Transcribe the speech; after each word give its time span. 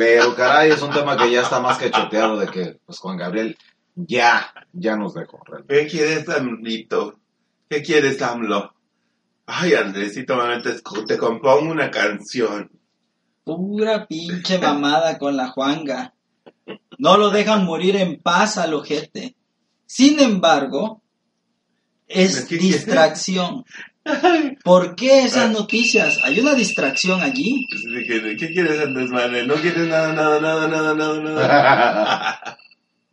Pero 0.00 0.34
caray, 0.34 0.70
es 0.70 0.80
un 0.80 0.90
tema 0.92 1.14
que 1.14 1.30
ya 1.30 1.42
está 1.42 1.60
más 1.60 1.76
que 1.76 1.90
choteado 1.90 2.38
de 2.38 2.46
que 2.46 2.78
pues 2.86 2.98
Juan 3.00 3.18
Gabriel 3.18 3.58
ya, 3.94 4.50
ya 4.72 4.96
nos 4.96 5.12
dejó. 5.12 5.42
realmente. 5.44 5.74
¿Qué 5.74 5.86
quieres, 5.90 6.26
AMLito? 6.26 7.20
¿Qué 7.68 7.82
quieres, 7.82 8.22
AMLO? 8.22 8.72
Ay, 9.44 9.74
Andresito, 9.74 10.38
te, 10.62 11.04
te 11.06 11.18
compongo 11.18 11.70
una 11.70 11.90
canción. 11.90 12.70
Pura 13.44 14.06
pinche 14.06 14.58
mamada 14.58 15.18
con 15.18 15.36
la 15.36 15.48
Juanga. 15.48 16.14
No 16.96 17.18
lo 17.18 17.28
dejan 17.28 17.66
morir 17.66 17.96
en 17.96 18.22
paz 18.22 18.56
al 18.56 18.72
ojete. 18.72 19.36
Sin 19.84 20.18
embargo, 20.18 21.02
es 22.06 22.46
¿Qué 22.46 22.56
distracción. 22.56 23.66
¿Por 24.64 24.94
qué 24.96 25.24
esas 25.24 25.50
noticias? 25.50 26.18
¿Hay 26.24 26.40
una 26.40 26.54
distracción 26.54 27.20
allí? 27.20 27.66
¿De 27.94 28.04
qué, 28.04 28.36
qué 28.36 28.52
quieres, 28.52 28.80
Andrés 28.80 29.10
Manuel? 29.10 29.46
¿No 29.46 29.54
quieres 29.54 29.86
nada, 29.88 30.12
nada, 30.12 30.40
nada, 30.40 30.68
nada, 30.68 30.94
nada, 30.94 31.20
nada? 31.20 32.56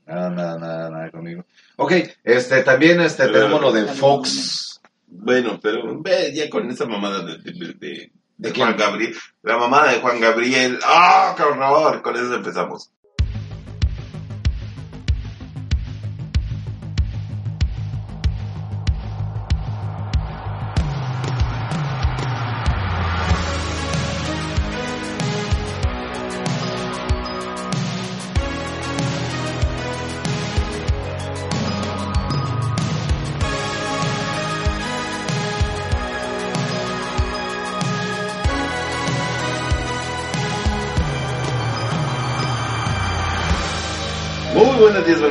Nada, 0.07 0.29
nada, 0.29 0.57
nada, 0.57 0.89
nada 0.89 1.11
conmigo. 1.11 1.43
Ok, 1.75 1.91
este, 2.23 2.63
también 2.63 3.01
este, 3.01 3.27
tenemos 3.27 3.59
lo 3.59 3.73
de 3.73 3.83
Fox. 3.87 4.79
Bueno, 5.05 5.59
pero 5.61 6.01
ve 6.01 6.31
ya 6.33 6.49
con 6.49 6.71
esa 6.71 6.85
mamada 6.85 7.25
de, 7.25 7.37
de, 7.39 7.51
de, 7.51 7.73
de- 7.73 8.11
de 8.37 8.51
quién? 8.53 8.67
Juan 8.67 8.77
Gabriel. 8.77 9.13
La 9.43 9.57
mamada 9.57 9.91
de 9.91 9.99
Juan 9.99 10.21
Gabriel. 10.21 10.79
¡Ah, 10.85 11.33
qué 11.35 11.43
horror! 11.43 12.01
Con 12.01 12.15
eso 12.15 12.35
empezamos. 12.35 12.89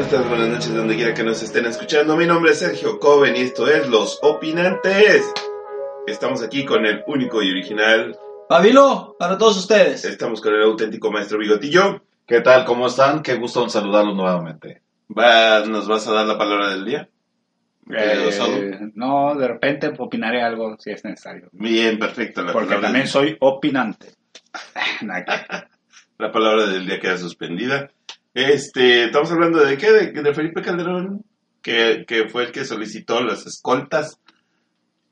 Buenas 0.06 0.24
tardes, 0.24 0.38
buenas 0.38 0.58
noches, 0.58 0.74
donde 0.76 0.94
quiera 0.94 1.14
que 1.14 1.24
nos 1.24 1.42
estén 1.42 1.66
escuchando. 1.66 2.16
Mi 2.16 2.26
nombre 2.26 2.52
es 2.52 2.60
Sergio 2.60 3.00
Coven 3.00 3.34
y 3.34 3.40
esto 3.40 3.66
es 3.66 3.88
Los 3.88 4.20
Opinantes. 4.22 5.32
Estamos 6.06 6.44
aquí 6.44 6.64
con 6.64 6.86
el 6.86 7.02
único 7.08 7.42
y 7.42 7.50
original. 7.50 8.16
Pabilo, 8.48 9.16
para 9.18 9.36
todos 9.36 9.56
ustedes. 9.56 10.04
Estamos 10.04 10.40
con 10.40 10.54
el 10.54 10.62
auténtico 10.62 11.10
maestro 11.10 11.38
Bigotillo. 11.38 12.02
¿Qué 12.24 12.40
tal? 12.40 12.64
¿Cómo 12.64 12.86
están? 12.86 13.20
Qué 13.20 13.34
gusto 13.34 13.64
en 13.64 13.70
saludarlos 13.70 14.14
nuevamente. 14.14 14.80
Va, 15.10 15.66
¿Nos 15.66 15.88
vas 15.88 16.06
a 16.06 16.12
dar 16.12 16.26
la 16.26 16.38
palabra 16.38 16.70
del 16.70 16.84
día? 16.84 17.08
Eh, 17.90 18.92
no, 18.94 19.34
de 19.34 19.48
repente 19.48 19.92
opinaré 19.98 20.40
algo 20.40 20.76
si 20.78 20.92
es 20.92 21.04
necesario. 21.04 21.48
Bien, 21.50 21.98
perfecto. 21.98 22.44
La 22.44 22.52
Porque 22.52 22.76
también 22.76 23.04
del, 23.04 23.08
soy 23.08 23.36
opinante. 23.40 24.06
La 26.18 26.32
palabra 26.32 26.66
del 26.66 26.86
día 26.86 27.00
queda 27.00 27.18
suspendida. 27.18 27.90
Este, 28.36 29.06
estamos 29.06 29.30
hablando 29.32 29.60
de 29.64 29.78
qué? 29.78 29.90
De, 29.90 30.12
de 30.22 30.34
Felipe 30.34 30.60
Calderón, 30.60 31.24
que, 31.62 32.04
que 32.06 32.28
fue 32.28 32.44
el 32.44 32.52
que 32.52 32.66
solicitó 32.66 33.22
las 33.22 33.46
escoltas 33.46 34.18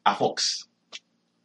a 0.05 0.15
Fox. 0.15 0.69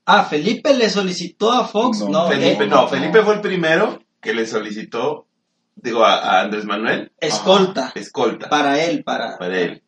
Ah, 0.06 0.26
Felipe 0.26 0.74
le 0.74 0.90
solicitó 0.90 1.54
a 1.54 1.66
Fox. 1.66 2.00
No, 2.02 2.10
No, 2.10 2.28
Felipe, 2.28 2.66
eh, 2.66 2.68
no, 2.68 2.86
Felipe 2.90 3.22
fue 3.22 3.36
el 3.36 3.40
primero 3.42 4.04
que 4.20 4.34
le 4.34 4.46
solicitó, 4.46 5.28
digo, 5.76 6.04
a, 6.04 6.16
a 6.18 6.42
Andrés 6.42 6.66
Manuel. 6.66 7.14
Escolta. 7.18 7.86
Ajá, 7.88 7.94
escolta. 8.00 8.50
Para 8.50 8.84
él, 8.84 9.02
para. 9.06 9.38
Para 9.38 9.58
él. 9.58 9.82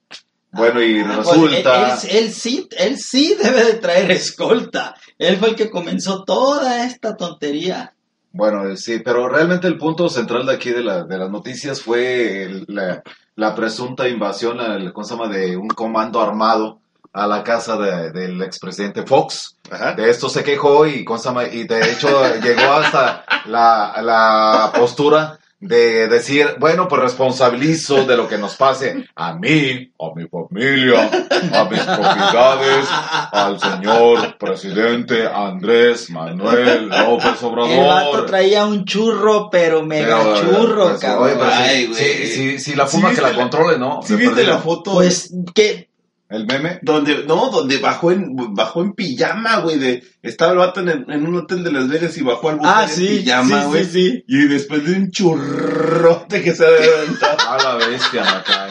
Bueno, 0.54 0.82
y 0.82 0.98
Ah, 1.02 1.22
pues, 1.24 1.28
resulta... 1.28 1.94
él, 1.94 2.10
él- 2.10 2.18
él 2.26 2.32
sí, 2.32 2.70
él 2.78 2.98
sí 2.98 3.36
debe 3.42 3.66
de 3.66 3.74
traer 3.74 4.12
escolta. 4.12 4.96
Él 5.18 5.36
fue 5.36 5.50
el 5.50 5.56
que 5.56 5.70
comenzó 5.70 6.24
toda 6.24 6.86
esta 6.86 7.18
tontería. 7.18 7.96
Bueno, 8.34 8.76
sí, 8.78 9.00
pero 9.04 9.28
realmente 9.28 9.68
el 9.68 9.78
punto 9.78 10.08
central 10.10 10.46
de 10.46 10.54
aquí 10.54 10.72
de, 10.72 10.84
la, 10.84 11.04
de 11.04 11.18
las 11.18 11.30
noticias 11.30 11.82
fue 11.82 12.44
el- 12.44 12.66
la, 12.68 13.04
la 13.36 13.54
presunta 13.56 14.08
invasión, 14.08 14.60
al- 14.62 14.94
¿cómo 14.94 15.04
se 15.06 15.16
llama?, 15.16 15.28
de 15.28 15.58
un 15.58 15.68
comando 15.68 16.22
armado 16.22 16.80
a 17.14 17.28
la 17.28 17.44
casa 17.44 17.76
de- 17.76 18.12
del 18.12 18.42
expresidente 18.42 19.04
Fox. 19.06 19.58
Ajá. 19.70 19.94
De 19.96 20.10
esto 20.10 20.30
se 20.30 20.44
quejó 20.46 20.86
y, 20.88 21.04
¿cómo 21.04 21.20
se 21.20 21.28
llama? 21.28 21.44
y 21.46 21.66
de 21.68 21.92
hecho 21.92 22.08
llegó 22.42 22.72
hasta 22.72 23.26
la, 23.48 24.02
la 24.02 24.72
postura 24.78 25.38
de 25.62 26.08
decir, 26.08 26.56
bueno, 26.60 26.88
pues 26.88 27.02
responsabilizo 27.04 28.04
de 28.06 28.18
lo 28.18 28.28
que 28.28 28.40
nos 28.40 28.56
pase 28.56 29.06
a 29.16 29.36
mí, 29.36 29.92
a 30.00 30.06
mi 30.16 30.28
familia, 30.28 31.08
a 31.54 31.64
mis 31.66 31.80
propiedades, 31.82 32.88
al 33.32 33.60
señor 33.60 34.38
presidente 34.40 35.28
Andrés 35.28 36.10
Manuel 36.10 36.90
López 36.90 37.44
Obrador. 37.44 37.70
El 37.72 37.86
vato 37.86 38.26
traía 38.26 38.66
un 38.66 38.86
churro, 38.86 39.50
pero 39.52 39.86
mega 39.86 40.18
Pero, 40.18 40.42
churro, 40.42 40.90
pues, 40.90 41.00
cabrón. 41.00 41.24
oye, 41.26 41.36
pero 41.38 41.52
si- 41.52 41.62
Ay, 41.62 41.86
güey. 41.86 42.00
si, 42.04 42.28
si- 42.28 42.60
si 42.60 42.76
la 42.76 42.88
¿Sí 42.88 42.98
fuma 42.98 43.14
que 43.14 43.22
la 43.22 43.34
controle, 43.34 43.78
¿no? 43.78 44.02
¿Sí 44.04 44.16
viste 44.16 44.44
la 44.44 44.58
foto? 44.58 44.94
Pues 44.94 45.32
que 45.54 45.91
El 46.32 46.48
meme. 46.48 46.80
Donde, 46.82 47.26
no, 47.26 47.50
donde 47.50 47.78
bajó 47.80 48.12
en, 48.12 48.36
bajó 48.56 48.82
en 48.82 48.94
pijama, 48.94 49.58
güey, 49.58 49.78
de, 49.78 50.02
estaba 50.24 50.54
el 50.54 50.58
vato 50.60 50.80
en, 50.80 50.88
el- 50.90 51.06
en 51.10 51.28
un 51.28 51.36
hotel 51.36 51.62
de 51.64 51.72
Las 51.74 51.90
Vegas 51.90 52.18
y 52.18 52.24
bajó 52.24 52.50
al 52.50 52.56
bus 52.56 52.68
Ah, 52.70 52.86
en 52.86 52.90
sí, 52.90 53.08
pijama, 53.24 53.62
sí, 53.64 53.68
güey. 53.68 53.84
sí, 53.86 53.92
sí. 53.92 54.24
Y 54.28 54.48
después 54.48 54.86
de 54.86 54.94
un 54.96 55.12
churrote 55.12 56.42
que 56.42 56.56
se 56.56 56.66
había 56.66 56.86
aventado. 57.00 57.38
A 57.50 57.58
la 57.62 57.86
bestia, 57.86 58.24
me 58.24 58.44
cae. 58.44 58.70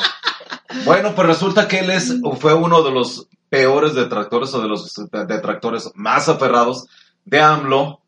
Bueno, 0.84 1.14
pues 1.14 1.26
resulta 1.28 1.68
que 1.68 1.80
él 1.80 1.90
es, 1.90 2.14
fue 2.38 2.54
uno 2.54 2.82
de 2.82 2.92
los 2.92 3.28
peores 3.48 3.94
detractores 3.94 4.54
o 4.54 4.62
de 4.62 4.68
los 4.68 4.94
detractores 5.28 5.90
más 5.94 6.28
aferrados 6.28 6.86
de 7.24 7.40
AMLO. 7.40 7.99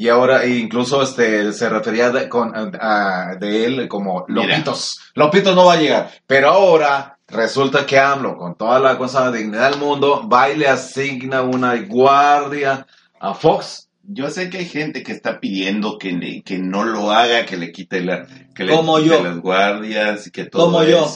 Y 0.00 0.08
ahora 0.08 0.44
e 0.44 0.56
incluso 0.56 1.02
este 1.02 1.52
se 1.52 1.68
refería 1.68 2.10
de, 2.10 2.26
con, 2.28 2.52
a- 2.56 3.34
de 3.38 3.66
él 3.66 3.86
como 3.88 4.24
Mira. 4.28 4.46
Lopitos. 4.56 4.98
Lopitos 5.14 5.54
no 5.54 5.66
va 5.66 5.74
a 5.74 5.80
llegar. 5.80 6.10
Pero 6.26 6.48
ahora 6.50 7.18
resulta 7.28 7.84
que 7.84 7.98
AMLO, 7.98 8.36
con 8.38 8.54
toda 8.54 8.80
la 8.80 8.96
cosa 8.96 9.30
de 9.30 9.38
dignidad 9.40 9.70
del 9.70 9.78
mundo, 9.78 10.26
va 10.26 10.48
y 10.50 10.56
le 10.56 10.68
asigna 10.68 11.42
una 11.42 11.74
guardia 11.82 12.86
a 13.20 13.34
Fox. 13.34 13.88
Yo 14.02 14.30
sé 14.30 14.48
que 14.48 14.58
hay 14.58 14.64
gente 14.66 15.02
que 15.02 15.12
está 15.12 15.38
pidiendo 15.38 15.98
que, 15.98 16.42
que 16.44 16.58
no 16.58 16.82
lo 16.84 17.10
haga, 17.12 17.44
que 17.44 17.56
le 17.58 17.70
quite, 17.70 18.00
la, 18.00 18.26
que 18.54 18.64
le 18.64 18.74
Como 18.74 18.96
quite 18.96 19.08
yo. 19.10 19.22
las 19.22 19.38
guardias 19.38 20.26
y 20.26 20.30
que 20.30 20.44
todo 20.46 20.64
Como 20.64 20.82
yo. 20.82 21.06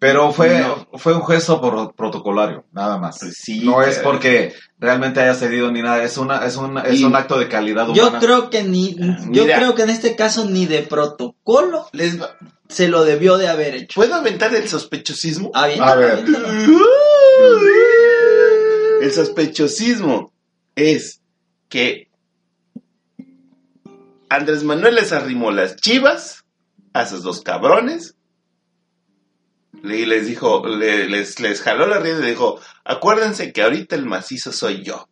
Pero 0.00 0.32
fue, 0.32 0.60
No. 0.60 0.88
fue 0.98 1.14
un 1.14 1.24
gesto 1.26 1.60
por- 1.60 1.94
protocolario, 1.94 2.64
nada 2.72 2.96
más. 2.98 3.18
Pues 3.20 3.36
sí, 3.36 3.60
no 3.64 3.82
es 3.82 3.98
porque 3.98 4.54
realmente 4.78 5.20
haya 5.20 5.34
cedido 5.34 5.70
ni 5.70 5.82
nada, 5.82 6.02
es 6.02 6.16
una, 6.16 6.44
es 6.46 6.56
un, 6.56 6.78
es 6.78 7.02
un 7.02 7.14
acto 7.14 7.38
de 7.38 7.48
calidad 7.48 7.86
yo 7.92 8.04
humana. 8.08 8.18
creo 8.18 8.48
que 8.48 8.62
ni, 8.64 8.94
yo 8.96 9.44
Mira. 9.44 9.58
creo 9.58 9.74
que 9.74 9.82
en 9.82 9.90
este 9.90 10.16
caso 10.16 10.46
ni 10.46 10.64
de 10.64 10.80
protocolo 10.82 11.86
Les 11.92 12.16
se 12.68 12.88
lo 12.88 13.04
debió 13.04 13.36
de 13.36 13.48
haber 13.48 13.74
hecho. 13.74 13.94
¿Puedo 14.00 14.14
aventar 14.14 14.54
el 14.54 14.66
sospechosismo? 14.68 15.50
Ah, 15.54 15.66
bien, 15.66 15.82
A 15.82 15.94
ver. 15.96 16.24
El 19.02 19.12
sospechosismo 19.12 20.32
es 20.76 21.20
que 21.68 22.08
Andrés 24.28 24.62
Manuel 24.62 24.94
les 24.94 25.12
arrimó 25.12 25.50
las 25.50 25.76
chivas 25.76 26.44
a 26.92 27.02
esos 27.02 27.22
dos 27.22 27.40
cabrones 27.42 28.14
y 29.84 30.06
les 30.06 30.26
dijo, 30.26 30.66
le- 30.66 31.08
les, 31.08 31.40
les 31.40 31.62
jaló 31.62 31.86
la 31.86 31.98
rienda 31.98 32.26
y 32.26 32.30
dijo, 32.30 32.60
acuérdense 32.84 33.52
que 33.52 33.62
ahorita 33.62 33.96
el 33.96 34.06
macizo 34.06 34.52
soy 34.52 34.82
yo. 34.82 35.08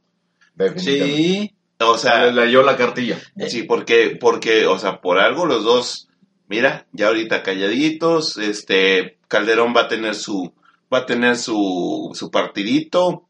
Sí. 0.77 1.53
O 1.81 1.97
sea, 1.97 2.27
Le 2.27 2.47
leyó 2.47 2.63
la 2.63 2.77
cartilla. 2.77 3.19
Sí, 3.49 3.63
porque, 3.63 4.17
porque, 4.21 4.67
o 4.67 4.79
sea, 4.79 5.01
por 5.01 5.19
algo 5.19 5.47
los 5.47 5.63
dos, 5.63 6.09
mira, 6.49 6.87
ya 6.93 7.07
ahorita 7.09 7.43
calladitos, 7.45 8.37
este, 8.39 9.19
Calderón 9.29 9.75
va 9.77 9.83
a 9.83 9.89
tener 9.89 10.15
su, 10.17 10.53
va 10.93 10.99
a 10.99 11.07
tener 11.07 11.37
su, 11.37 12.11
su 12.15 12.31
partidito, 12.33 13.29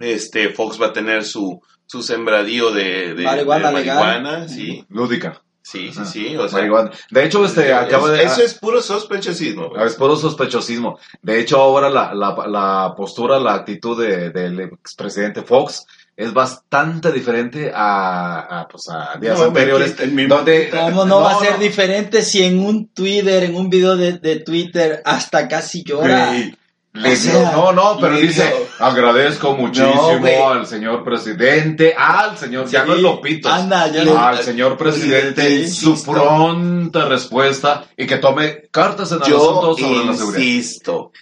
este, 0.00 0.48
Fox 0.50 0.80
va 0.82 0.86
a 0.86 0.92
tener 0.92 1.24
su, 1.24 1.60
su 1.86 2.02
sembradío 2.02 2.72
de, 2.72 3.14
de, 3.14 3.22
Marihuana 3.22 3.70
de 3.70 3.78
legal. 3.78 3.96
marihuana, 3.98 4.48
sí, 4.48 4.84
Lúdica. 4.88 5.42
Sí, 5.68 5.90
sí, 5.92 6.04
sí. 6.04 6.36
O 6.36 6.48
sea, 6.48 6.58
Marihuana. 6.58 6.92
De 7.10 7.24
hecho, 7.24 7.44
este, 7.44 7.74
acaba 7.74 8.08
de... 8.12 8.22
eso 8.22 8.40
es 8.40 8.54
puro 8.54 8.80
sospechosismo, 8.80 9.68
güey. 9.70 9.84
Es 9.84 9.94
puro 9.96 10.14
sospechosismo. 10.14 10.96
De 11.22 11.40
hecho, 11.40 11.60
ahora 11.60 11.90
la, 11.90 12.14
la, 12.14 12.36
la 12.46 12.94
postura, 12.96 13.40
la 13.40 13.54
actitud 13.54 14.00
de- 14.00 14.30
del 14.30 14.60
expresidente 14.60 15.42
Fox 15.42 15.84
es 16.16 16.32
bastante 16.32 17.10
diferente 17.10 17.72
a, 17.74 18.60
a, 18.60 18.68
pues, 18.68 18.88
a 18.90 19.18
días 19.20 19.36
No, 19.40 19.46
anteriores. 19.46 19.96
donde, 20.28 20.70
¿Cómo 20.70 21.04
no, 21.04 21.20
va 21.20 21.32
a 21.32 21.40
ser 21.40 21.54
no. 21.54 21.58
diferente 21.58 22.22
si 22.22 22.44
en 22.44 22.60
un 22.60 22.86
Twitter, 22.90 23.42
en 23.42 23.56
un 23.56 23.68
video 23.68 23.96
de, 23.96 24.18
de 24.18 24.36
Twitter, 24.38 25.02
hasta 25.04 25.48
casi 25.48 25.82
llora? 25.82 26.28
Güey, 26.28 26.56
O 26.98 27.02
dio- 27.02 27.16
sea, 27.16 27.52
no, 27.52 27.72
no, 27.72 27.98
pero 28.00 28.16
dice, 28.16 28.68
agradezco 28.78 29.54
muchísimo 29.56 30.18
No, 30.20 30.48
al 30.50 30.66
señor 30.66 31.04
presidente, 31.04 31.94
al 31.96 32.38
señor, 32.38 32.66
ya 32.68 32.84
no 32.84 32.94
es 32.94 33.00
Lopito, 33.00 33.48
anda, 33.48 33.86
ya 33.88 34.04
no- 34.04 34.18
al 34.18 34.38
señor 34.42 34.76
presidente, 34.76 35.66
su 35.68 36.02
pronta 36.04 37.04
respuesta 37.06 37.84
y 37.96 38.06
que 38.06 38.16
tome 38.16 38.62
cartas 38.70 39.12
en 39.12 39.22
el 39.22 39.28
Yo 39.28 39.36
asunto 39.36 39.76
sobre 39.76 40.04
la 40.06 40.14
seguridad. 40.14 40.42
insisto 40.42 41.12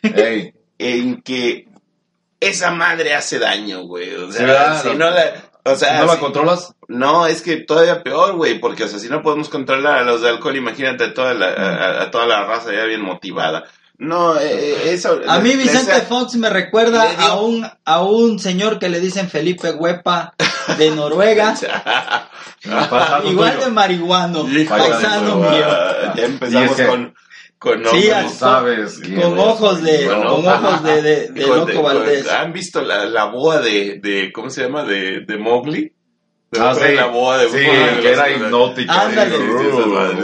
en 0.79 1.23
que 1.23 1.69
esa 2.41 2.70
madre 2.70 3.15
hace 3.15 3.38
daño, 3.38 3.82
güey. 3.85 4.15
O 4.15 4.31
sea, 4.31 4.81
si 4.82 4.88
no 4.91 5.11
la... 5.11 5.44
O 5.67 5.75
sea, 5.77 6.00
¿No 6.00 6.05
la 6.06 6.15
si- 6.15 6.19
controlas? 6.20 6.75
No, 6.88 7.27
es 7.27 7.41
que 7.41 7.56
todavía 7.56 8.03
peor, 8.03 8.35
güey, 8.37 8.59
porque, 8.61 8.85
o 8.85 8.88
sea, 8.88 8.99
si 8.99 9.09
no 9.09 9.23
podemos 9.23 9.49
controlar 9.49 9.97
a 9.97 10.03
los 10.05 10.20
de 10.20 10.29
alcohol, 10.29 10.55
imagínate 10.56 11.09
toda 11.09 11.32
la, 11.32 11.47
a, 11.47 12.03
a 12.03 12.11
toda 12.11 12.27
la 12.27 12.44
raza 12.44 12.70
ya 12.70 12.85
bien 12.85 13.00
motivada. 13.00 13.65
No, 13.96 14.37
eh, 14.38 14.43
eh, 14.50 14.93
eso... 14.94 15.20
A 15.29 15.38
mí 15.38 15.55
Vicente 15.55 16.00
Fox 16.02 16.35
me 16.35 16.50
recuerda 16.50 17.08
a 17.17 17.41
un, 17.41 17.64
a 17.85 18.02
un 18.02 18.38
señor 18.41 18.79
que 18.81 18.88
le 18.88 18.99
dicen 19.00 19.29
Felipe 19.31 19.70
Huepa 19.73 20.35
de 20.79 20.91
Noruega, 20.96 21.55
igual 23.25 23.52
tuyo. 23.55 23.64
de 23.67 23.70
marihuano, 23.70 24.44
de 24.44 24.64
paisano 24.64 25.37
mío, 25.37 25.67
Ya 26.17 26.25
empezamos 26.25 26.62
Y 26.62 26.70
es 26.73 26.76
que- 26.76 26.87
con... 26.87 27.14
con 27.58 27.85
Sí, 27.87 28.11
sabes 28.37 29.00
ojos 29.38 29.82
de, 29.82 30.05
Bueno, 30.06 30.35
con 30.37 30.46
ojos 30.49 30.82
de, 30.82 31.00
de, 31.02 31.29
de 31.29 31.43
Con- 31.46 31.58
Loco 31.61 31.82
Valdés. 31.82 32.29
¿Han 32.31 32.52
visto 32.52 32.82
la, 32.82 33.06
la 33.06 33.26
boa 33.26 33.61
de, 33.61 34.00
de, 34.02 34.31
¿cómo 34.32 34.50
se 34.50 34.62
llama? 34.64 34.82
De, 34.85 35.20
de 35.20 35.38
Mowgli. 35.38 35.94
¿Se 36.55 36.61
Ah, 36.61 36.75
sí. 36.75 36.95
La 36.95 37.06
boa 37.06 37.39
de 37.39 37.49
Sí, 37.49 37.56
que 38.01 38.11
era 38.12 38.31
hipnótica. 38.31 39.01
Ándale. 39.03 39.39
Madre. 39.39 40.19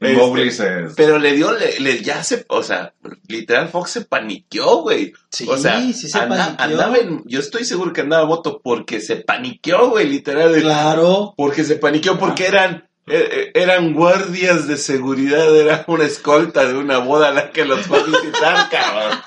Y 0.00 0.06
Este, 0.06 0.16
Mowgli 0.16 0.50
se... 0.50 0.66
Pero 0.96 1.18
le 1.18 1.32
dio, 1.32 1.52
le, 1.52 1.78
le- 1.78 2.02
ya 2.02 2.24
se, 2.24 2.44
o 2.48 2.62
sea, 2.64 2.92
literal 3.28 3.68
Fox 3.68 3.90
se 3.92 4.00
paniqueó, 4.00 4.78
güey. 4.82 5.12
Sí, 5.30 5.46
o 5.48 5.56
sea, 5.56 5.78
sí 5.80 5.92
se 5.94 6.18
anda- 6.18 6.56
paniqueó. 6.56 6.64
andaba 6.64 6.96
en- 6.98 7.22
yo 7.26 7.38
estoy 7.38 7.64
seguro 7.64 7.92
que 7.92 8.00
andaba 8.00 8.24
a 8.24 8.26
voto 8.26 8.60
porque 8.64 9.00
se 9.00 9.16
paniqueó, 9.16 9.90
güey, 9.90 10.08
literal. 10.08 10.60
Claro. 10.60 11.34
Porque 11.36 11.62
se 11.62 11.76
paniqueó, 11.76 12.18
porque 12.18 12.46
eran, 12.46 12.88
eh, 13.06 13.28
eh, 13.30 13.50
eran 13.54 13.92
guardias 13.94 14.66
de 14.66 14.76
seguridad, 14.76 15.54
era 15.60 15.84
una 15.86 16.04
escolta 16.04 16.64
de 16.66 16.74
una 16.74 16.98
boda 16.98 17.28
a 17.28 17.32
la 17.32 17.50
que 17.50 17.64
los 17.64 17.86
fue 17.86 18.00
a 18.00 18.02
visitar, 18.02 18.68
cabrón. 18.70 19.20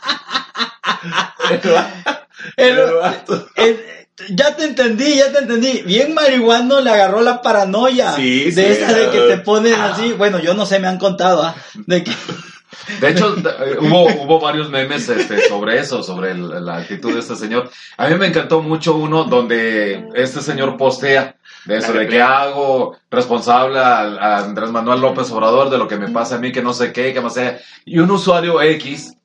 El- 2.58 2.78
El 2.78 2.80
el- 3.56 3.86
ya 4.30 4.56
te 4.56 4.66
entendí, 4.66 5.16
ya 5.16 5.32
te 5.32 5.40
entendí. 5.40 5.82
Bien 5.86 6.14
marihuano 6.14 6.82
le 6.82 6.90
agarró 6.90 7.22
la 7.22 7.42
paranoia. 7.42 8.14
Sí, 8.14 8.52
de 8.52 8.76
sí, 8.76 8.82
esa 8.82 8.94
de 8.94 9.10
que 9.10 9.18
ah. 9.20 9.28
te 9.28 9.38
ponen 9.40 9.74
así. 9.80 10.14
Bueno, 10.14 10.40
yo 10.40 10.54
no 10.54 10.66
sé, 10.66 10.80
me 10.80 10.88
han 10.88 10.98
contado. 10.98 11.44
¿ah? 11.44 11.56
De 11.86 12.04
que 12.04 12.12
De 13.02 13.10
hecho, 13.10 13.36
eh, 13.38 13.78
hubo, 13.80 14.06
hubo 14.24 14.40
varios 14.40 14.70
memes 14.70 15.08
este, 15.10 15.48
sobre 15.48 15.80
eso, 15.80 16.04
sobre 16.04 16.32
el- 16.32 16.64
la 16.66 16.78
actitud 16.78 17.14
de 17.14 17.20
este 17.20 17.36
señor. 17.36 17.70
A 17.98 18.08
mí 18.08 18.16
me 18.16 18.28
encantó 18.28 18.62
mucho 18.62 18.96
uno 18.96 19.24
donde 19.24 20.08
este 20.14 20.42
señor 20.42 20.78
postea 20.78 21.36
de 21.66 21.78
eso, 21.78 21.94
de 21.94 22.08
que 22.08 22.22
hago 22.22 22.96
responsable 23.10 23.80
a, 23.80 23.98
a 24.02 24.38
Andrés 24.44 24.70
Manuel 24.70 25.02
López 25.02 25.32
Obrador 25.32 25.70
de 25.70 25.78
lo 25.80 25.88
que 25.88 25.98
me 25.98 26.10
pasa 26.10 26.36
a 26.36 26.38
mí, 26.38 26.52
que 26.52 26.62
no 26.62 26.74
sé 26.74 26.94
qué, 26.94 27.12
que 27.12 27.22
más 27.22 27.34
sea. 27.34 27.60
Y 27.86 27.98
un 27.98 28.12
usuario 28.12 28.62
X, 28.62 29.16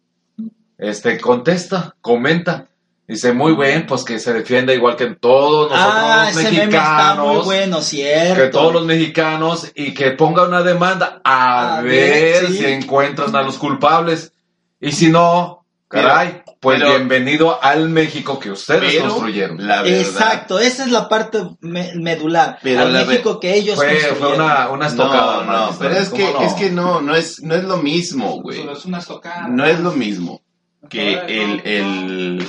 este, 0.78 1.20
contesta, 1.20 1.96
comenta. 2.00 2.66
Dice, 3.10 3.32
muy 3.32 3.54
bien, 3.56 3.86
pues 3.86 4.04
que 4.04 4.18
se 4.20 4.32
defienda 4.32 4.72
igual 4.72 4.94
que 4.94 5.06
todos 5.16 5.70
nosotros 5.70 5.94
ah, 6.00 6.30
los 6.32 6.36
ese 6.36 6.50
meme 6.52 6.64
está 6.76 7.14
muy 7.16 7.24
mexicanos. 7.26 7.44
bueno, 7.44 7.82
cierto. 7.82 8.42
que 8.42 8.48
todos 8.50 8.72
los 8.72 8.84
mexicanos 8.86 9.72
y 9.74 9.92
que 9.94 10.12
ponga 10.12 10.44
una 10.46 10.62
demanda 10.62 11.20
a, 11.24 11.78
A 11.78 11.82
ver, 11.82 12.42
ver, 12.42 12.46
sí. 12.46 12.58
si 12.58 12.64
encuentran 12.66 13.34
a 13.34 13.42
los 13.42 13.58
culpables. 13.58 14.32
Y 14.80 14.92
si 14.92 15.10
no, 15.10 15.66
caray, 15.88 16.42
pues 16.60 16.78
pero- 16.78 16.90
bienvenido 16.94 17.58
al 17.62 17.88
México 17.88 18.38
que 18.38 18.52
ustedes 18.52 18.92
Pero, 18.94 19.08
construyeron. 19.08 19.66
la 19.66 19.82
verdad, 19.82 20.00
Exacto, 20.00 20.60
esa 20.60 20.84
es 20.84 20.92
la 20.92 21.08
parte 21.08 21.40
me- 21.62 21.92
medular. 21.96 22.58
Pero 22.62 22.82
Al 22.82 22.92
la 22.92 23.04
México 23.04 23.40
que 23.40 23.54
ellos 23.56 23.74
Fue, 23.74 23.88
fue 23.96 24.08
construyeron. 24.10 24.44
una, 24.44 24.68
una 24.70 24.86
estocada. 24.86 25.44
No, 25.44 25.70
no, 25.72 25.76
pero 25.80 25.94
es 25.96 26.10
¿cómo 26.10 26.16
que, 26.26 26.32
no? 26.32 26.42
es 26.42 26.52
que 26.54 26.70
no, 26.70 27.00
no 27.00 27.16
es, 27.16 27.42
no 27.42 27.56
es 27.56 27.64
lo 27.64 27.78
mismo, 27.78 28.40
güey. 28.40 28.58
Solo 28.60 28.72
es 28.74 28.84
una 28.84 28.98
estocada. 29.00 29.48
No 29.48 29.64
es 29.66 29.80
lo 29.80 29.90
mismo 29.90 30.42
que 30.88 31.14
el, 31.14 31.60
el, 31.64 32.48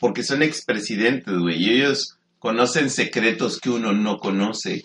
porque 0.00 0.22
son 0.22 0.42
expresidentes, 0.42 1.34
güey, 1.36 1.62
y 1.62 1.70
ellos 1.70 2.18
conocen 2.38 2.90
secretos 2.90 3.58
que 3.60 3.70
uno 3.70 3.92
no 3.92 4.18
conoce. 4.18 4.84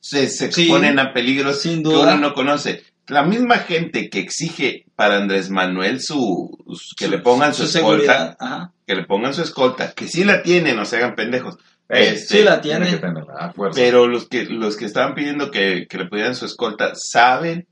Se, 0.00 0.28
se 0.28 0.50
Sí, 0.52 0.62
exponen 0.62 0.98
a 0.98 1.12
peligros 1.12 1.60
sin 1.62 1.82
que 1.82 1.88
uno 1.88 2.16
no 2.18 2.32
conoce. 2.34 2.82
La 3.08 3.22
misma 3.24 3.58
gente 3.58 4.10
que 4.10 4.20
exige 4.20 4.84
para 4.94 5.16
Andrés 5.16 5.50
Manuel 5.50 6.00
su, 6.00 6.50
su- 6.74 6.94
que 6.96 7.08
le 7.08 7.18
pongan 7.18 7.54
su, 7.54 7.64
escolta. 7.64 8.36
Ajá. 8.38 8.72
que 8.86 8.94
le 8.94 9.04
pongan 9.04 9.32
su 9.34 9.42
escolta, 9.42 9.92
que 9.92 10.06
sí 10.08 10.24
la 10.24 10.42
tienen, 10.42 10.76
no 10.76 10.84
se 10.84 10.96
hagan 10.96 11.14
pendejos. 11.14 11.56
Ey, 11.88 12.08
Este, 12.08 12.38
Sí 12.38 12.44
la 12.44 12.60
Tiene 12.60 12.84
que 12.84 12.96
tiene. 12.98 13.00
tenerla, 13.14 13.34
a 13.38 13.52
fuerza. 13.52 13.80
pero 13.80 14.06
los 14.06 14.28
que, 14.28 14.44
los 14.44 14.76
que 14.76 14.84
estaban 14.84 15.14
pidiendo 15.14 15.50
que, 15.50 15.86
que 15.88 15.96
le 15.98 16.04
pudieran 16.06 16.34
su 16.34 16.44
escolta 16.44 16.94
saben 16.94 17.66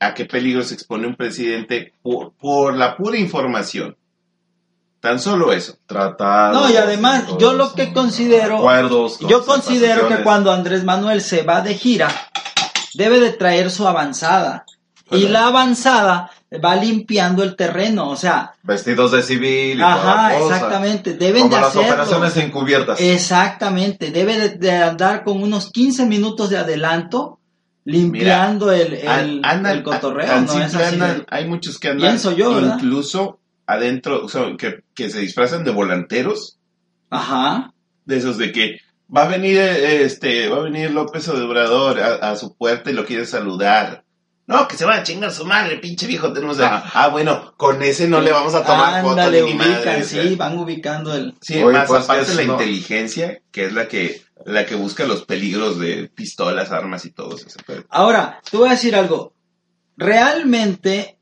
a 0.00 0.14
qué 0.14 0.24
peligro 0.26 0.62
se 0.62 0.74
expone 0.74 1.06
un 1.06 1.14
presidente 1.16 1.92
por, 2.02 2.32
por 2.34 2.76
la 2.76 2.96
pura 2.96 3.18
información. 3.18 3.96
Tan 5.00 5.20
solo 5.20 5.52
eso. 5.52 5.74
Tratados 5.86 6.60
No, 6.60 6.70
y 6.72 6.76
además, 6.76 7.24
yo 7.38 7.52
lo 7.52 7.72
que 7.72 7.92
considero- 7.92 8.58
acuerdos, 8.58 9.18
Yo 9.20 9.44
considero 9.44 10.08
que 10.08 10.22
cuando 10.24 10.52
Andrés 10.52 10.82
Manuel 10.84 11.20
se 11.22 11.42
va 11.42 11.60
de 11.60 11.74
gira, 11.74 12.08
debe 12.94 13.20
de 13.20 13.30
traer 13.32 13.70
su 13.70 13.86
avanzada. 13.86 14.64
Y 15.10 15.28
la 15.28 15.46
avanzada 15.46 16.30
va 16.62 16.76
limpiando 16.76 17.42
el 17.42 17.56
terreno, 17.56 18.10
o 18.10 18.16
sea, 18.16 18.52
Vestidos 18.62 19.12
de 19.12 19.22
civil 19.22 19.78
y 19.78 19.82
ajá, 19.82 20.00
toda 20.00 20.28
la 20.32 20.38
cosa. 20.38 20.54
exactamente, 20.56 21.14
deben 21.14 21.42
Como 21.42 21.54
de 21.54 21.60
las 21.60 21.70
hacerlo. 21.70 21.88
operaciones 21.88 22.36
encubiertas. 22.36 23.00
Exactamente, 23.00 24.10
debe 24.10 24.38
de, 24.38 24.48
de 24.50 24.72
andar 24.72 25.24
con 25.24 25.42
unos 25.42 25.70
15 25.70 26.04
minutos 26.06 26.50
de 26.50 26.58
adelanto 26.58 27.38
limpiando 27.84 28.70
el, 28.70 28.92
el, 28.94 29.40
andan- 29.44 29.76
el 29.78 29.82
cotorreo, 29.82 30.40
no 30.40 30.44
es 30.44 30.50
simple 30.50 30.84
así. 30.84 30.94
andan- 30.96 31.18
de- 31.20 31.26
hay 31.30 31.46
muchos 31.48 31.78
que 31.78 31.88
andan 31.88 32.08
Pienso 32.10 32.32
yo, 32.32 32.54
¿verdad? 32.54 32.74
incluso 32.76 33.38
adentro, 33.68 34.24
o 34.24 34.28
sea, 34.28 34.56
que, 34.58 34.80
que 34.94 35.10
se 35.10 35.20
disfrazan 35.20 35.62
de 35.62 35.70
volanteros, 35.70 36.58
Ajá. 37.10 37.72
de 38.06 38.16
esos 38.16 38.36
de 38.38 38.50
que 38.50 38.78
va 39.14 39.22
a 39.24 39.28
venir 39.28 39.58
eh, 39.58 40.02
este, 40.02 40.48
va 40.48 40.56
a 40.56 40.62
venir 40.62 40.90
López 40.90 41.28
Obrador 41.28 42.00
a, 42.00 42.14
a 42.30 42.36
su 42.36 42.56
puerta 42.56 42.90
y 42.90 42.94
lo 42.94 43.04
quiere 43.06 43.24
saludar. 43.26 44.04
No, 44.46 44.66
que 44.66 44.78
se 44.78 44.86
va 44.86 44.94
a 44.96 45.02
chingar 45.02 45.30
su 45.30 45.44
madre, 45.44 45.76
pinche 45.76 46.06
viejo, 46.06 46.32
tenemos 46.32 46.58
a- 46.60 46.78
ah, 46.94 47.08
bueno, 47.08 47.52
con 47.58 47.82
ese 47.82 48.08
no 48.08 48.22
le 48.22 48.32
vamos 48.32 48.54
a 48.54 48.64
tomar 48.64 49.02
foto 49.02 49.10
Ándale, 49.20 49.42
ni 49.42 49.52
ubican, 49.52 49.68
madre, 49.68 50.04
sí, 50.04 50.34
van 50.36 50.56
ubicando 50.58 51.14
el... 51.14 51.34
Sí, 51.42 51.62
Oye, 51.62 51.76
más 51.76 51.86
pues, 51.88 52.04
aparte 52.04 52.22
es 52.30 52.34
la 52.36 52.44
no- 52.44 52.52
inteligencia, 52.54 53.42
que 53.52 53.66
es 53.66 53.74
la 53.74 53.88
que, 53.88 54.22
la 54.46 54.64
que 54.64 54.74
busca 54.74 55.04
los 55.06 55.26
peligros 55.26 55.78
de 55.78 56.08
pistolas, 56.08 56.72
armas 56.72 57.04
y 57.04 57.10
todo 57.10 57.36
eso. 57.36 57.46
Ahora, 57.90 58.40
te 58.50 58.56
voy 58.56 58.68
a 58.70 58.72
decir 58.72 58.96
algo. 58.96 59.34
Realmente, 59.98 61.18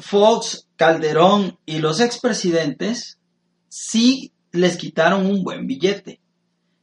Fox, 0.00 0.65
Calderón 0.76 1.58
y 1.66 1.78
los 1.78 2.00
expresidentes 2.00 3.18
sí 3.68 4.32
les 4.52 4.76
quitaron 4.76 5.26
un 5.26 5.42
buen 5.42 5.66
billete. 5.66 6.20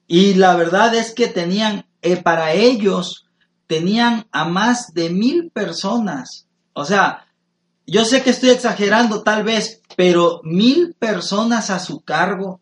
Y 0.07 0.35
la 0.35 0.55
verdad 0.55 0.93
es 0.95 1.13
que 1.13 1.27
tenían, 1.27 1.85
eh, 2.01 2.17
para 2.17 2.53
ellos, 2.53 3.25
tenían 3.67 4.27
a 4.31 4.45
más 4.45 4.93
de 4.93 5.09
mil 5.09 5.49
personas. 5.51 6.47
O 6.73 6.85
sea, 6.85 7.27
yo 7.87 8.05
sé 8.05 8.21
que 8.21 8.29
estoy 8.29 8.49
exagerando 8.49 9.23
tal 9.23 9.43
vez, 9.43 9.81
pero 9.95 10.41
mil 10.43 10.95
personas 10.97 11.69
a 11.69 11.79
su 11.79 12.01
cargo, 12.01 12.61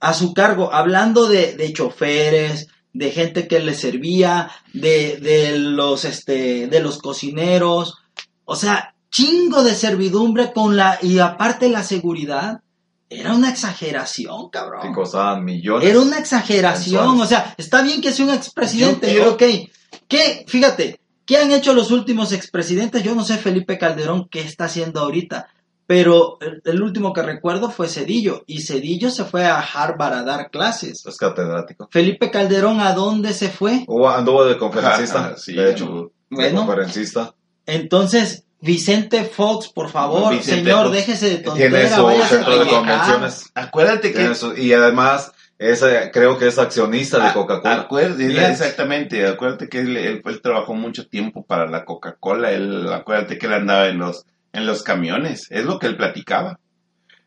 a 0.00 0.14
su 0.14 0.34
cargo, 0.34 0.72
hablando 0.72 1.26
de, 1.28 1.54
de 1.54 1.72
choferes, 1.72 2.68
de 2.92 3.10
gente 3.10 3.48
que 3.48 3.58
les 3.58 3.80
servía, 3.80 4.50
de, 4.72 5.18
de 5.18 5.58
los 5.58 6.04
este, 6.04 6.68
de 6.68 6.80
los 6.80 6.98
cocineros, 6.98 7.98
o 8.44 8.56
sea, 8.56 8.93
chingo 9.14 9.62
de 9.62 9.74
servidumbre 9.76 10.52
con 10.52 10.76
la, 10.76 10.98
y 11.00 11.20
aparte 11.20 11.68
la 11.68 11.84
seguridad, 11.84 12.62
era 13.08 13.32
una 13.32 13.48
exageración, 13.50 14.50
cabrón. 14.50 14.92
costaban 14.92 15.44
millones. 15.44 15.88
Era 15.88 16.00
una 16.00 16.18
exageración, 16.18 17.16
mensuales. 17.16 17.24
o 17.24 17.28
sea, 17.28 17.54
está 17.56 17.82
bien 17.82 18.00
que 18.00 18.10
sea 18.10 18.24
un 18.26 18.34
expresidente, 18.34 19.14
Yo 19.14 19.20
pero 19.20 19.32
ok, 19.34 19.68
¿qué? 20.08 20.44
Fíjate, 20.48 20.98
¿qué 21.24 21.36
han 21.36 21.52
hecho 21.52 21.72
los 21.74 21.92
últimos 21.92 22.32
expresidentes? 22.32 23.04
Yo 23.04 23.14
no 23.14 23.22
sé 23.24 23.36
Felipe 23.38 23.78
Calderón 23.78 24.26
qué 24.28 24.40
está 24.40 24.64
haciendo 24.64 24.98
ahorita, 25.02 25.46
pero 25.86 26.38
el, 26.40 26.60
el 26.64 26.82
último 26.82 27.12
que 27.12 27.22
recuerdo 27.22 27.70
fue 27.70 27.86
Cedillo, 27.88 28.42
y 28.48 28.62
Cedillo 28.62 29.10
se 29.10 29.24
fue 29.24 29.44
a 29.46 29.60
Harvard 29.60 30.14
a 30.14 30.24
dar 30.24 30.50
clases. 30.50 31.06
Es 31.06 31.16
catedrático. 31.18 31.86
Felipe 31.92 32.32
Calderón, 32.32 32.80
¿a 32.80 32.94
dónde 32.94 33.32
se 33.32 33.48
fue? 33.48 33.84
O 33.86 34.08
anduvo 34.08 34.44
de 34.44 34.58
conferencista, 34.58 35.34
Ah, 35.34 35.34
sí, 35.38 35.52
de 35.52 35.70
hecho. 35.70 35.84
anduvo. 35.84 36.02
de 36.30 36.36
Bueno. 36.36 36.66
conferencista. 36.66 37.32
Entonces, 37.66 38.43
Vicente 38.64 39.24
Fox, 39.24 39.68
por 39.68 39.90
favor, 39.90 40.32
Vicente 40.34 40.62
señor, 40.64 40.84
Fox 40.86 40.96
déjese 40.96 41.26
de 41.28 41.36
Tiene 41.36 41.86
tontera, 41.86 41.96
su 41.96 42.22
centro 42.34 42.58
de 42.58 42.66
convenciones. 42.70 43.50
Acuérdate 43.54 44.12
que 44.12 44.18
Tiene 44.18 44.34
su- 44.34 44.56
y 44.56 44.72
además, 44.72 45.32
es, 45.58 45.82
eh, 45.82 46.10
creo 46.12 46.38
que 46.38 46.48
es 46.48 46.58
accionista 46.58 47.18
de 47.18 47.26
Ah, 47.28 47.32
Coca-Cola. 47.34 47.74
acuérdate, 47.82 48.50
exactamente, 48.50 49.26
acuérdate 49.26 49.68
que 49.68 49.80
él, 49.80 49.96
él- 49.96 50.22
él 50.24 50.40
trabajó 50.42 50.74
mucho 50.74 51.06
tiempo 51.06 51.44
para 51.44 51.66
la 51.68 51.84
Coca-Cola, 51.84 52.52
él, 52.52 52.90
acuérdate 52.92 53.38
que 53.38 53.46
él 53.46 53.52
andaba 53.52 53.88
en 53.88 53.98
los, 53.98 54.24
en 54.52 54.66
los 54.66 54.82
camiones, 54.82 55.46
es 55.50 55.64
lo 55.64 55.78
que 55.78 55.86
él 55.86 55.96
platicaba, 55.96 56.58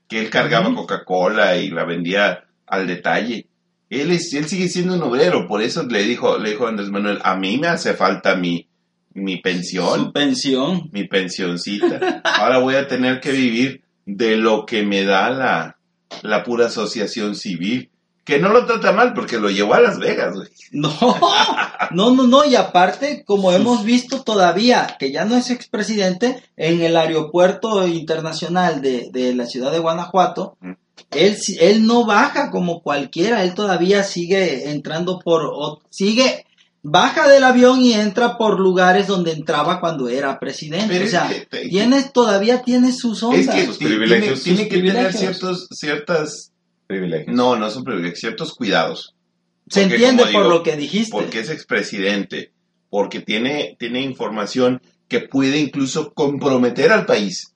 que 0.08 0.20
él 0.20 0.30
cargaba. 0.30 0.74
Coca-Cola 0.74 1.58
y 1.58 1.70
la 1.70 1.84
vendía 1.86 2.46
al 2.66 2.88
detalle. 2.88 3.48
Él, 3.90 4.12
es, 4.12 4.34
él 4.34 4.48
sigue 4.48 4.68
siendo 4.70 4.96
un 4.96 5.04
obrero, 5.04 5.48
por 5.48 5.62
eso 5.62 5.84
le 5.84 6.04
dijo, 6.04 6.38
le 6.38 6.50
dijo 6.52 6.68
Andrés 6.68 6.90
Manuel, 6.90 7.20
a 7.24 7.36
mí 7.36 7.58
me 7.58 7.68
hace 7.68 7.94
falta 7.94 8.36
mi, 8.36 8.68
mi 9.18 9.38
pensión, 9.38 10.06
Su 10.06 10.12
pensión. 10.14 10.90
mi 10.92 11.04
pensioncita. 11.06 12.22
Ahora 12.24 12.60
voy 12.60 12.76
a 12.76 12.88
tener 12.88 13.20
que 13.20 13.32
vivir 13.32 13.82
de 14.06 14.38
lo 14.38 14.66
que 14.66 14.84
me 14.84 15.04
da 15.04 15.30
la, 15.30 15.78
la 16.22 16.44
pura 16.44 16.68
asociación 16.68 17.36
civil. 17.36 17.90
Que 18.24 18.40
no 18.40 18.50
lo 18.50 18.66
trata 18.66 18.92
mal 18.92 19.14
porque 19.14 19.38
lo 19.38 19.50
llevó 19.50 19.74
a 19.76 19.80
Las 19.80 20.00
Vegas, 20.00 20.36
güey. 20.36 20.50
No, 20.72 20.94
no, 21.92 22.12
no, 22.14 22.28
no, 22.28 22.44
y 22.46 22.56
aparte, 22.56 23.24
como 23.26 23.54
hemos 23.54 23.86
visto 23.86 24.22
todavía, 24.24 24.98
que 25.00 25.14
ya 25.14 25.24
no 25.24 25.38
es 25.38 25.50
expresidente, 25.50 26.44
en 26.58 26.82
el 26.82 26.98
aeropuerto 26.98 27.88
internacional 27.88 28.82
de, 28.82 29.10
de 29.14 29.34
la 29.34 29.46
ciudad 29.46 29.72
de 29.72 29.80
Guanajuato, 29.80 30.58
Mm. 30.60 30.72
él, 31.12 31.38
él 31.62 31.86
no 31.88 32.06
baja 32.06 32.52
como 32.52 32.82
cualquiera, 32.82 33.44
él 33.44 33.54
todavía 33.54 34.04
sigue 34.04 34.72
entrando 34.72 35.20
por, 35.20 35.80
sigue, 35.90 36.46
baja 36.90 37.28
del 37.28 37.44
avión 37.44 37.82
y 37.82 37.94
entra 37.94 38.38
por 38.38 38.60
lugares 38.60 39.08
donde 39.08 39.34
entraba 39.34 39.80
cuando 39.82 40.08
era 40.08 40.40
presidente. 40.40 40.88
Pero 40.88 41.02
o 41.02 41.06
es 41.06 41.12
sea, 41.12 41.28
que- 41.28 41.46
te- 41.46 41.68
tiene, 41.68 42.04
todavía 42.14 42.62
tiene 42.62 42.94
sus 42.94 43.22
ondas. 43.24 43.42
Es 43.42 43.50
que 43.50 43.66
sus 43.66 43.78
tiene, 43.78 43.96
privilegios. 43.98 44.42
tiene 44.44 44.64
que 44.70 44.78
tener 44.78 44.92
privilegios. 44.94 45.20
ciertos, 45.20 45.68
ciertas, 45.72 46.52
Privilegio. 46.88 47.34
no, 47.34 47.58
no 47.58 47.70
son 47.70 47.84
privilegios, 47.84 48.20
ciertos 48.20 48.54
cuidados. 48.54 49.14
Se 49.70 49.82
porque, 49.82 49.96
entiende 49.96 50.24
por 50.24 50.32
digo, 50.32 50.44
lo 50.50 50.64
que 50.64 50.78
dijiste. 50.78 51.12
Porque 51.12 51.42
es 51.42 51.50
expresidente, 51.50 52.52
porque 52.90 53.20
tiene, 53.20 53.76
tiene 53.78 54.02
información 54.02 54.82
que 55.10 55.20
puede 55.20 55.58
incluso 55.58 56.14
comprometer 56.14 56.92
al 56.94 57.06
país. 57.06 57.54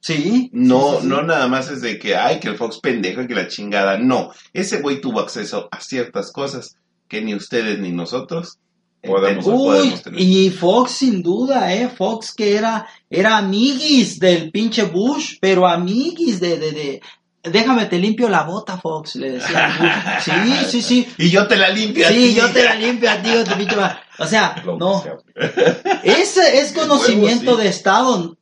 Sí. 0.00 0.50
No, 0.52 0.90
sí, 0.90 0.96
sí, 0.96 1.02
sí. 1.04 1.08
no 1.08 1.22
nada 1.22 1.48
más 1.48 1.70
es 1.70 1.80
de 1.80 1.98
que, 1.98 2.16
ay, 2.16 2.38
que 2.38 2.48
el 2.48 2.58
Fox 2.58 2.80
pendejo 2.82 3.22
y 3.22 3.26
que 3.26 3.34
la 3.34 3.48
chingada. 3.48 3.96
No, 3.98 4.30
ese 4.52 4.82
güey 4.82 5.00
tuvo 5.00 5.20
acceso 5.20 5.68
a 5.72 5.80
ciertas 5.80 6.30
cosas 6.30 6.76
que 7.08 7.22
ni 7.22 7.34
ustedes 7.34 7.78
ni 7.78 7.90
nosotros 7.92 8.58
Podemos- 9.06 9.44
tenemos- 9.44 9.60
Uy, 9.62 9.76
podemos 9.76 10.02
tener. 10.02 10.20
y 10.20 10.50
Fox 10.50 10.90
sin 10.92 11.22
duda, 11.22 11.72
eh, 11.74 11.88
Fox 11.88 12.32
que 12.34 12.56
era, 12.56 12.86
era 13.10 13.36
amiguis 13.38 14.18
del 14.18 14.50
pinche 14.50 14.82
Bush, 14.84 15.36
pero 15.40 15.66
amiguis 15.66 16.40
de, 16.40 16.58
de, 16.58 16.72
de, 16.72 17.02
déjame 17.42 17.86
te 17.86 17.98
limpio 17.98 18.28
la 18.28 18.42
bota, 18.44 18.78
Fox, 18.78 19.16
le 19.16 19.32
decía. 19.32 20.20
Sí, 20.24 20.30
sí, 20.70 20.82
sí. 20.82 21.08
Y 21.18 21.30
yo 21.30 21.46
te 21.46 21.56
la 21.56 21.68
limpio. 21.68 22.06
a 22.06 22.10
Sí, 22.10 22.14
ti. 22.14 22.34
yo 22.34 22.50
te 22.50 22.64
la 22.64 22.74
limpio 22.74 23.10
a 23.10 23.16
ti, 23.22 23.30
te 23.48 23.54
pinche 23.56 23.76
O 24.18 24.26
sea, 24.26 24.62
no, 24.78 25.04
ese 26.02 26.60
es 26.60 26.72
conocimiento 26.72 27.46
Huevo, 27.52 27.58
sí. 27.58 27.62
de 27.64 27.68
Estado. 27.68 28.36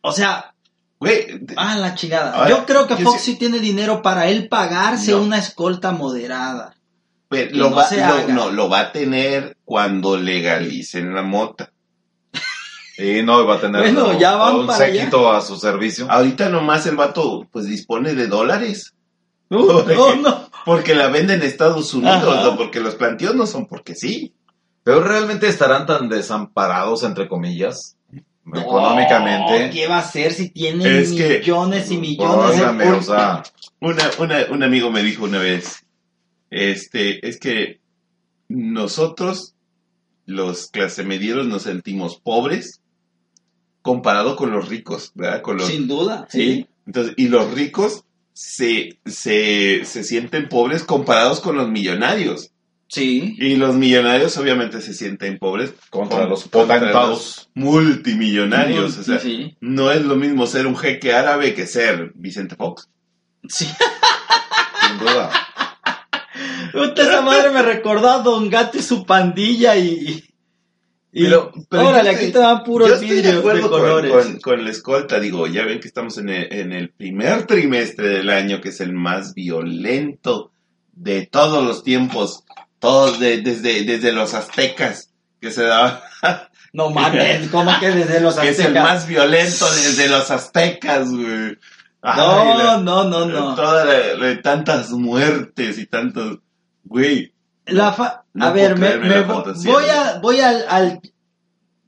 O 0.00 0.12
sea, 0.12 0.52
Güey, 0.98 1.26
ah, 1.58 1.76
la 1.76 1.94
chingada. 1.94 2.32
Ahora, 2.34 2.48
Yo 2.48 2.64
creo 2.64 2.86
que 2.86 2.96
yo 2.96 3.04
Fox 3.04 3.20
sí- 3.20 3.34
tiene 3.36 3.58
dinero 3.58 4.00
para 4.00 4.28
él 4.28 4.48
pagarse 4.48 5.10
No. 5.10 5.20
una 5.20 5.36
escolta 5.38 5.92
moderada. 5.92 6.74
Pero 7.28 7.54
lo 7.54 7.68
no 7.70 7.76
va, 7.76 7.90
lo- 7.90 8.28
no, 8.32 8.50
lo 8.50 8.70
va 8.70 8.80
a 8.80 8.92
tener 8.92 9.55
cuando 9.66 10.16
legalicen 10.16 11.14
la 11.14 11.22
mota. 11.22 11.70
Y 12.98 13.22
no, 13.22 13.46
va 13.46 13.56
a 13.56 13.60
tener 13.60 13.82
Bueno, 13.82 14.14
¿no? 14.14 14.18
ya 14.18 14.36
van 14.36 14.52
todo 14.52 14.60
un 14.62 14.66
para 14.68 14.78
séquito 14.78 15.30
a 15.30 15.42
su 15.42 15.58
servicio. 15.58 16.10
Ahorita 16.10 16.48
nomás 16.48 16.86
el 16.86 16.96
vato 16.96 17.46
pues 17.52 17.66
dispone 17.66 18.14
de 18.14 18.26
dólares. 18.26 18.94
Uh, 19.50 19.82
no, 19.94 20.16
no. 20.16 20.50
Porque 20.64 20.94
la 20.94 21.08
vende 21.08 21.34
en 21.34 21.42
Estados 21.42 21.92
Unidos, 21.92 22.42
no 22.42 22.56
porque 22.56 22.80
los 22.80 22.94
planteos 22.94 23.34
no 23.34 23.46
son 23.46 23.66
porque 23.66 23.94
sí. 23.94 24.32
Pero 24.82 25.02
realmente 25.02 25.46
estarán 25.46 25.84
tan 25.84 26.08
desamparados, 26.08 27.02
entre 27.02 27.28
comillas, 27.28 27.96
económicamente. 28.54 29.68
¿Qué 29.70 29.88
va 29.88 29.96
a 29.96 30.00
hacer 30.00 30.32
si 30.32 30.48
tiene 30.48 31.00
Es 31.00 31.12
que- 31.12 31.40
millones 31.40 31.90
y 31.90 31.98
millones 31.98 32.56
de 32.56 32.62
Óigame, 32.62 32.92
o 32.92 33.02
sea, 33.02 33.42
Una, 33.80 34.10
una, 34.18 34.36
un 34.50 34.62
amigo 34.62 34.90
me 34.90 35.02
dijo 35.02 35.24
una 35.24 35.38
vez, 35.38 35.84
este, 36.50 37.28
es 37.28 37.38
que 37.38 37.80
nosotros, 38.48 39.55
los 40.26 40.68
clase 40.68 41.04
medieros, 41.04 41.46
nos 41.46 41.62
sentimos 41.62 42.16
pobres 42.20 42.80
comparado 43.82 44.36
con 44.36 44.50
los 44.50 44.68
ricos, 44.68 45.12
¿verdad? 45.14 45.42
Con 45.42 45.58
los, 45.58 45.68
Sin 45.68 45.86
duda, 45.88 46.26
¿sí? 46.30 46.38
sí. 46.42 46.66
Entonces, 46.86 47.14
y 47.16 47.28
los 47.28 47.52
ricos 47.54 48.04
se, 48.32 48.98
se, 49.06 49.84
se 49.84 50.04
sienten 50.04 50.48
pobres 50.48 50.84
comparados 50.84 51.40
con 51.40 51.56
los 51.56 51.68
millonarios. 51.68 52.50
Sí. 52.88 53.34
Y 53.38 53.56
los 53.56 53.74
millonarios 53.74 54.36
obviamente 54.36 54.80
se 54.80 54.94
sienten 54.94 55.38
pobres 55.38 55.72
contra 55.90 56.20
con- 56.20 56.30
los 56.30 56.42
contra 56.44 56.78
potentados. 56.78 57.48
los 57.54 57.64
multimillonarios. 57.64 58.98
o 58.98 59.02
sea, 59.02 59.18
sí. 59.18 59.56
no 59.60 59.90
es 59.90 60.02
lo 60.02 60.14
mismo 60.16 60.46
ser 60.46 60.66
un 60.68 60.76
jeque 60.76 61.12
árabe 61.12 61.54
que 61.54 61.66
ser 61.66 62.12
Vicente 62.14 62.54
Fox. 62.56 62.88
Sí. 63.48 63.66
Sin 63.66 64.98
duda. 64.98 65.30
Puta, 66.76 67.02
esa 67.02 67.20
madre 67.22 67.50
me 67.50 67.62
recordó 67.62 68.10
a 68.10 68.18
Don 68.20 68.48
Gato 68.50 68.78
y 68.78 68.82
su 68.82 69.04
pandilla 69.06 69.76
y. 69.76 70.24
y 71.12 71.24
Pero- 71.24 71.52
pero 71.70 71.88
órale, 71.88 72.10
aquí 72.10 72.30
te 72.30 72.38
dan 72.38 72.62
puros 72.62 73.00
de 73.00 73.06
vidrios 73.06 73.36
de, 73.36 73.60
con, 73.60 73.70
colores. 73.70 74.12
con- 74.12 74.38
con 74.40 74.64
la 74.64 74.70
escolta, 74.70 75.18
digo, 75.18 75.46
ya 75.46 75.64
ven 75.64 75.80
que 75.80 75.88
estamos 75.88 76.18
en 76.18 76.28
el, 76.28 76.52
en 76.52 76.72
el 76.72 76.90
primer 76.90 77.46
trimestre 77.46 78.08
del 78.08 78.28
año, 78.30 78.60
que 78.60 78.68
es 78.68 78.80
el 78.80 78.92
más 78.92 79.32
violento 79.34 80.50
de 80.92 81.26
todos 81.26 81.64
los 81.64 81.82
tiempos, 81.82 82.44
todos 82.78 83.18
de- 83.18 83.40
desde, 83.40 83.84
desde 83.84 84.12
los 84.12 84.34
aztecas, 84.34 85.10
que 85.40 85.50
se 85.50 85.62
daba, 85.64 86.02
No 86.72 86.90
mames, 86.90 87.48
¿cómo 87.48 87.70
que 87.80 87.90
desde 87.90 88.20
los 88.20 88.34
que 88.36 88.50
es 88.50 88.58
el 88.58 88.66
aztecas? 88.66 88.84
más 88.84 89.06
violento 89.06 89.64
desde 89.74 90.08
los 90.10 90.30
aztecas, 90.30 91.10
güey. 91.10 91.56
Ay, 92.02 92.18
No, 92.18 92.58
la- 92.58 92.76
no, 92.78 93.04
no, 93.04 93.24
no. 93.26 93.54
Toda 93.54 93.84
la- 93.86 94.14
la- 94.14 94.42
tantas 94.42 94.90
muertes 94.90 95.78
y 95.78 95.86
tantos, 95.86 96.38
güey. 96.86 97.32
La 97.66 97.92
fa- 97.92 98.24
No 98.32 98.46
a 98.46 98.52
ver, 98.52 98.78
me, 98.78 98.86
creerme 98.86 99.08
me 99.08 99.14
la 99.16 99.26
vo- 99.26 99.34
fantasía, 99.44 99.72
voy 99.72 99.84
a, 99.88 100.18
voy 100.20 100.40
al, 100.40 100.64
al- 100.68 101.00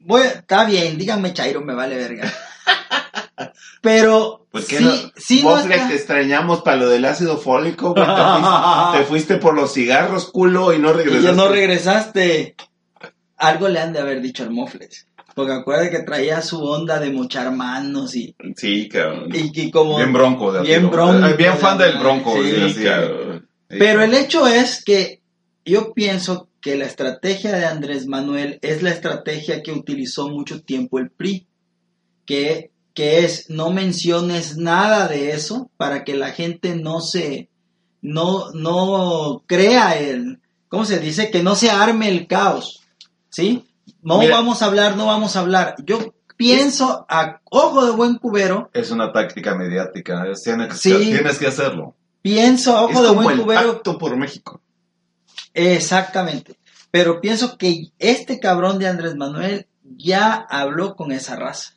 voy, 0.00 0.22
está 0.22 0.64
bien, 0.64 0.98
díganme 0.98 1.32
Chairo, 1.32 1.60
me 1.62 1.74
vale 1.74 1.96
verga. 1.96 2.32
Pero, 3.80 4.46
Pues 4.50 4.66
que 4.66 4.78
sí, 4.78 4.84
no, 4.84 4.92
sí 5.16 5.42
no 5.42 5.50
Mofle, 5.50 5.74
está- 5.76 5.88
te 5.88 5.94
extrañamos 5.94 6.62
para 6.62 6.76
lo 6.78 6.88
del 6.88 7.04
ácido 7.04 7.36
fólico, 7.38 7.94
güey. 7.94 8.04
Te 8.04 8.12
fuiste, 8.12 8.92
te 8.98 9.04
fuiste 9.04 9.36
por 9.36 9.54
los 9.54 9.72
cigarros, 9.72 10.30
culo, 10.30 10.72
y 10.72 10.78
no 10.78 10.90
y 10.90 10.94
regresaste. 10.94 11.24
ya 11.26 11.32
no 11.32 11.48
regresaste. 11.48 12.56
Algo 13.36 13.68
le 13.68 13.78
han 13.80 13.92
de 13.92 14.00
haber 14.00 14.20
dicho 14.20 14.42
al 14.42 14.50
Mofles. 14.50 15.06
Porque 15.34 15.52
acuérdate 15.52 15.90
que 15.90 16.00
traía 16.02 16.42
su 16.42 16.60
onda 16.64 16.98
de 16.98 17.12
mochar 17.12 17.52
manos 17.52 18.16
y, 18.16 18.34
Sí, 18.56 18.88
cabrón. 18.88 19.28
y 19.32 19.52
que 19.52 19.70
como... 19.70 19.96
Bien 19.96 20.12
bronco. 20.12 20.50
De 20.52 20.62
Bien 20.62 20.90
bronco. 20.90 21.36
Bien 21.36 21.56
fan 21.56 21.78
del 21.78 21.96
bronco. 21.98 22.32
Sí, 22.42 22.50
sí, 22.50 22.56
Sí, 22.56 22.74
sí. 22.80 22.84
cabrón. 22.84 23.27
Pero 23.68 24.02
el 24.02 24.14
hecho 24.14 24.46
es 24.46 24.82
que 24.84 25.20
yo 25.64 25.92
pienso 25.92 26.48
que 26.60 26.76
la 26.76 26.86
estrategia 26.86 27.52
de 27.56 27.66
Andrés 27.66 28.06
Manuel 28.06 28.58
es 28.62 28.82
la 28.82 28.90
estrategia 28.90 29.62
que 29.62 29.72
utilizó 29.72 30.28
mucho 30.28 30.62
tiempo 30.62 30.98
el 30.98 31.10
PRI, 31.10 31.46
que, 32.26 32.70
que 32.94 33.24
es 33.24 33.48
no 33.50 33.70
menciones 33.70 34.56
nada 34.56 35.06
de 35.08 35.32
eso 35.32 35.70
para 35.76 36.04
que 36.04 36.16
la 36.16 36.30
gente 36.30 36.74
no 36.76 37.00
se, 37.00 37.48
no, 38.02 38.50
no 38.52 39.44
crea 39.46 39.98
el, 39.98 40.40
¿cómo 40.68 40.84
se 40.84 40.98
dice? 40.98 41.30
Que 41.30 41.42
no 41.42 41.54
se 41.54 41.70
arme 41.70 42.08
el 42.08 42.26
caos, 42.26 42.80
¿sí? 43.28 43.64
No 44.02 44.18
Mira. 44.18 44.36
vamos 44.36 44.62
a 44.62 44.66
hablar, 44.66 44.96
no 44.96 45.06
vamos 45.06 45.36
a 45.36 45.40
hablar. 45.40 45.74
Yo 45.84 46.14
pienso 46.36 47.04
a 47.08 47.40
ojo 47.50 47.84
de 47.84 47.92
buen 47.92 48.16
cubero, 48.16 48.70
Es 48.72 48.90
una 48.90 49.12
táctica 49.12 49.54
mediática. 49.54 50.24
es- 50.30 50.42
tienes, 50.42 50.68
que- 50.68 50.74
Sí. 50.78 50.94
tienes 51.10 51.38
que 51.38 51.46
hacerlo. 51.46 51.94
Pienso 52.22 52.72
Es 52.72 52.90
ojo 52.90 53.02
de 53.02 53.08
como 53.08 53.22
buen 53.22 53.38
el 53.38 53.44
cubero 53.44 53.72
pacto 53.74 53.98
por 53.98 54.16
México. 54.16 54.60
Exactamente. 55.54 56.58
Pero 56.90 57.20
pienso 57.20 57.58
que 57.58 57.90
este 57.98 58.40
cabrón 58.40 58.78
de 58.78 58.88
Andrés 58.88 59.16
Manuel 59.16 59.66
ya 59.82 60.34
habló 60.34 60.96
con 60.96 61.12
esa 61.12 61.36
raza. 61.36 61.74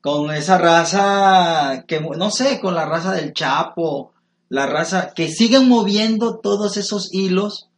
Con 0.00 0.30
esa 0.34 0.58
raza 0.58 1.84
que, 1.86 2.00
no 2.00 2.30
sé, 2.30 2.60
con 2.60 2.74
la 2.74 2.86
raza 2.86 3.12
del 3.12 3.32
Chapo, 3.32 4.12
la 4.48 4.66
raza 4.66 5.12
que 5.14 5.30
siguen 5.30 5.68
moviendo 5.68 6.38
todos 6.38 6.76
esos 6.76 7.12
hilos 7.12 7.68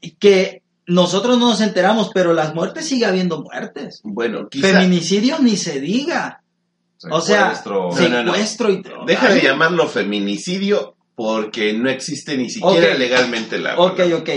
y 0.00 0.12
que 0.12 0.62
nosotros 0.86 1.38
no 1.38 1.50
nos 1.50 1.60
enteramos, 1.60 2.10
pero 2.12 2.32
las 2.32 2.54
muertes 2.54 2.86
sigue 2.86 3.06
habiendo 3.06 3.42
muertes. 3.42 4.00
Bueno, 4.02 4.48
quizá, 4.48 4.68
Feminicidio 4.68 5.38
ni 5.38 5.56
se 5.56 5.80
diga. 5.80 6.41
O 7.10 7.20
sea, 7.20 7.54
Secuestro. 7.54 7.90
No, 7.90 8.08
no, 8.08 8.22
no. 8.24 8.32
secuestro 8.32 8.70
y... 8.70 8.82
Deja 9.06 9.32
de 9.32 9.40
llamarlo 9.42 9.88
feminicidio 9.88 10.96
porque 11.14 11.72
no 11.72 11.90
existe 11.90 12.36
ni 12.36 12.48
siquiera 12.50 12.94
legalmente 12.94 13.58
la 13.58 13.76
Ok, 13.78 14.00
ok. 14.18 14.30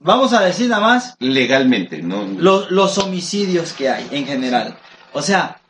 Vamos 0.00 0.32
a 0.32 0.42
decir 0.42 0.68
nada 0.68 0.80
más 0.82 1.14
Legalmente, 1.18 2.02
¿no? 2.02 2.24
los, 2.24 2.70
los 2.70 2.98
homicidios 2.98 3.72
que 3.72 3.88
hay 3.88 4.06
en 4.12 4.26
general. 4.26 4.78
O 5.12 5.22
sea, 5.22 5.60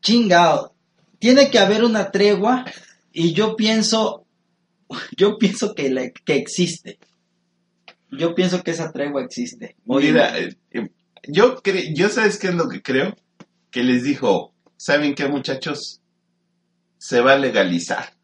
chingado. 0.00 0.74
Tiene 1.18 1.50
que 1.50 1.58
haber 1.58 1.84
una 1.84 2.10
tregua 2.10 2.64
y 3.12 3.32
yo 3.32 3.56
pienso, 3.56 4.24
yo 5.16 5.38
pienso 5.38 5.74
que, 5.74 5.90
la- 5.90 6.10
que 6.10 6.36
existe. 6.36 6.98
Yo 8.10 8.34
pienso 8.34 8.62
que 8.62 8.70
esa 8.70 8.90
tregua 8.92 9.22
existe. 9.22 9.76
Oye, 9.86 10.12
Mira, 10.12 10.38
eh, 10.38 10.56
eh, 10.72 10.88
yo, 11.26 11.60
cre- 11.62 11.92
yo 11.94 12.08
sabes 12.08 12.38
qué 12.38 12.48
es 12.48 12.54
lo 12.54 12.68
que 12.68 12.80
creo, 12.82 13.14
que 13.70 13.82
les 13.82 14.02
dijo, 14.02 14.54
¿saben 14.78 15.14
qué 15.14 15.28
muchachos? 15.28 16.00
Se 16.96 17.20
va 17.20 17.34
a 17.34 17.38
legalizar. 17.38 18.14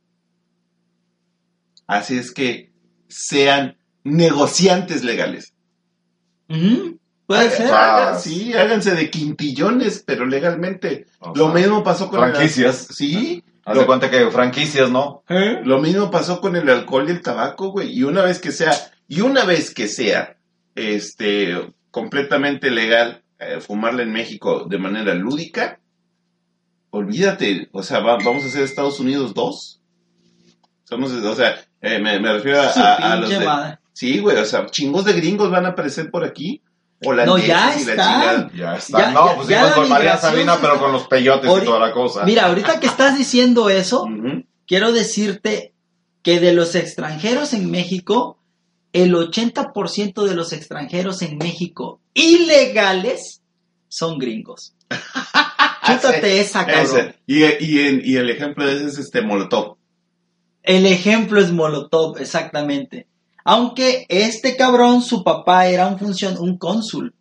Así 1.86 2.16
es 2.16 2.32
que 2.32 2.72
sean 3.08 3.76
negociantes 4.04 5.04
legales. 5.04 5.52
puede 7.26 7.46
Haga- 7.46 7.50
ser. 7.56 7.70
Ah, 7.72 7.96
hagan- 8.08 8.20
sí, 8.20 8.52
háganse 8.54 8.94
de 8.94 9.10
quintillones, 9.10 10.02
pero 10.06 10.26
legalmente. 10.26 11.06
O 11.20 11.32
Lo 11.34 11.46
sea, 11.52 11.54
mismo 11.54 11.82
pasó 11.82 12.08
con 12.10 12.20
franquicias. 12.20 12.88
el 12.90 12.96
Sí. 12.96 13.44
Haz 13.66 13.74
de 13.76 13.80
Lo, 13.80 13.86
cuenta 13.86 14.10
que 14.10 14.30
franquicias, 14.30 14.90
¿no? 14.90 15.22
lo 15.28 15.80
mismo 15.80 16.10
pasó 16.10 16.38
con 16.42 16.54
el 16.54 16.68
alcohol 16.68 17.06
y 17.08 17.12
el 17.12 17.22
tabaco, 17.22 17.70
güey. 17.70 17.92
Y 17.98 18.02
una 18.02 18.22
vez 18.22 18.38
que 18.38 18.52
sea, 18.52 18.72
y 19.08 19.22
una 19.22 19.44
vez 19.46 19.72
que 19.72 19.88
sea, 19.88 20.36
este, 20.74 21.72
completamente 21.90 22.70
legal 22.70 23.22
eh, 23.38 23.60
fumarla 23.60 24.02
en 24.02 24.12
México 24.12 24.66
de 24.68 24.78
manera 24.78 25.14
lúdica, 25.14 25.80
olvídate, 26.98 27.68
o 27.72 27.82
sea, 27.82 28.00
va- 28.00 28.18
vamos 28.24 28.44
a 28.44 28.46
hacer 28.46 28.62
Estados 28.62 29.00
Unidos 29.00 29.34
2. 29.34 29.80
Somos, 30.84 31.12
o 31.12 31.34
sea, 31.34 31.56
eh, 31.80 31.98
me, 31.98 32.18
me 32.20 32.32
refiero 32.34 32.60
a, 32.60 32.66
a- 32.68 33.12
a 33.12 33.16
los 33.16 33.28
de-. 33.30 33.78
Sí, 33.92 34.18
güey, 34.18 34.36
o 34.36 34.44
sea, 34.44 34.66
chingos 34.66 35.04
de 35.04 35.12
gringos 35.14 35.50
van 35.50 35.66
a 35.66 35.70
aparecer 35.70 36.10
por 36.10 36.24
aquí. 36.24 36.60
Holandeses 37.06 37.26
No, 37.42 37.46
ya 37.46 37.76
y 37.80 37.84
la 37.84 37.90
están. 37.92 38.20
chingada. 38.20 38.50
Ya 38.54 38.76
está. 38.76 38.98
Ya- 39.00 39.10
no, 39.12 39.36
pues 39.36 39.48
ya 39.48 39.62
la 39.64 39.74
con 39.74 39.88
María 39.88 40.16
Sabina, 40.16 40.56
pero 40.60 40.74
está- 40.74 40.84
con 40.84 40.92
los 40.92 41.06
peyotes 41.08 41.50
y 41.50 41.64
toda 41.64 41.78
la 41.80 41.92
cosa. 41.92 42.24
Mira, 42.24 42.46
ahorita 42.46 42.80
que 42.80 42.86
estás 42.86 43.16
diciendo 43.18 43.68
eso, 43.70 44.06
quiero 44.66 44.92
decirte 44.92 45.72
que 46.22 46.40
de 46.40 46.52
los 46.54 46.74
extranjeros 46.74 47.52
en 47.52 47.70
México, 47.70 48.38
el 48.92 49.14
80% 49.14 50.24
de 50.24 50.34
los 50.34 50.52
extranjeros 50.52 51.20
en 51.22 51.36
México 51.38 52.00
ilegales 52.14 53.42
son 53.88 54.18
gringos. 54.18 54.74
Chútate 55.86 56.40
esa, 56.40 56.66
cabrón. 56.66 57.14
Y, 57.26 57.44
y, 57.44 57.78
en- 57.86 58.02
y 58.04 58.16
el 58.16 58.30
ejemplo 58.30 58.66
de 58.66 58.74
ese 58.76 58.86
es 58.86 58.98
este 58.98 59.22
Molotov. 59.22 59.76
El 60.62 60.86
ejemplo 60.86 61.40
es 61.40 61.50
Molotov, 61.52 62.18
exactamente. 62.18 63.06
Aunque 63.44 64.06
este 64.08 64.56
cabrón, 64.56 65.02
su 65.02 65.22
papá 65.22 65.66
era 65.66 65.86
un 65.86 65.98
función, 65.98 66.38
un 66.38 66.56
cónsul 66.56 67.12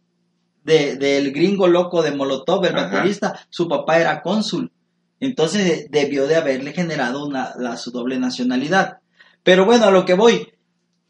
de- 0.63 0.95
del 0.95 1.33
gringo 1.33 1.67
loco 1.67 2.01
de 2.01 2.11
Molotov, 2.11 2.63
el 2.65 2.73
baterista, 2.73 3.37
su 3.49 3.67
papá 3.67 3.99
era 3.99 4.21
cónsul. 4.21 4.71
Entonces 5.19 5.65
de- 5.65 5.87
debió 5.89 6.25
de 6.27 6.37
haberle 6.37 6.71
generado 6.71 7.25
una, 7.25 7.53
la, 7.57 7.75
su 7.77 7.91
doble 7.91 8.17
nacionalidad. 8.19 8.99
Pero 9.43 9.65
bueno, 9.65 9.85
a 9.85 9.91
lo 9.91 10.05
que 10.05 10.13
voy, 10.13 10.52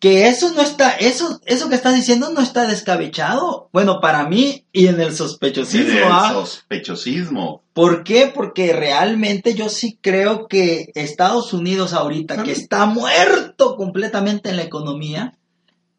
que 0.03 0.27
eso 0.27 0.51
no 0.53 0.61
está, 0.61 0.89
eso, 0.97 1.39
eso 1.45 1.69
que 1.69 1.75
estás 1.75 1.95
diciendo 1.95 2.29
no 2.31 2.41
está 2.41 2.67
descabechado. 2.67 3.69
Bueno, 3.71 4.01
para 4.01 4.27
mí 4.27 4.65
y 4.73 4.87
en 4.87 4.99
el 4.99 5.15
sospechosismo, 5.15 5.97
el 5.97 6.03
¿ah? 6.11 6.31
sospechosismo. 6.33 7.61
¿Por 7.71 8.03
qué? 8.03 8.29
Porque 8.35 8.73
realmente 8.73 9.53
yo 9.53 9.69
sí 9.69 9.97
creo 10.01 10.49
que 10.49 10.91
Estados 10.93 11.53
Unidos 11.53 11.93
ahorita, 11.93 12.43
que 12.43 12.51
está 12.51 12.85
muerto 12.85 13.77
completamente 13.77 14.49
en 14.49 14.57
la 14.57 14.63
economía, 14.63 15.37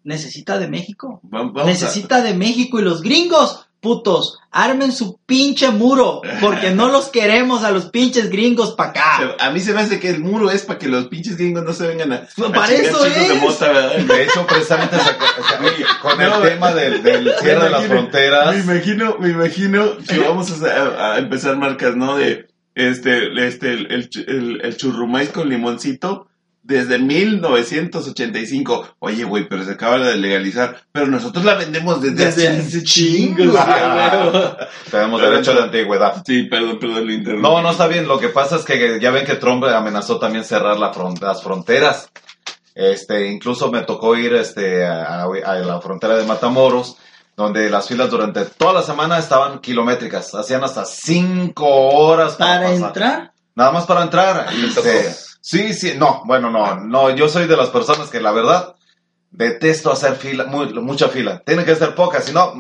necesita 0.02 0.58
de 0.58 0.68
México. 0.68 1.22
A- 1.32 1.64
necesita 1.64 2.20
de 2.20 2.34
México 2.34 2.78
y 2.78 2.82
los 2.82 3.00
gringos, 3.00 3.66
putos, 3.84 4.38
armen 4.50 4.90
su 4.90 5.20
pinche 5.26 5.70
muro, 5.70 6.22
porque 6.40 6.72
no 6.72 6.88
los 6.88 7.08
queremos 7.10 7.62
a 7.62 7.70
los 7.70 7.84
pinches 7.90 8.30
gringos 8.30 8.72
para 8.72 8.90
acá. 8.90 9.36
A 9.38 9.50
mí 9.50 9.60
se 9.60 9.72
me 9.74 9.80
hace 9.82 10.00
que 10.00 10.10
el 10.10 10.18
muro 10.20 10.50
es 10.50 10.62
para 10.62 10.78
que 10.80 10.88
los 10.88 11.06
pinches 11.06 11.36
gringos 11.36 11.62
no 11.62 11.72
se 11.72 11.86
vengan 11.86 12.12
a, 12.12 12.16
a 12.16 12.26
Pues 12.36 12.50
Para 12.50 12.72
eso 12.72 13.04
chicos 13.04 13.14
de 13.14 13.34
es. 13.34 13.40
mota, 13.42 13.68
¿verdad? 13.72 13.96
De 13.98 14.22
hecho, 14.24 14.46
precisamente 14.46 14.96
saca- 14.96 16.00
con 16.02 16.20
el 16.20 16.30
No, 16.30 16.40
tema 16.40 16.72
del, 16.74 17.02
del 17.02 17.32
cierre 17.40 17.64
de 17.64 17.70
las 17.70 17.84
imagino- 17.84 17.88
fronteras. 18.00 18.54
Me 18.56 18.60
imagino, 18.74 19.16
me 19.20 19.28
imagino 19.30 19.98
que 20.08 20.18
vamos 20.18 20.50
a, 20.62 21.12
a- 21.14 21.18
empezar 21.18 21.56
marcas, 21.56 21.94
¿no? 21.94 22.16
De 22.16 22.48
este, 22.74 23.46
este, 23.46 23.72
el, 23.72 23.86
el, 23.92 24.10
el, 24.26 24.60
el 24.64 24.76
churrumais 24.76 25.28
con 25.28 25.48
limoncito 25.48 26.26
desde 26.64 26.98
1985. 26.98 28.96
Oye, 28.98 29.24
güey, 29.24 29.48
pero 29.48 29.64
se 29.64 29.72
acaba 29.72 29.98
de 29.98 30.16
legalizar. 30.16 30.80
Pero 30.92 31.06
nosotros 31.06 31.44
la 31.44 31.54
vendemos 31.54 32.00
desde, 32.00 32.24
Desde 32.26 32.48
hace 32.48 32.82
chingos. 32.82 33.46
güey. 33.48 33.62
Tenemos 34.90 35.20
derecho 35.20 35.54
de 35.54 35.62
antigüedad. 35.62 36.22
Sí, 36.26 36.44
perdón, 36.44 36.78
perdón, 36.78 37.06
lo 37.06 37.12
interrumpí. 37.12 37.42
No, 37.48 37.62
no 37.62 37.70
está 37.70 37.86
bien. 37.86 38.08
Lo 38.08 38.18
que 38.18 38.28
pasa 38.28 38.56
es 38.56 38.64
que 38.64 38.98
ya 39.00 39.10
ven 39.10 39.26
que 39.26 39.34
Trump 39.36 39.64
amenazó 39.64 40.18
también 40.18 40.44
cerrar 40.44 40.78
la 40.78 40.92
fron- 40.92 41.20
las 41.20 41.42
fronteras. 41.42 42.08
Este, 42.74 43.28
incluso 43.28 43.70
me 43.70 43.82
tocó 43.82 44.16
ir 44.16 44.34
este, 44.34 44.84
a, 44.84 45.22
a 45.24 45.54
la 45.54 45.80
frontera 45.80 46.16
de 46.16 46.24
Matamoros, 46.24 46.96
donde 47.36 47.70
las 47.70 47.86
filas 47.86 48.10
durante 48.10 48.44
toda 48.46 48.72
la 48.72 48.82
semana 48.82 49.18
estaban 49.18 49.60
kilométricas. 49.60 50.34
Hacían 50.34 50.64
hasta 50.64 50.84
cinco 50.84 51.66
horas 51.68 52.34
para, 52.34 52.54
Para 52.62 52.70
pasar. 52.70 52.86
entrar, 52.88 53.32
Nada 53.56 53.70
más 53.70 53.86
para 53.86 54.02
entrar. 54.02 54.48
Y 54.52 54.68
se- 54.70 55.14
sí, 55.44 55.74
sí, 55.74 55.92
no, 55.98 56.22
bueno, 56.24 56.50
no, 56.50 56.76
no, 56.76 57.10
yo 57.10 57.28
soy 57.28 57.46
de 57.46 57.56
las 57.56 57.68
personas 57.68 58.08
que 58.08 58.18
la 58.20 58.32
verdad 58.32 58.74
detesto 59.30 59.92
hacer 59.92 60.14
fila, 60.14 60.44
muy- 60.46 60.72
mucha 60.74 61.08
fila. 61.08 61.42
Tiene 61.44 61.64
que 61.64 61.74
ser 61.74 61.94
poca, 61.94 62.20
si 62.22 62.32
no, 62.32 62.54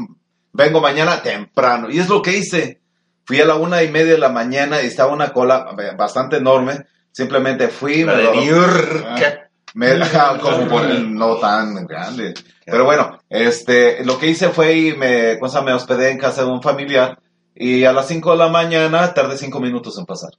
vengo 0.52 0.80
mañana 0.80 1.22
temprano. 1.22 1.88
Y 1.90 1.98
es 1.98 2.08
lo 2.08 2.20
que 2.20 2.36
hice. 2.36 2.80
Fui 3.24 3.40
a 3.40 3.46
la 3.46 3.54
una 3.54 3.82
y 3.82 3.90
media 3.90 4.12
de 4.12 4.18
la 4.18 4.28
mañana 4.28 4.82
y 4.82 4.86
estaba 4.86 5.12
una 5.12 5.32
cola 5.32 5.74
bastante 5.96 6.36
enorme. 6.36 6.84
Simplemente 7.12 7.68
fui, 7.68 8.02
La 8.04 8.12
me 8.14 8.18
de 8.18 8.24
lo- 8.24 8.34
Niurka. 8.34 9.48
me 9.74 9.92
ajá, 9.92 10.38
como 10.38 10.66
por 10.68 10.84
el 10.84 11.14
no 11.14 11.36
tan 11.38 11.86
grande. 11.86 12.34
Pero 12.66 12.84
bueno, 12.84 13.18
este, 13.30 14.04
lo 14.04 14.18
que 14.18 14.26
hice 14.28 14.48
fue 14.50 14.74
y 14.76 14.96
me, 14.96 15.38
cosa, 15.38 15.62
me 15.62 15.72
hospedé 15.72 16.10
en 16.10 16.18
casa 16.18 16.42
de 16.42 16.48
un 16.50 16.60
familiar 16.60 17.18
y 17.54 17.84
a 17.84 17.92
las 17.92 18.08
5 18.08 18.32
de 18.32 18.38
la 18.38 18.48
mañana 18.48 19.14
tardé 19.14 19.38
5 19.38 19.58
minutos 19.60 19.96
en 19.98 20.06
pasar. 20.06 20.30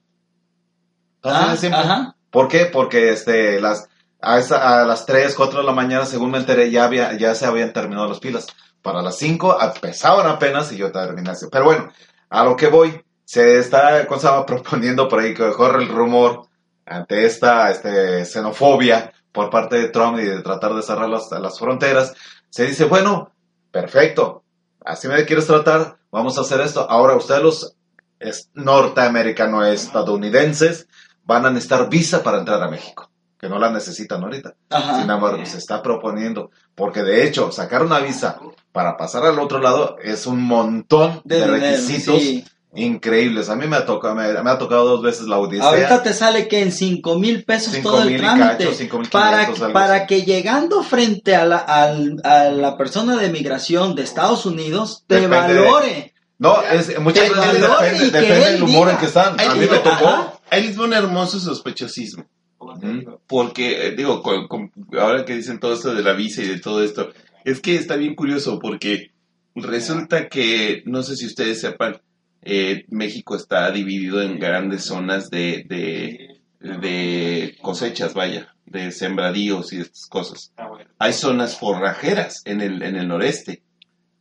Ah, 1.24 1.56
ajá. 1.72 2.14
¿Por 2.36 2.48
qué? 2.48 2.66
Porque 2.66 3.12
este, 3.12 3.62
las, 3.62 3.88
a, 4.20 4.38
esa- 4.38 4.82
a 4.82 4.84
las 4.84 5.06
3, 5.06 5.34
4 5.34 5.60
de 5.60 5.64
la 5.64 5.72
mañana, 5.72 6.04
según 6.04 6.32
me 6.32 6.36
enteré, 6.36 6.70
ya, 6.70 6.84
había, 6.84 7.16
ya 7.16 7.34
se 7.34 7.46
habían 7.46 7.72
terminado 7.72 8.06
las 8.10 8.20
pilas. 8.20 8.46
Para 8.82 9.00
las 9.00 9.16
5 9.16 9.56
empezaban 9.58 10.26
apenas 10.26 10.70
y 10.70 10.76
yo 10.76 10.92
terminé 10.92 11.30
así. 11.30 11.46
Pero 11.50 11.64
bueno, 11.64 11.88
a 12.28 12.44
lo 12.44 12.54
que 12.54 12.66
voy, 12.66 13.02
se 13.24 13.58
está 13.58 14.06
cosa, 14.06 14.44
proponiendo 14.50 15.08
por 15.08 15.20
ahí 15.20 15.32
que 15.32 15.50
corre 15.52 15.82
el 15.82 15.88
rumor 15.88 16.42
ante 16.84 17.24
esta 17.24 17.70
este, 17.70 18.26
xenofobia 18.26 19.14
por 19.32 19.48
parte 19.48 19.76
de 19.76 19.88
Trump 19.88 20.18
y 20.18 20.24
de 20.26 20.42
tratar 20.42 20.74
de 20.74 20.82
cerrar 20.82 21.08
las, 21.08 21.30
las 21.30 21.58
fronteras. 21.58 22.12
Se 22.50 22.66
dice, 22.66 22.84
bueno, 22.84 23.32
perfecto, 23.70 24.44
así 24.84 25.08
me 25.08 25.24
quieres 25.24 25.46
tratar, 25.46 25.96
vamos 26.10 26.36
a 26.36 26.42
hacer 26.42 26.60
esto. 26.60 26.86
Ahora 26.90 27.16
ustedes 27.16 27.42
los 27.42 27.76
norteamericanos 28.52 29.68
estadounidenses 29.68 30.86
van 31.26 31.44
a 31.46 31.50
necesitar 31.50 31.88
visa 31.90 32.22
para 32.22 32.38
entrar 32.38 32.62
a 32.62 32.68
México, 32.68 33.10
que 33.38 33.48
no 33.48 33.58
la 33.58 33.70
necesitan 33.70 34.22
ahorita. 34.22 34.54
Ajá. 34.70 35.00
Sin 35.00 35.10
embargo, 35.10 35.44
se 35.44 35.58
está 35.58 35.82
proponiendo, 35.82 36.50
porque 36.74 37.02
de 37.02 37.24
hecho, 37.24 37.50
sacar 37.52 37.82
una 37.84 37.98
visa 37.98 38.38
para 38.72 38.96
pasar 38.96 39.24
al 39.26 39.38
otro 39.38 39.58
lado 39.60 39.96
es 40.02 40.26
un 40.26 40.40
montón 40.42 41.20
de, 41.24 41.46
requisitos 41.46 42.20
sí. 42.22 42.44
increíbles. 42.74 43.48
A 43.48 43.56
mí 43.56 43.66
me 43.66 43.76
ha, 43.76 43.86
tocado, 43.86 44.14
me, 44.14 44.30
me 44.42 44.50
ha 44.50 44.58
tocado 44.58 44.84
dos 44.84 45.02
veces 45.02 45.26
la 45.26 45.38
odisea. 45.38 45.66
Ahorita 45.66 46.02
te 46.02 46.12
sale 46.12 46.46
que 46.46 46.60
en 46.62 46.70
5 46.72 47.18
mil 47.18 47.44
pesos 47.44 47.72
Cinco 47.74 47.90
todo 47.90 48.02
el 48.02 48.10
mil 48.10 48.18
trámite. 48.20 48.64
cacho, 48.64 48.74
cinco 48.74 48.98
mil 48.98 49.08
para, 49.08 49.46
algo 49.46 49.72
para 49.72 50.06
que 50.06 50.22
llegando 50.22 50.82
frente 50.82 51.34
a 51.34 51.44
la, 51.46 51.56
al- 51.56 52.20
a 52.22 52.44
la 52.50 52.76
persona 52.76 53.16
de 53.16 53.30
migración 53.30 53.94
de 53.94 54.02
Estados 54.02 54.44
Unidos 54.46 55.04
te 55.06 55.20
Depende 55.20 55.54
de- 55.54 55.60
valore. 55.60 56.12
No, 56.38 56.60
es, 56.70 56.98
muchas 57.00 57.30
veces 57.30 57.62
depende, 57.62 57.98
que 57.98 58.10
depende 58.10 58.50
del 58.52 58.62
humor 58.62 58.88
diga. 58.88 58.92
en 58.92 58.98
que 58.98 59.06
están. 59.06 59.40
A 59.40 59.54
mí 59.54 59.60
me 59.60 59.78
tocó. 59.78 60.06
Ajá. 60.06 60.32
Ahí 60.50 60.62
les 60.66 60.78
va 60.78 60.84
un 60.84 60.92
hermoso 60.94 61.38
sospechosismo. 61.40 62.24
Porque, 63.26 63.86
eh, 63.88 63.92
digo, 63.96 64.22
con- 64.22 64.48
con- 64.48 64.72
ahora 64.98 65.24
que 65.24 65.34
dicen 65.36 65.60
todo 65.60 65.74
esto 65.74 65.94
de 65.94 66.02
la 66.02 66.12
visa 66.14 66.42
y 66.42 66.48
de 66.48 66.58
todo 66.60 66.82
esto, 66.82 67.10
es 67.44 67.60
que 67.60 67.76
está 67.76 67.96
bien 67.96 68.14
curioso 68.14 68.58
porque 68.58 69.10
resulta 69.54 70.28
que, 70.28 70.82
no 70.86 71.02
sé 71.02 71.16
si 71.16 71.26
ustedes 71.26 71.60
sepan, 71.60 72.00
eh, 72.42 72.84
México 72.88 73.34
está 73.36 73.70
dividido 73.70 74.22
en 74.22 74.38
grandes 74.38 74.84
zonas 74.84 75.30
de, 75.30 75.64
de, 75.68 76.40
de 76.60 77.56
cosechas, 77.62 78.14
vaya, 78.14 78.54
de 78.66 78.90
sembradíos 78.92 79.72
y 79.72 79.80
estas 79.80 80.06
cosas. 80.06 80.52
Hay 80.98 81.12
zonas 81.12 81.58
forrajeras 81.58 82.42
en 82.44 82.60
el, 82.60 82.82
en 82.82 82.96
el 82.96 83.08
noreste, 83.08 83.62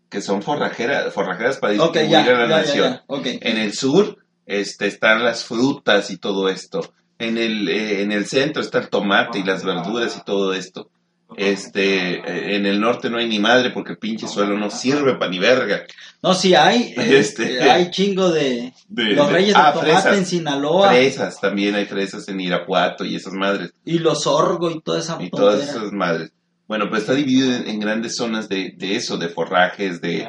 que 0.09 0.21
son 0.21 0.41
forrajeras, 0.41 1.13
forrajeras 1.13 1.57
para 1.57 1.73
distribuir 1.73 2.09
ya, 2.09 2.21
a 2.43 2.47
la 2.47 2.47
ya, 2.49 2.57
nación. 2.57 2.93
ya. 2.93 3.03
En 3.41 3.57
el 3.57 3.73
sur 3.73 4.24
este, 4.45 4.87
están 4.87 5.23
las 5.23 5.43
frutas 5.43 6.09
y 6.11 6.17
todo 6.17 6.49
esto. 6.49 6.93
En 7.17 7.37
el, 7.37 7.69
eh, 7.69 8.01
en 8.01 8.11
el 8.11 8.25
centro 8.25 8.61
está 8.61 8.79
el 8.79 8.89
tomate 8.89 9.39
y 9.39 9.43
las 9.43 9.63
verduras 9.63 10.17
y 10.17 10.23
todo 10.25 10.53
esto. 10.53 10.89
Este, 11.37 12.15
eh, 12.19 12.55
en 12.55 12.65
el 12.65 12.79
norte 12.79 13.09
no 13.09 13.17
hay 13.17 13.27
ni 13.27 13.39
madre 13.39 13.71
porque 13.71 13.93
el 13.93 13.97
pinche 13.97 14.27
suelo 14.27 14.57
no 14.57 14.69
sirve 14.69 15.15
para 15.15 15.31
ni 15.31 15.39
verga. 15.39 15.83
No, 16.21 16.33
sí 16.33 16.53
hay. 16.55 16.93
eh, 16.97 17.17
Este- 17.19 17.55
eh, 17.57 17.69
hay 17.71 17.89
chingo 17.91 18.29
de. 18.29 18.73
De- 18.89 19.13
los 19.13 19.27
de- 19.27 19.33
reyes 19.33 19.55
ah, 19.55 19.71
del 19.71 19.73
tomate 19.81 19.91
fresas. 20.01 20.17
en 20.17 20.25
Sinaloa. 20.25 20.89
Fresas, 20.89 21.39
también 21.41 21.75
hay 21.75 21.85
fresas 21.85 22.27
en 22.29 22.39
Irapuato 22.39 23.03
y 23.05 23.15
esas 23.15 23.33
madres. 23.33 23.73
Y 23.83 23.99
los 23.99 24.27
orgo 24.27 24.69
y 24.71 24.79
toda 24.81 24.99
esa 24.99 25.17
y 25.21 25.29
todas 25.29 25.57
tontera. 25.59 25.79
esas 25.79 25.91
madres. 25.93 26.31
Bueno, 26.67 26.89
pues 26.89 27.01
está 27.01 27.13
dividido 27.13 27.53
en, 27.55 27.67
en 27.67 27.79
grandes 27.79 28.15
zonas 28.15 28.47
de, 28.49 28.73
de 28.77 28.95
eso, 28.95 29.17
de 29.17 29.29
forrajes, 29.29 30.01
de, 30.01 30.27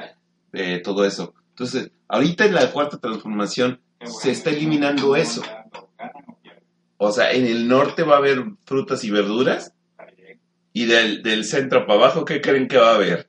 de 0.53 0.79
todo 0.81 1.05
eso. 1.05 1.35
Entonces, 1.51 1.91
ahorita 2.09 2.45
en 2.47 2.55
la 2.55 2.71
cuarta 2.73 2.99
transformación 2.99 3.81
se 4.07 4.31
está 4.31 4.51
eliminando 4.51 5.17
eso. 5.17 5.43
O 6.99 7.13
sea, 7.13 7.33
en 7.33 7.47
el 7.47 7.69
norte 7.69 8.03
va 8.03 8.15
a 8.15 8.19
haber 8.19 8.43
frutas 8.65 9.05
y 9.05 9.11
verduras 9.11 9.73
y 10.73 10.87
del, 10.87 11.23
del 11.23 11.45
centro 11.45 11.87
para 11.87 12.01
abajo, 12.01 12.25
¿qué 12.25 12.41
creen 12.41 12.69
que 12.69 12.79
va 12.79 12.91
a 12.93 12.95
haber? 12.95 13.29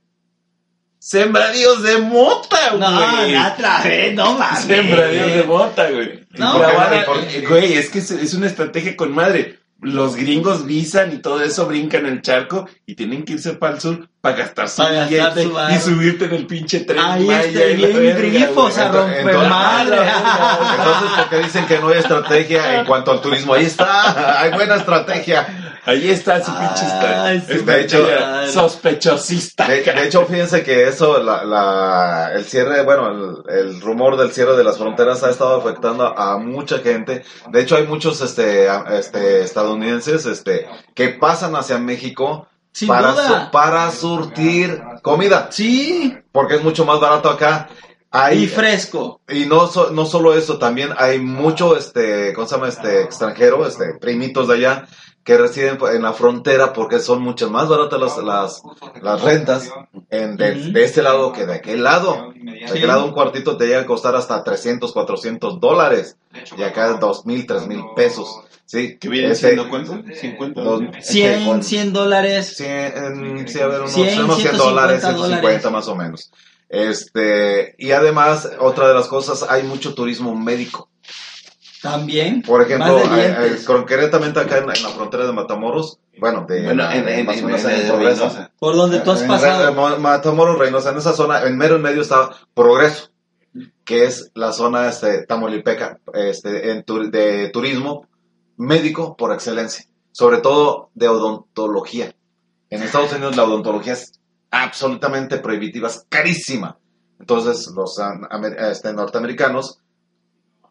Sembradíos 0.99 1.83
de 1.83 1.99
mota, 1.99 2.57
güey. 2.71 2.79
No, 2.81 2.89
no 3.27 3.53
otra 3.53 3.81
vez, 3.83 4.13
no 4.15 4.33
mames. 4.37 4.63
Sembradíos 4.63 5.33
de 5.35 5.43
mota, 5.43 5.89
güey. 5.91 6.25
No, 6.31 6.59
la 6.59 6.73
van 6.73 6.93
a- 6.93 6.97
¿y 7.01 7.05
por 7.05 7.27
qué? 7.27 7.41
güey, 7.47 7.73
es 7.73 7.89
que 7.89 7.99
es, 7.99 8.11
es 8.11 8.33
una 8.33 8.47
estrategia 8.47 8.95
con 8.95 9.13
madre. 9.13 9.59
Los 9.81 10.15
gringos 10.15 10.65
visan 10.65 11.13
y 11.13 11.17
todo 11.19 11.41
eso, 11.43 11.67
brincan 11.67 12.05
el 12.07 12.21
charco 12.23 12.67
y 12.87 12.95
tienen 12.95 13.23
que 13.23 13.33
irse 13.33 13.53
para 13.53 13.75
el 13.75 13.79
sur 13.81 14.09
para 14.21 14.35
gastar 14.37 14.67
su 14.69 14.77
Pa' 14.81 14.89
gastar 14.91 15.09
billete 15.09 15.43
su 15.43 15.53
varo. 15.53 15.75
y 15.75 15.77
subirte 15.77 16.25
en 16.25 16.33
el 16.33 16.47
pinche 16.47 16.79
tren. 16.79 16.99
Ahí 16.99 17.25
Maya 17.25 17.47
está, 17.47 17.99
bien 17.99 18.17
grifos 18.17 18.77
a 18.79 18.91
romper 18.91 19.19
Entonces- 19.19 19.49
madre. 19.49 19.97
Entonces, 20.77 21.09
¿por 21.17 21.29
qué 21.29 21.37
dicen 21.43 21.65
que 21.67 21.79
no 21.79 21.89
hay 21.89 21.99
estrategia 21.99 22.79
en 22.79 22.85
cuanto 22.87 23.11
al 23.11 23.21
turismo? 23.21 23.53
Ahí 23.53 23.65
está, 23.65 24.41
hay 24.41 24.51
buena 24.51 24.75
estrategia. 24.77 25.63
Ahí 25.85 26.09
está 26.09 26.43
su 26.43 26.51
pinche 26.51 27.55
su 27.57 27.65
De 27.65 27.81
hecho, 27.81 28.05
sospechosista. 28.51 29.67
De, 29.67 29.81
de 29.83 30.03
hecho, 30.05 30.25
fíjense 30.25 30.63
que 30.63 30.87
eso, 30.87 31.21
la, 31.23 31.43
la- 31.45 32.31
el 32.35 32.43
cierre, 32.45 32.83
bueno, 32.83 33.43
el, 33.47 33.57
el 33.57 33.81
rumor 33.81 34.17
del 34.17 34.31
cierre 34.31 34.57
de 34.57 34.63
las 34.65 34.77
fronteras 34.77 35.23
ha 35.23 35.29
estado 35.29 35.55
afectando 35.61 36.05
a 36.17 36.37
mucha 36.37 36.79
gente. 36.79 37.23
De 37.51 37.61
hecho, 37.61 37.77
hay 37.77 37.87
muchos 37.87 38.19
este, 38.21 38.67
este, 38.97 39.41
estadounidenses 39.67 40.25
este, 40.25 40.67
que 40.93 41.09
pasan 41.09 41.55
hacia 41.55 41.77
México 41.77 42.47
Sin 42.71 42.87
para, 42.87 43.11
duda. 43.11 43.45
su- 43.45 43.51
para 43.51 43.91
surtir 43.91 44.81
comida, 45.01 45.49
Sí, 45.51 46.15
porque 46.31 46.55
es 46.55 46.63
mucho 46.63 46.85
más 46.85 46.99
barato 46.99 47.29
acá. 47.29 47.69
Hay, 48.09 48.43
y 48.43 48.47
fresco. 48.47 49.19
y 49.27 49.45
no, 49.45 49.67
so- 49.67 49.91
no 49.91 50.05
solo 50.05 50.33
eso, 50.33 50.57
también 50.57 50.91
hay 50.97 51.19
mucho, 51.19 51.75
este, 51.77 52.33
¿cómo 52.33 52.47
se 52.47 52.55
llama? 52.55 52.69
Este, 52.69 53.01
extranjero, 53.03 53.67
este, 53.67 53.95
primitos 53.99 54.47
de 54.47 54.55
allá, 54.55 54.87
que 55.25 55.37
residen 55.37 55.77
en 55.93 56.03
la 56.03 56.13
frontera 56.13 56.71
porque 56.71 57.01
son 57.01 57.21
mucho 57.21 57.49
más 57.51 57.67
baratas 57.67 57.99
las, 57.99 58.17
las, 58.19 58.61
las 59.01 59.21
rentas 59.21 59.69
en, 60.09 60.37
de, 60.37 60.71
este 60.85 61.01
lado 61.03 61.33
que 61.33 61.45
de 61.45 61.55
aquel 61.55 61.83
lado. 61.83 62.31
De 62.33 62.63
aquel 62.65 62.87
lado 62.87 63.03
un 63.03 63.11
cuartito 63.11 63.57
te 63.57 63.65
llega 63.67 63.81
a 63.81 63.85
costar 63.85 64.15
hasta 64.15 64.41
300, 64.41 64.93
400 64.93 65.59
dólares. 65.59 66.15
Y 66.57 66.63
acá 66.63 66.93
2 66.93 67.25
mil, 67.25 67.45
3 67.45 67.67
mil 67.67 67.83
pesos. 67.93 68.39
Sí, 68.69 68.97
¿Qué 68.99 69.07
viene 69.07 69.31
Este, 69.31 69.47
siendo 69.47 69.69
cuánto? 69.69 70.03
50. 70.13 70.61
dos- 70.61 70.81
100, 71.01 71.45
con- 71.45 71.63
100 71.63 71.93
dólares. 71.93 72.53
100, 72.57 73.47
sí, 73.47 73.59
a 73.61 73.67
ver, 73.67 73.79
unos, 73.79 73.93
100, 73.93 74.23
unos 74.25 74.41
100 74.41 74.57
dólares, 74.57 74.99
150 75.01 75.27
150 75.39 75.69
más 75.69 75.87
o 75.87 75.95
menos. 75.95 76.31
Este, 76.67 77.75
y 77.77 77.91
además, 77.91 78.49
otra 78.59 78.89
de 78.89 78.93
las 78.93 79.07
cosas, 79.07 79.45
hay 79.49 79.63
mucho 79.63 79.93
turismo 79.95 80.35
médico. 80.35 80.89
También. 81.81 82.41
Por 82.41 82.61
ejemplo, 82.63 83.01
concretamente 83.65 84.39
acá 84.41 84.57
en, 84.57 84.63
en 84.63 84.83
la 84.83 84.89
frontera 84.89 85.25
de 85.25 85.31
Matamoros, 85.31 85.99
bueno, 86.19 86.45
de 86.49 86.63
Bueno, 86.65 86.83
la- 86.83 86.95
en, 86.95 87.07
en, 87.07 87.25
más 87.25 87.35
o 87.37 87.39
en, 87.39 87.45
menos 87.45 87.63
en- 87.63 87.69
en 87.69 87.81
en 87.81 87.87
Progreso. 87.87 88.23
Reynosa. 88.25 88.51
Por 88.59 88.75
donde 88.75 88.99
tú 88.99 89.11
has 89.11 89.21
En 89.21 89.27
pasado. 89.29 89.97
Matamoros, 89.99 90.57
Reynosa, 90.59 90.89
en 90.89 90.97
esa 90.97 91.13
zona, 91.13 91.43
en 91.43 91.57
mero 91.57 91.77
en 91.77 91.83
medio 91.83 92.01
está 92.01 92.31
Progreso, 92.53 93.11
que 93.85 94.03
es 94.05 94.31
la 94.33 94.51
zona 94.51 94.89
este, 94.89 95.25
tamaulipeca 95.25 95.99
este, 96.13 96.71
en 96.71 96.83
de 97.11 97.49
turismo 97.49 98.07
médico 98.57 99.15
por 99.15 99.31
excelencia, 99.33 99.85
sobre 100.11 100.39
todo 100.39 100.89
de 100.95 101.07
odontología. 101.07 102.13
En 102.69 102.83
Estados 102.83 103.13
Unidos 103.13 103.35
la 103.37 103.43
odontología 103.45 103.93
es 103.93 104.13
absolutamente 104.51 105.37
prohibitiva, 105.37 105.87
es 105.87 106.05
carísima. 106.09 106.77
Entonces 107.19 107.67
los 107.75 107.95
este, 108.71 108.93
norteamericanos 108.93 109.79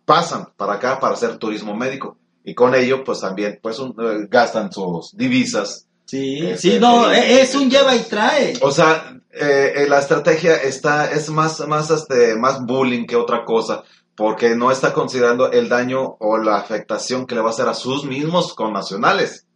pasan 0.05 0.49
para 0.57 0.75
acá 0.75 1.01
para 1.01 1.15
hacer 1.15 1.37
turismo 1.39 1.75
médico 1.75 2.17
y 2.45 2.55
con 2.55 2.75
ello 2.75 3.03
pues 3.03 3.21
también 3.21 3.59
pues 3.63 3.79
un- 3.81 3.95
eh, 4.01 4.27
gastan 4.31 4.71
sus 4.73 5.17
divisas 5.17 5.83
Sí, 6.09 6.39
Este, 6.39 6.59
sí, 6.75 6.79
no, 6.79 7.11
e- 7.11 7.41
es 7.41 7.53
un 7.57 7.69
lleva 7.69 7.97
y 7.97 7.99
trae. 8.05 8.53
o 8.63 8.71
sea, 8.71 9.19
eh, 9.33 9.73
eh, 9.75 9.87
la 9.89 9.99
estrategia 9.99 10.55
está, 10.55 11.11
es 11.11 11.29
más, 11.31 11.67
más, 11.67 11.91
este, 11.91 12.37
más 12.37 12.65
bullying 12.65 13.07
que 13.07 13.17
otra 13.17 13.45
cosa, 13.45 13.83
porque 14.17 14.57
no 14.57 14.71
está 14.71 14.93
considerando 14.93 15.51
el 15.53 15.69
daño 15.69 16.17
o 16.21 16.39
la 16.39 16.57
afectación 16.57 17.27
que 17.27 17.35
le 17.35 17.43
va 17.43 17.49
a 17.49 17.51
hacer 17.51 17.69
a 17.69 17.75
sus 17.75 18.05
mismos 18.05 18.55
connacionales, 18.55 19.47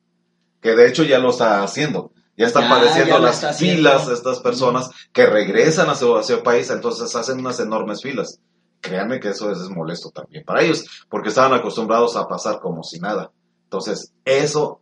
que 0.60 0.74
de 0.76 0.86
hecho 0.88 1.02
ya 1.04 1.18
lo 1.18 1.30
está 1.30 1.62
haciendo. 1.62 2.12
Ya 2.36 2.46
están 2.46 2.64
Ya, 2.64 2.68
padeciendo 2.70 3.14
ya 3.16 3.18
las 3.20 3.58
filas 3.58 4.08
estas 4.08 4.40
personas 4.40 4.90
que 5.12 5.26
regresan 5.26 5.90
a 5.90 5.94
su, 5.94 6.16
a 6.16 6.22
su 6.22 6.42
país, 6.42 6.70
entonces 6.70 7.14
hacen 7.14 7.38
unas 7.40 7.60
enormes 7.60 8.00
filas. 8.02 8.38
Créanme 8.80 9.20
que 9.20 9.28
eso 9.30 9.50
es, 9.50 9.58
es 9.60 9.68
molesto 9.68 10.10
también 10.10 10.42
para 10.44 10.62
ellos, 10.62 10.84
porque 11.10 11.28
estaban 11.28 11.52
acostumbrados 11.52 12.16
a 12.16 12.26
pasar 12.28 12.60
como 12.60 12.82
si 12.82 12.98
nada. 12.98 13.30
Entonces, 13.64 14.12
eso 14.24 14.80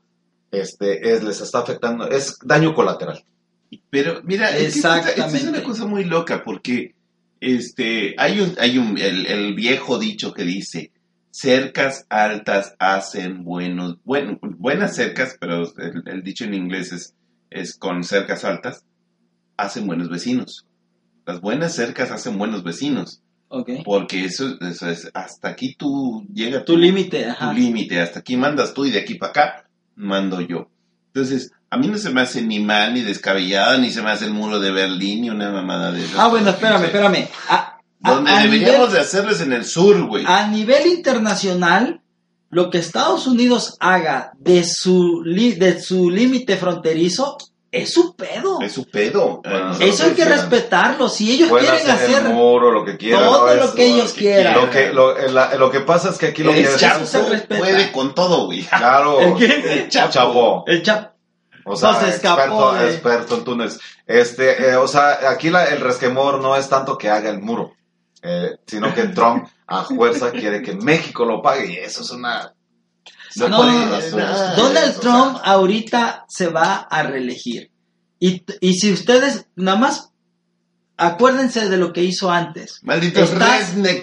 este, 0.53 1.13
es, 1.15 1.25
les 1.25 1.41
está 1.41 1.59
afectando, 1.61 2.09
es 2.09 2.39
daño 2.45 2.75
colateral. 2.75 3.25
Pero 3.91 4.21
mira, 4.23 4.51
es 4.57 4.75
que 4.75 4.79
esta- 4.79 4.99
esta 5.01 5.27
es 5.27 5.45
una 5.45 5.63
cosa 5.65 5.85
muy 5.85 6.05
loca 6.05 6.43
porque 6.45 6.95
este 7.41 8.15
hay 8.19 8.41
un 8.41 8.55
hay 8.59 8.79
un 8.79 8.99
el, 8.99 9.27
el 9.27 9.55
viejo 9.55 9.99
dicho 9.99 10.33
que 10.33 10.45
dice 10.45 10.93
cercas 11.31 12.07
altas 12.09 12.75
hacen 12.79 13.45
buenos 13.45 13.97
buen- 14.05 14.39
buenas 14.41 14.97
cercas, 14.97 15.37
pero 15.41 15.63
el, 15.79 16.03
el 16.07 16.23
dicho 16.23 16.45
en 16.45 16.55
inglés 16.55 16.93
es 16.93 17.15
es 17.51 17.77
con 17.77 18.03
cercas 18.05 18.45
altas 18.45 18.85
hacen 19.57 19.87
buenos 19.87 20.09
vecinos. 20.09 20.67
Las 21.27 21.41
buenas 21.41 21.75
cercas 21.75 22.11
hacen 22.11 22.39
buenos 22.39 22.63
vecinos, 22.65 23.23
Ok. 23.49 23.71
porque 23.85 24.25
eso, 24.25 24.57
eso 24.61 24.89
es 24.91 25.11
hasta 25.15 25.49
aquí 25.49 25.75
tú 25.75 26.27
llega 26.33 26.65
Tu 26.65 26.77
límite, 26.77 27.27
tu 27.39 27.53
límite, 27.53 28.01
hasta 28.01 28.21
aquí 28.21 28.37
mandas 28.37 28.73
tú 28.75 28.85
y 28.87 28.91
de 28.91 29.01
aquí 29.01 29.15
para 29.17 29.31
acá 29.31 29.71
mando 29.95 30.41
yo. 30.41 30.71
Entonces, 31.09 31.53
a 31.71 31.77
mí 31.77 31.89
no 31.89 31.99
se 31.99 32.11
me 32.11 32.21
hace 32.23 32.43
ni 32.43 32.61
mal 32.61 32.95
ni 32.95 33.03
descabellada, 33.03 33.77
ni 33.79 33.91
se 33.91 34.03
me 34.03 34.11
hace 34.11 34.25
el 34.25 34.33
muro 34.33 34.59
de 34.61 34.71
Berlín 34.71 35.23
ni 35.23 35.31
una 35.31 35.51
mamada 35.51 35.93
de 35.93 36.05
esas. 36.05 36.19
Ah, 36.19 36.29
bueno, 36.29 36.51
espérame, 36.51 36.79
Sí. 36.81 36.85
espérame. 36.87 37.29
A, 37.49 37.79
a- 38.03 38.13
Donde 38.15 38.31
a 38.31 38.39
deberíamos 38.43 38.79
nivel, 38.89 38.93
de 38.93 39.01
hacerles 39.01 39.41
en 39.41 39.53
el 39.53 39.65
sur, 39.65 40.01
güey. 40.07 40.25
a 40.27 40.47
nivel 40.49 40.87
internacional, 40.87 42.01
lo 42.51 42.71
que 42.71 42.79
Estados 42.79 43.27
Unidos 43.27 43.77
haga 43.81 44.33
de 44.39 44.65
su 44.65 45.23
li- 45.25 45.55
de 45.55 45.81
su 45.83 46.09
límite 46.11 46.57
fronterizo 46.57 47.37
es 47.71 47.93
su 47.93 48.17
pedo. 48.17 48.61
Es 48.63 48.73
su 48.73 48.87
pedo. 48.89 49.43
Bueno, 49.45 49.73
Eso 49.79 50.05
hay 50.05 50.11
que 50.11 50.15
quieran. 50.17 50.39
respetarlo. 50.39 51.11
Si 51.11 51.31
ellos 51.31 51.51
Pueden 51.51 51.69
quieren 51.69 51.91
hacer, 51.91 52.07
hacer 52.17 52.27
el 52.29 52.33
muro, 52.33 52.71
lo 52.73 52.87
que 52.87 52.97
quieran. 52.97 53.21
todo 53.25 53.47
¿no? 53.55 53.55
lo 53.67 53.75
que 53.75 53.85
ellos 53.87 54.13
que 54.15 54.21
quieran. 54.21 54.55
Lo 54.55 54.71
que, 54.71 54.91
lo, 54.91 55.19
eh, 55.19 55.31
la- 55.31 55.55
lo 55.57 55.71
que 55.71 55.81
pasa 55.81 56.09
es 56.09 56.17
que 56.17 56.29
aquí 56.29 56.43
lo 56.43 56.53
que 56.53 56.61
el 56.61 56.65
es- 56.65 56.75
es, 56.77 56.81
Chapo 56.81 57.05
se 57.05 57.29
respeta. 57.29 57.59
puede 57.61 57.93
con 57.93 58.15
todo, 58.15 58.47
güey. 58.47 58.63
claro, 58.63 59.21
¿El 59.21 59.35
qué? 59.35 59.83
El 59.83 59.89
Chapo. 59.91 60.11
Chapo. 60.13 60.65
el 60.67 60.83
chap 60.83 61.13
O 61.69 61.77
sea, 61.77 61.93
No, 61.93 62.01
se 62.01 62.09
escapó, 62.09 62.71
experto, 62.77 62.89
experto 62.89 63.35
en 63.37 63.45
túneles. 63.45 63.79
Este, 64.07 64.71
eh, 64.71 64.77
o 64.77 64.89
sea, 64.89 65.31
aquí 65.31 65.51
la- 65.51 65.65
el 65.67 65.81
resquemor 65.81 66.41
no 66.41 66.57
es 66.57 66.69
tanto 66.69 66.97
que 66.99 67.09
haga 67.11 67.31
el 67.31 67.41
muro, 67.41 67.75
eh, 68.23 68.57
sino 68.67 68.95
que 68.95 69.05
Trump 69.09 69.47
a 69.67 69.85
fuerza 69.85 70.31
quiere 70.33 70.63
que 70.63 70.75
México 70.75 71.25
lo 71.25 71.43
pague 71.43 71.73
y 71.73 71.77
eso 71.77 72.03
es 72.03 72.11
una... 72.11 72.53
No, 73.37 73.49
no, 73.49 73.59
Donald 74.57 74.89
o 74.89 74.93
sea, 74.93 75.01
Trump 75.01 75.39
ahorita 75.45 76.25
se 76.29 76.49
va 76.49 76.77
a 76.91 77.03
reelegir. 77.03 77.71
Y, 78.19 78.43
y 78.61 78.75
si 78.75 78.93
ustedes, 78.93 79.47
nada 79.55 79.79
más, 79.79 80.11
acuérdense 80.97 81.69
de 81.69 81.77
lo 81.77 81.93
que 81.93 82.03
hizo 82.03 82.31
antes. 82.31 82.81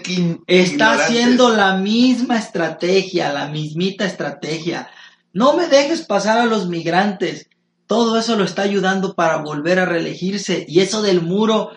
In- 0.07 0.43
Está 0.47 0.73
ignorantes. 0.73 1.05
haciendo 1.07 1.49
la 1.49 1.75
misma 1.75 2.37
estrategia, 2.37 3.33
la 3.33 3.47
mismita 3.47 4.05
estrategia. 4.05 4.89
No 5.33 5.53
me 5.57 5.67
dejes 5.67 6.03
pasar 6.05 6.37
a 6.39 6.45
los 6.45 6.67
migrantes. 6.69 7.49
Todo 7.87 8.17
eso 8.17 8.35
lo 8.35 8.43
está 8.43 8.63
ayudando 8.63 9.13
para 9.13 9.37
volver 9.37 9.79
a 9.79 9.85
reelegirse. 9.85 10.65
Y 10.67 10.79
eso 10.79 11.01
del 11.01 11.21
muro 11.21 11.71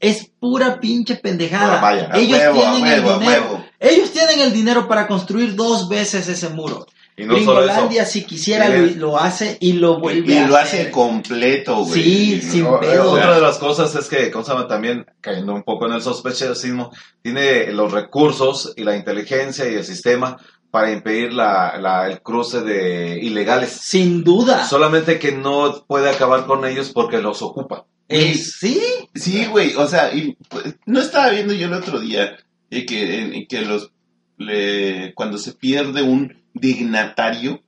es 0.00 0.30
pura 0.40 0.80
pinche 0.80 1.16
pendejada. 1.16 1.80
Vaya, 1.80 2.10
ellos 2.14 2.38
huevo, 2.38 2.60
tienen 2.60 2.86
el 2.86 3.04
huevo, 3.04 3.20
dinero. 3.20 3.64
Ellos 3.78 4.10
tienen 4.10 4.40
el 4.40 4.52
dinero 4.52 4.88
para 4.88 5.06
construir 5.06 5.54
dos 5.54 5.88
veces 5.88 6.28
ese 6.28 6.48
muro. 6.48 6.86
Y 7.16 7.24
no. 7.24 7.34
Gringolandia, 7.34 8.04
si 8.04 8.24
quisiera, 8.24 8.68
lo, 8.68 9.18
hace 9.18 9.58
y 9.60 9.74
lo 9.74 10.00
vuelve 10.00 10.32
Y 10.32 10.38
a 10.38 10.46
lo 10.48 10.56
hacer. 10.56 10.80
hace 10.80 10.90
completo, 10.90 11.84
güey. 11.84 12.02
Sí, 12.02 12.40
sin 12.40 12.64
pedo. 12.80 13.12
Otra 13.12 13.34
de 13.34 13.40
las 13.40 13.58
cosas 13.58 13.94
es 13.94 14.08
que, 14.08 14.30
¿cómo 14.30 14.44
se 14.44 14.52
llama? 14.52 14.66
También, 14.66 15.06
cayendo 15.20 15.54
un 15.54 15.62
poco 15.62 15.86
en 15.86 15.92
el 15.92 16.02
sospechosismo, 16.02 16.90
tiene 17.22 17.70
los 17.70 17.92
recursos 17.92 18.72
y 18.76 18.82
la 18.82 18.96
inteligencia 18.96 19.70
y 19.70 19.74
el 19.74 19.84
sistema 19.84 20.38
para 20.72 20.90
impedir 20.90 21.32
la, 21.32 21.78
la- 21.78 22.08
el 22.10 22.20
cruce 22.22 22.62
de 22.62 23.20
ilegales. 23.22 23.70
Sin 23.70 24.24
duda. 24.24 24.66
Solamente 24.66 25.20
que 25.20 25.30
no 25.30 25.84
puede 25.86 26.10
acabar 26.10 26.46
con 26.46 26.64
ellos 26.66 26.90
porque 26.92 27.18
los 27.22 27.42
ocupa. 27.42 27.86
Eh, 28.08 28.34
sí, 28.34 28.80
Sí, 29.14 29.44
güey, 29.46 29.74
o 29.76 29.86
sea, 29.86 30.12
y, 30.14 30.36
pues, 30.48 30.74
no 30.86 31.00
estaba 31.00 31.28
viendo 31.30 31.52
yo 31.54 31.66
el 31.66 31.74
otro 31.74 32.00
día 32.00 32.36
eh, 32.70 32.84
que, 32.86 33.46
que 33.48 33.60
los 33.60 33.90
le- 34.38 35.12
cuando 35.14 35.38
se 35.38 35.52
pierde 35.52 36.02
un 36.02 36.42
dignatario 36.54 37.62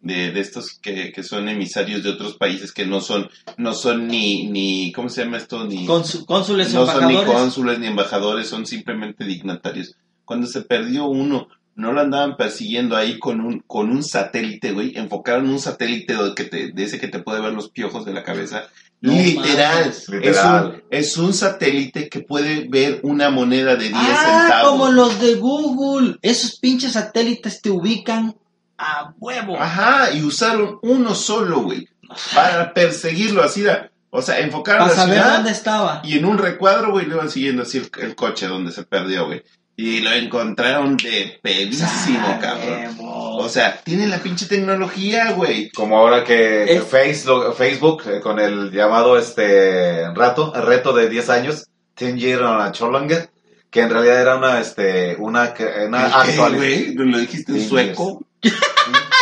de, 0.00 0.32
de 0.32 0.40
estos 0.40 0.78
que, 0.80 1.12
que 1.12 1.22
son 1.22 1.48
emisarios 1.48 2.02
de 2.02 2.10
otros 2.10 2.34
países 2.36 2.72
que 2.72 2.84
no 2.86 3.00
son 3.00 3.28
no 3.56 3.72
son 3.72 4.08
ni 4.08 4.48
ni 4.48 4.90
¿cómo 4.92 5.08
se 5.08 5.22
llama 5.24 5.36
esto? 5.38 5.64
ni 5.64 5.86
Consu- 5.86 6.26
cónsules 6.26 6.74
no 6.74 6.86
son 6.86 7.06
ni 7.06 7.16
cónsules 7.24 7.78
ni 7.78 7.86
embajadores, 7.86 8.48
son 8.48 8.66
simplemente 8.66 9.24
dignatarios. 9.24 9.94
Cuando 10.24 10.46
se 10.48 10.62
perdió 10.62 11.06
uno, 11.06 11.46
no 11.74 11.92
lo 11.92 12.00
andaban 12.00 12.36
persiguiendo 12.36 12.96
ahí 12.96 13.18
con 13.18 13.40
un 13.40 13.60
con 13.66 13.90
un 13.90 14.02
satélite, 14.02 14.72
güey, 14.72 14.92
enfocaron 14.96 15.48
un 15.48 15.58
satélite 15.58 16.14
de, 16.14 16.34
que 16.34 16.44
te- 16.44 16.72
de 16.72 16.82
ese 16.84 17.00
que 17.00 17.08
te 17.08 17.18
puede 17.20 17.40
ver 17.40 17.52
los 17.52 17.70
piojos 17.70 18.04
de 18.04 18.12
la 18.12 18.22
cabeza. 18.22 18.64
No 19.00 19.12
literal. 19.12 19.88
Es, 19.88 20.08
un, 20.08 20.82
es 20.90 21.16
un 21.16 21.34
satélite 21.34 22.08
que 22.08 22.20
puede 22.20 22.68
ver 22.68 23.00
una 23.02 23.30
moneda 23.30 23.74
de 23.74 23.88
10 23.88 23.94
ah, 23.96 24.42
centavos. 24.42 24.70
como 24.70 24.90
los 24.92 25.20
de 25.20 25.34
Google. 25.34 26.18
Esos 26.22 26.58
pinches 26.60 26.92
satélites 26.92 27.60
te 27.60 27.70
ubican 27.70 28.36
a 28.78 29.12
huevo. 29.18 29.56
Ajá, 29.58 30.12
y 30.12 30.22
usaron 30.22 30.78
uno 30.82 31.14
solo, 31.16 31.62
güey, 31.62 31.88
para 32.34 32.72
perseguirlo 32.74 33.42
así, 33.42 33.62
da- 33.62 33.90
o 34.10 34.20
sea, 34.22 34.38
enfocaron 34.40 34.86
para 34.88 34.96
la 34.96 35.02
saber 35.02 35.18
ciudad 35.20 35.34
dónde 35.36 35.50
estaba. 35.50 36.02
y 36.04 36.18
en 36.18 36.24
un 36.26 36.38
recuadro, 36.38 36.92
güey, 36.92 37.06
le 37.06 37.14
iban 37.14 37.30
siguiendo 37.30 37.62
así 37.62 37.78
el, 37.78 37.90
el 38.00 38.14
coche 38.14 38.46
donde 38.46 38.70
se 38.70 38.84
perdió, 38.84 39.26
güey. 39.26 39.42
Y 39.74 40.00
lo 40.00 40.12
encontraron 40.12 40.96
de 40.98 41.38
pedísimo, 41.42 42.38
cabrón. 42.40 42.96
O 43.00 43.48
sea, 43.48 43.80
tiene 43.82 44.06
la 44.06 44.18
pinche 44.18 44.46
tecnología, 44.46 45.32
güey. 45.32 45.70
Como 45.70 45.98
ahora 45.98 46.22
que, 46.24 46.64
Es- 46.64 46.84
Facebook, 46.84 47.54
Facebook 47.56 48.02
eh, 48.06 48.20
con 48.20 48.38
el 48.38 48.70
llamado 48.70 49.18
este 49.18 50.08
rato, 50.14 50.52
reto 50.54 50.92
de 50.92 51.08
10 51.08 51.30
años, 51.30 51.66
10 51.98 52.16
year 52.16 52.42
on 52.42 52.60
a 52.60 52.70
challenge, 52.72 53.30
que 53.70 53.80
en 53.80 53.90
realidad 53.90 54.20
era 54.20 54.36
una, 54.36 54.60
este, 54.60 55.16
una, 55.16 55.42
una 55.42 55.52
¿Qué, 55.54 55.64
actualización. 55.64 56.56
güey? 56.56 56.94
¿Lo 56.94 57.18
dijiste 57.18 57.52
en 57.52 57.68
sueco? 57.68 58.24
Ah, 58.44 58.48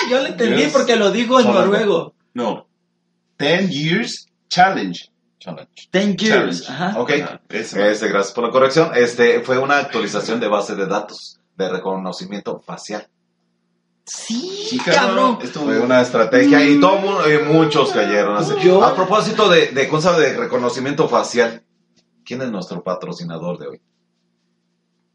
yo 0.11 0.21
lo 0.21 0.27
entendí 0.27 0.63
Yes. 0.65 0.73
porque 0.73 0.97
lo 0.97 1.11
dijo 1.13 1.39
en 1.41 1.47
noruego. 1.47 2.15
No. 2.35 2.67
10 3.39 3.71
Years 3.71 4.27
Challenge. 4.49 5.10
Ten 5.91 6.17
years. 6.17 6.65
Challenge. 6.67 6.67
Ajá. 6.69 7.01
Ok. 7.01 7.11
Ajá, 7.23 7.41
ese, 7.49 7.91
Este, 7.91 8.09
gracias 8.09 8.35
por 8.35 8.45
la 8.45 8.51
corrección. 8.51 8.91
Este 8.95 9.41
fue 9.41 9.59
una 9.59 9.79
actualización 9.79 10.39
de 10.39 10.49
base 10.49 10.75
de 10.77 10.87
datos 10.87 11.41
de 11.57 11.69
reconocimiento 11.71 12.61
facial. 12.61 13.09
Sí, 14.05 14.67
Sí, 14.71 14.79
cabrón. 14.79 15.39
Estuvo- 15.43 15.65
Fue 15.67 15.79
una 15.81 16.01
estrategia 16.01 16.65
y 16.65 16.81
todo 16.81 16.99
mundo- 16.99 17.23
y 17.33 17.39
muchos 17.45 17.91
cayeron. 17.93 18.37
así. 18.37 18.53
Yo- 18.63 18.83
A 18.85 18.95
propósito 18.95 19.49
de, 19.49 19.69
de 19.69 19.89
cosa 19.89 20.19
de 20.19 20.37
reconocimiento 20.37 21.09
facial, 21.09 21.63
¿quién 22.25 22.43
es 22.43 22.51
nuestro 22.51 22.83
patrocinador 22.83 23.59
de 23.59 23.69
hoy? 23.69 23.81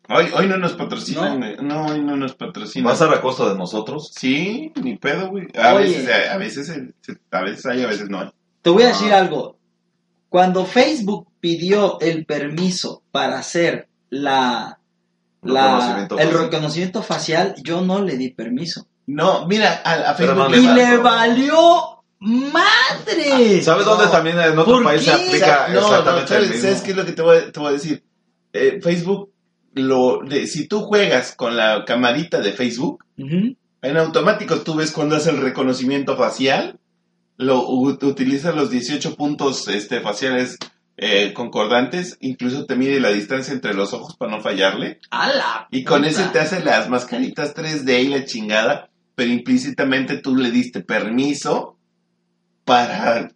Hoy, 0.08 0.32
hoy 0.36 0.48
no 0.48 0.58
nos 0.58 0.74
patrocinan, 0.74 1.40
güey. 1.40 1.58
No. 1.62 1.88
hoy 1.88 2.00
no 2.02 2.16
nos 2.16 2.36
patrocinan. 2.36 2.86
¿Vas 2.92 3.02
a 3.02 3.08
la 3.08 3.22
costa 3.22 3.50
de 3.50 3.56
nosotros? 3.58 4.12
Sí, 4.16 4.72
ni 4.82 4.98
pedo, 4.98 5.30
güey. 5.30 5.48
A 5.58 5.74
Oye. 5.74 5.86
veces, 5.86 6.08
eh, 6.10 6.30
a 6.30 6.38
veces, 6.38 6.70
eh, 6.70 6.94
a 7.32 7.42
veces 7.42 7.66
hay, 7.66 7.84
a 7.84 7.88
veces 7.88 8.10
no 8.10 8.20
hay. 8.22 8.30
Te 8.62 8.70
voy 8.70 8.84
a 8.84 8.88
Ah. 8.88 8.90
decir 8.90 9.12
algo. 9.14 9.55
Cuando 10.36 10.66
Facebook 10.66 11.30
pidió 11.40 11.98
el 12.02 12.26
permiso 12.26 13.04
para 13.10 13.40
hacer 13.40 13.88
la, 14.10 14.80
la 15.42 15.64
Reconocimiento 15.64 16.20
el 16.20 16.26
facial. 16.28 16.44
reconocimiento 16.44 17.04
facial, 17.04 17.56
yo 17.64 17.80
no 17.80 18.02
le 18.02 18.18
di 18.18 18.32
permiso. 18.32 18.86
No, 19.08 19.48
mira, 19.48 19.82
a, 19.86 20.12
a 20.12 20.14
Facebook 20.16 20.50
no 20.50 20.58
Y 20.58 20.68
le 20.68 20.74
le 20.74 20.98
va- 20.98 21.04
valió 21.04 22.04
madre. 22.20 23.62
¿Sabes 23.62 23.86
No. 23.86 23.96
dónde 23.96 24.12
también 24.12 24.38
en 24.38 24.58
otro 24.60 24.74
¿Por 24.74 24.84
país 24.84 25.04
se 25.06 25.12
aplica 25.14 25.68
no, 25.70 25.74
no, 25.82 25.88
exactamente 25.88 26.22
el 26.22 26.28
¿sabes, 26.28 26.50
mismo? 26.50 26.62
¿sabes 26.64 26.82
qué 26.82 26.92
es 26.92 26.98
lo 26.98 27.06
que 27.06 27.12
te 27.14 27.22
voy, 27.22 27.38
a- 27.38 27.52
te 27.54 27.60
voy 27.62 27.70
a 27.70 27.72
decir? 27.72 28.04
Eh, 28.52 28.80
Facebook, 28.82 29.32
lo, 29.74 30.20
de- 30.28 30.48
si 30.48 30.68
tú 30.68 30.82
juegas 30.82 31.34
con 31.34 31.56
la 31.56 31.86
camarita 31.86 32.40
de 32.42 32.52
Facebook, 32.52 33.06
en 33.18 33.98
automático 33.98 34.58
tú 34.62 34.76
ves 34.76 34.92
cuando 34.92 35.16
hace 35.16 35.30
el 35.30 35.38
reconocimiento 35.42 36.18
facial, 36.18 36.78
lo 37.38 37.68
utiliza 37.68 38.52
los 38.54 38.70
18 38.70 39.16
puntos 39.16 39.68
este, 39.68 40.02
faciales 40.02 40.58
eh, 40.98 41.34
concordantes, 41.34 42.18
incluso 42.22 42.66
te 42.66 42.76
mide 42.76 43.00
la 43.00 43.10
distancia 43.10 43.54
entre 43.54 43.74
los 43.74 43.94
ojos 43.94 44.16
para 44.16 44.32
no 44.32 44.42
fallarle, 44.42 45.00
A 45.12 45.28
la 45.30 45.68
y 45.70 45.84
con 45.84 46.06
ese 46.06 46.24
te 46.26 46.40
hace 46.40 46.64
las 46.64 46.90
mascaritas 46.90 47.54
3D 47.54 48.04
y 48.04 48.08
la 48.08 48.26
chingada, 48.26 48.90
pero 49.16 49.32
implícitamente 49.32 50.18
tú 50.18 50.36
le 50.36 50.52
diste 50.52 50.82
permiso 50.82 51.78
para 52.64 53.30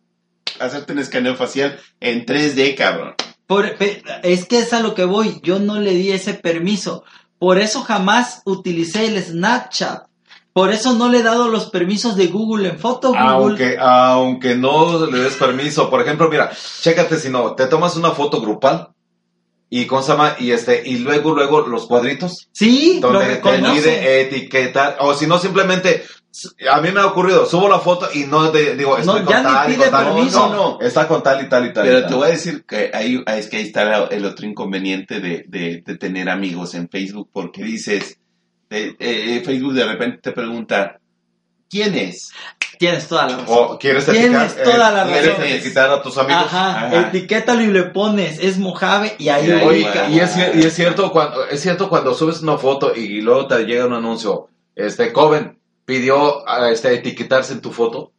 hacerte 0.60 0.94
un 0.94 1.00
escaneo 1.00 1.36
facial 1.36 1.80
en 2.00 2.26
3D, 2.26 2.76
cabrón. 2.76 3.16
Por- 3.46 3.76
es 4.24 4.46
que 4.46 4.60
es 4.60 4.74
a 4.74 4.80
lo 4.82 4.94
que 4.96 5.06
voy. 5.06 5.40
Yo 5.44 5.60
no 5.60 5.80
le 5.80 5.96
di 5.96 6.12
ese 6.12 6.34
permiso. 6.36 7.04
Por 7.40 7.60
eso 7.60 7.82
jamás 7.82 8.42
utilicé 8.46 9.08
el 9.08 9.22
Snapchat. 9.22 10.09
Por 10.54 10.72
eso 10.72 10.94
no 10.96 11.10
le 11.10 11.20
he 11.20 11.24
dado 11.24 11.48
los 11.48 11.70
permisos 11.70 12.16
de 12.16 12.28
Google 12.28 12.70
en 12.70 12.80
foto. 12.80 13.10
Google. 13.10 13.22
Aunque, 13.30 13.78
aunque 13.80 14.56
no 14.56 15.06
le 15.06 15.20
des 15.20 15.36
permiso, 15.36 15.90
por 15.90 16.02
ejemplo, 16.02 16.28
mira, 16.30 16.52
chécate 16.82 17.18
si 17.18 17.30
no, 17.30 17.54
te 17.56 17.68
tomas 17.68 17.96
una 17.96 18.12
foto 18.12 18.42
grupal 18.42 18.90
y 19.70 19.86
con 19.86 20.02
llama 20.04 20.36
y 20.40 20.52
este 20.52 20.82
y 20.84 20.98
luego 20.98 21.34
luego 21.36 21.62
los 21.62 21.86
cuadritos 21.86 22.48
Sí, 22.52 23.00
lo 23.02 23.12
donde 23.14 23.36
te 23.36 23.60
pide 23.60 24.22
etiquetar 24.22 24.98
o 25.02 25.14
si 25.14 25.28
no 25.28 25.38
simplemente 25.38 26.04
a 26.72 26.80
mí 26.82 26.92
me 26.92 27.00
ha 27.02 27.06
ocurrido, 27.08 27.46
subo 27.46 27.68
la 27.70 27.80
foto 27.80 28.08
y 28.14 28.24
no 28.26 28.50
te 28.50 28.76
digo, 28.76 28.98
estoy 28.98 29.22
con 29.24 29.36
ni 29.38 29.44
tal 29.44 29.70
y 29.72 29.76
pide 29.76 29.84
con 29.90 29.92
tal. 29.92 30.14
permiso. 30.14 30.50
No, 30.50 30.56
no, 30.56 30.80
está 30.82 31.08
con 31.08 31.22
tal 31.24 31.44
y 31.46 31.50
tal 31.50 31.66
y 31.68 31.74
tal. 31.74 31.86
y 31.86 31.90
Pero 31.90 32.00
tal. 32.02 32.10
te 32.10 32.16
voy 32.16 32.28
a 32.28 32.32
decir 32.32 32.64
que 32.68 32.92
ahí, 32.94 33.24
es 33.28 33.48
que 33.50 33.58
ahí 33.58 33.64
está 33.64 34.06
el 34.06 34.26
otro 34.26 34.46
inconveniente 34.48 35.20
de, 35.20 35.46
de- 35.48 35.84
de 35.86 35.98
tener 35.98 36.30
amigos 36.30 36.76
en 36.76 36.88
Facebook, 36.88 37.30
porque 37.34 37.64
dices, 37.64 38.19
eh, 38.70 38.96
eh, 39.00 39.42
Facebook 39.46 39.74
de 39.74 39.86
repente 39.86 40.18
te 40.22 40.32
pregunta, 40.32 41.00
¿quién 41.70 41.96
es? 41.96 42.32
Tienes 42.78 43.08
toda 43.10 43.28
la 43.28 43.38
razón. 43.40 43.46
O 43.72 43.78
quieres 43.78 44.06
Tienes 44.06 44.54
etiquetar, 44.54 44.64
toda 44.64 44.92
la 44.92 45.04
quieres 45.12 45.30
razón. 45.32 45.44
etiquetar 45.46 45.90
a 45.92 46.02
tus 46.02 46.18
amigos. 46.18 46.44
Ajá, 46.46 46.86
Ajá. 46.88 47.08
etiquétalo 47.10 47.62
y 47.62 47.68
le 47.68 47.84
pones, 47.84 48.40
es 48.40 48.58
Mojave 48.58 49.16
y 49.20 49.28
ahí 49.30 49.46
Y 49.46 49.50
lo 49.50 49.68
ubica. 49.68 50.10
y 50.10 50.20
es, 50.20 50.38
y 50.38 50.60
es 50.66 50.74
cierto 50.74 51.12
cuando 51.12 51.46
es 51.46 51.60
cierto 51.62 51.90
cuando 51.90 52.14
subes 52.14 52.42
una 52.42 52.58
foto 52.58 52.96
y 52.96 53.20
luego 53.22 53.48
te 53.48 53.66
llega 53.66 53.86
un 53.86 53.94
anuncio, 53.94 54.48
este 54.76 55.12
Coven 55.12 55.60
pidió 55.84 56.48
a, 56.48 56.70
este 56.72 56.94
etiquetarse 56.94 57.52
en 57.52 57.60
tu 57.62 57.72
foto 57.74 58.14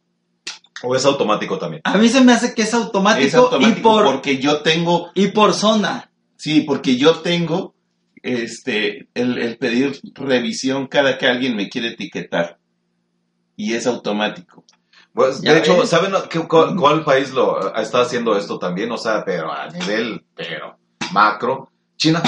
o 0.83 0.95
es 0.95 1.05
automático 1.05 1.57
también. 1.57 1.81
A 1.85 1.97
mí 1.97 2.07
se 2.09 2.21
me 2.21 2.33
hace 2.33 2.53
que 2.53 2.61
es 2.63 2.73
automático, 2.75 3.27
Es 3.27 3.33
automático 3.33 3.79
y 3.79 3.81
por 3.81 4.05
porque 4.05 4.37
yo 4.37 4.61
tengo, 4.61 5.09
y 5.15 5.27
por 5.27 5.53
zona. 5.55 6.11
sí, 6.35 6.61
porque 6.61 6.97
yo 6.97 7.15
tengo 7.19 7.73
este 8.23 9.07
el, 9.13 9.37
el 9.37 9.57
pedir 9.57 9.99
revisión 10.15 10.87
cada 10.87 11.17
que 11.17 11.27
alguien 11.27 11.55
me 11.55 11.69
quiere 11.69 11.89
etiquetar. 11.89 12.57
Y 13.55 13.73
es 13.73 13.85
automático. 13.87 14.63
Pues, 15.13 15.41
de 15.41 15.57
hecho. 15.57 15.85
¿saben 15.85 16.13
qué- 16.29 16.47
cuál, 16.47 16.75
cuál 16.75 17.03
país 17.03 17.31
lo 17.31 17.75
está 17.75 18.01
haciendo 18.01 18.37
esto 18.37 18.57
también? 18.57 18.91
O 18.91 18.97
sea, 18.97 19.23
pero 19.25 19.51
a 19.51 19.67
nivel 19.69 20.23
pero 20.35 20.77
macro, 21.11 21.69
China. 21.97 22.21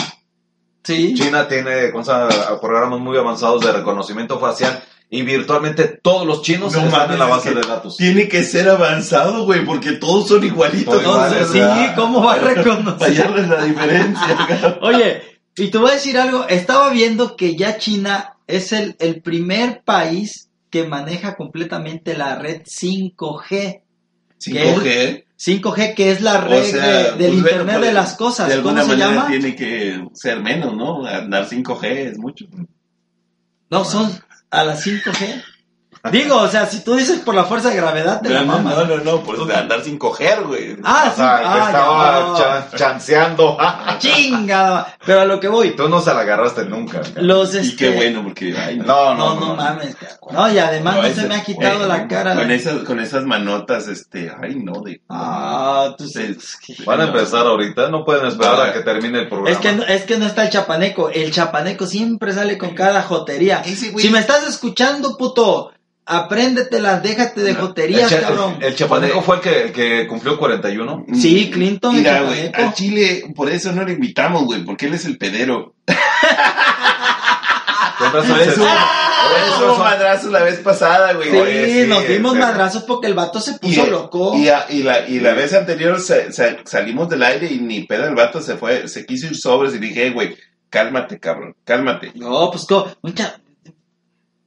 Sí. 0.84 1.14
China 1.14 1.48
tiene 1.48 1.92
¿cómo 1.92 2.04
se 2.04 2.12
llama? 2.12 2.28
programas 2.60 3.00
muy 3.00 3.18
avanzados 3.18 3.62
de 3.64 3.72
reconocimiento 3.72 4.38
facial 4.38 4.84
y 5.10 5.22
virtualmente 5.22 6.00
todos 6.02 6.26
los 6.28 6.42
chinos 6.42 6.74
No 6.76 6.82
están 6.86 7.12
en 7.12 7.20
la 7.20 7.26
base 7.28 7.50
que 7.50 7.56
de 7.56 7.62
datos. 7.68 7.96
Tiene 7.98 8.28
que 8.28 8.44
ser 8.44 8.68
avanzado, 8.68 9.46
güey, 9.46 9.64
porque 9.64 9.94
todos 9.94 10.28
son 10.28 10.44
igualitos. 10.44 11.02
Todos 11.02 11.52
sí. 11.52 11.62
¿cómo 11.96 12.24
va 12.24 12.34
a 12.34 12.40
reconocer? 12.40 13.48
La 13.48 13.64
diferencia. 13.64 14.80
Oye, 14.82 15.33
y 15.56 15.68
te 15.70 15.78
voy 15.78 15.92
a 15.92 15.94
decir 15.96 16.18
algo, 16.18 16.48
estaba 16.48 16.90
viendo 16.92 17.36
que 17.36 17.56
ya 17.56 17.78
China 17.78 18.36
es 18.48 18.72
el, 18.72 18.96
el 19.00 19.22
primer 19.22 19.82
país 19.84 20.50
que 20.70 20.86
maneja 20.86 21.36
completamente 21.36 22.18
la 22.18 22.36
red 22.36 22.62
5G. 22.64 23.82
5G. 24.40 25.24
5G 25.38 25.94
que 25.96 26.12
es 26.12 26.22
la 26.22 26.40
O 26.40 26.48
red 26.48 26.64
sea, 26.64 26.86
de- 26.86 27.12
del 27.18 27.32
pues, 27.32 27.34
Internet 27.34 27.64
bueno, 27.66 27.80
pues, 27.80 27.88
de 27.88 27.94
las 27.94 28.14
cosas. 28.16 28.50
De 28.50 28.56
¿Cómo 28.56 28.70
alguna 28.70 28.84
se 28.84 28.88
manera 28.90 29.10
llama? 29.10 29.28
tiene 29.28 29.56
que 29.56 30.08
ser 30.14 30.42
menos, 30.42 30.76
¿no? 30.76 31.06
Andar 31.06 31.48
5G 31.48 31.86
es 32.12 32.18
mucho. 32.18 32.46
No, 33.70 33.86
son 33.86 34.12
a 34.50 34.64
las 34.64 34.86
5G. 34.86 35.44
Digo, 36.12 36.36
o 36.36 36.48
sea, 36.50 36.66
si 36.66 36.84
tú 36.84 36.96
dices 36.96 37.20
por 37.22 37.34
la 37.34 37.46
fuerza 37.46 37.70
de 37.70 37.78
gravedad, 37.78 38.20
te 38.22 38.28
la 38.30 38.42
No, 38.42 38.58
no, 38.58 38.60
mamas. 38.60 38.78
no, 38.90 38.98
no, 38.98 39.04
no, 39.06 39.24
por 39.24 39.36
eso 39.36 39.46
de 39.46 39.56
andar 39.56 39.82
sin 39.86 39.98
coger, 39.98 40.44
güey. 40.44 40.76
Ah, 40.84 41.06
o 41.08 41.10
sí, 41.12 41.16
sea, 41.16 41.36
ah, 41.38 41.66
estaba 41.68 42.12
ya, 42.14 42.20
no. 42.28 42.38
cha- 42.38 42.78
chanceando. 42.78 43.58
Chinga. 44.00 44.96
Pero 45.06 45.22
a 45.22 45.26
lo 45.26 45.40
que 45.40 45.48
voy. 45.48 45.78
Tú 45.78 45.88
no 45.88 46.02
se 46.02 46.14
la 46.14 46.20
agarraste 46.20 46.66
nunca. 46.66 47.02
Los 47.16 47.56
Y 47.56 47.60
este, 47.60 47.76
qué 47.78 47.96
bueno, 47.96 48.22
porque, 48.22 48.54
ay, 48.58 48.78
no. 48.80 48.84
No, 48.86 49.14
No, 49.16 49.16
no, 49.16 49.40
no, 49.40 49.46
no. 49.48 49.56
mames. 49.56 49.96
No, 50.30 50.52
y 50.52 50.60
además 50.60 50.96
no, 50.98 51.04
ese- 51.06 51.22
se 51.22 51.28
me 51.30 51.36
ha 51.36 51.44
quitado 51.44 51.78
güey, 51.78 51.88
la 51.88 52.08
cara. 52.10 52.36
Con 52.36 52.52
esas, 52.52 52.80
con 52.80 53.00
esas 53.00 53.24
manotas, 53.24 53.88
este, 53.88 54.30
ay, 54.42 54.56
no, 54.56 54.82
de. 54.82 55.02
Ah, 55.10 55.96
tú. 55.98 56.04
Van 56.86 57.00
a 57.00 57.06
empezar 57.06 57.48
ahorita, 57.48 57.88
no 57.90 58.04
pueden 58.04 58.26
esperar 58.26 58.60
a 58.62 58.74
que 58.74 58.82
termine 58.82 59.20
el 59.20 59.30
programa. 59.30 59.50
Es 59.52 59.58
que, 59.58 59.72
no, 59.72 59.84
es 59.84 60.04
que 60.04 60.18
no 60.18 60.26
está 60.26 60.44
el 60.44 60.50
chapaneco. 60.50 61.10
El 61.10 61.32
chapaneco 61.32 61.86
siempre 61.88 62.34
sale 62.34 62.58
con 62.58 62.72
cada 62.76 63.04
jotería. 63.04 63.62
Ese 63.66 63.94
güey- 63.94 64.02
Si 64.02 64.10
me 64.10 64.20
estás 64.20 64.46
escuchando, 64.46 65.16
puto, 65.18 65.72
apréndetelas, 66.06 67.02
déjate 67.04 67.42
de 67.42 67.52
el, 67.52 67.58
joterías, 67.58 68.10
cha- 68.10 68.22
cabrón. 68.22 68.58
el 68.62 68.76
chapaneco 68.76 69.22
fue 69.22 69.36
el 69.38 69.42
que, 69.42 69.62
el 69.64 69.72
que 69.72 70.08
cumplió 70.08 70.38
41. 70.38 71.06
Sí, 71.14 71.50
Clinton, 71.52 71.96
el 71.96 72.02
Mira, 72.02 72.22
güey, 72.24 72.52
al 72.54 72.74
Chile, 72.74 73.24
por 73.36 73.50
eso 73.50 73.72
no 73.72 73.84
lo 73.84 73.92
invitamos, 73.92 74.44
güey, 74.46 74.64
porque 74.64 74.88
él 74.88 74.94
es 74.96 75.06
el 75.06 75.18
pedero. 75.18 75.76
Por 78.00 78.22
eso, 78.22 78.38
eso 78.38 79.78
madrazos 79.78 80.32
la 80.32 80.44
vez 80.44 80.60
pasada, 80.60 81.14
güey. 81.14 81.30
Sí, 81.32 81.38
Oye, 81.38 81.84
sí, 81.84 81.88
nos 81.88 82.08
dimos 82.08 82.36
madrazos 82.36 82.84
porque 82.84 83.08
el 83.08 83.14
vato 83.14 83.40
se 83.40 83.52
Y, 83.52 83.60
puso 83.60 83.86
loco. 83.88 84.36
y, 84.38 84.50
a- 84.50 84.66
y 84.70 84.84
la, 84.84 85.08
y 85.08 85.20
la 85.20 85.34
vez 85.34 85.54
anterior 85.54 86.00
sa- 86.02 86.32
sa- 86.32 86.58
salimos 86.66 87.10
del 87.10 87.24
aire 87.24 87.48
y 87.52 87.60
ni 87.60 87.84
pedo 87.84 88.06
el 88.08 88.16
vato 88.16 88.42
se 88.42 88.58
fue, 88.58 88.88
se 88.88 89.06
quiso 89.06 89.28
ir 89.28 89.38
sobres 89.38 89.74
y 89.76 89.78
dije, 89.80 90.08
"Eh, 90.08 90.12
güey, 90.12 90.36
cálmate, 90.70 91.20
cabrón, 91.20 91.56
cálmate. 91.64 92.12
No, 92.16 92.50
pues 92.52 92.66
co- 92.66 92.92
mucha. 93.02 93.40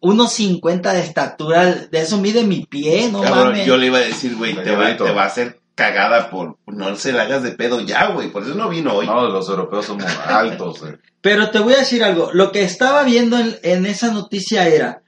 Unos 0.00 0.32
50 0.34 0.92
de 0.92 1.00
estatura, 1.00 1.64
de 1.74 2.00
eso 2.00 2.18
mide 2.18 2.44
mi 2.44 2.64
pie, 2.66 3.10
no 3.10 3.22
Cabrón, 3.22 3.48
mames. 3.48 3.66
yo 3.66 3.76
le 3.76 3.86
iba 3.86 3.98
a 3.98 4.02
decir, 4.02 4.36
güey, 4.36 4.54
te 4.54 4.76
va, 4.76 4.96
te 4.96 5.10
va 5.10 5.22
a 5.24 5.26
hacer 5.26 5.60
cagada 5.74 6.30
por, 6.30 6.58
no 6.66 6.94
se 6.96 7.12
la 7.12 7.22
hagas 7.22 7.42
de 7.42 7.52
pedo 7.52 7.80
ya, 7.80 8.08
güey, 8.12 8.30
por 8.30 8.42
eso 8.42 8.54
no 8.54 8.68
vino 8.68 8.94
hoy. 8.94 9.06
No, 9.06 9.28
los 9.28 9.48
europeos 9.48 9.86
somos 9.86 10.04
altos. 10.26 10.82
eh. 10.82 10.98
Pero 11.20 11.50
te 11.50 11.58
voy 11.58 11.74
a 11.74 11.78
decir 11.78 12.04
algo. 12.04 12.30
Lo 12.32 12.52
que 12.52 12.62
estaba 12.62 13.02
viendo 13.04 13.38
en, 13.38 13.56
en 13.62 13.86
esa 13.86 14.12
noticia 14.12 14.68
era 14.68 15.02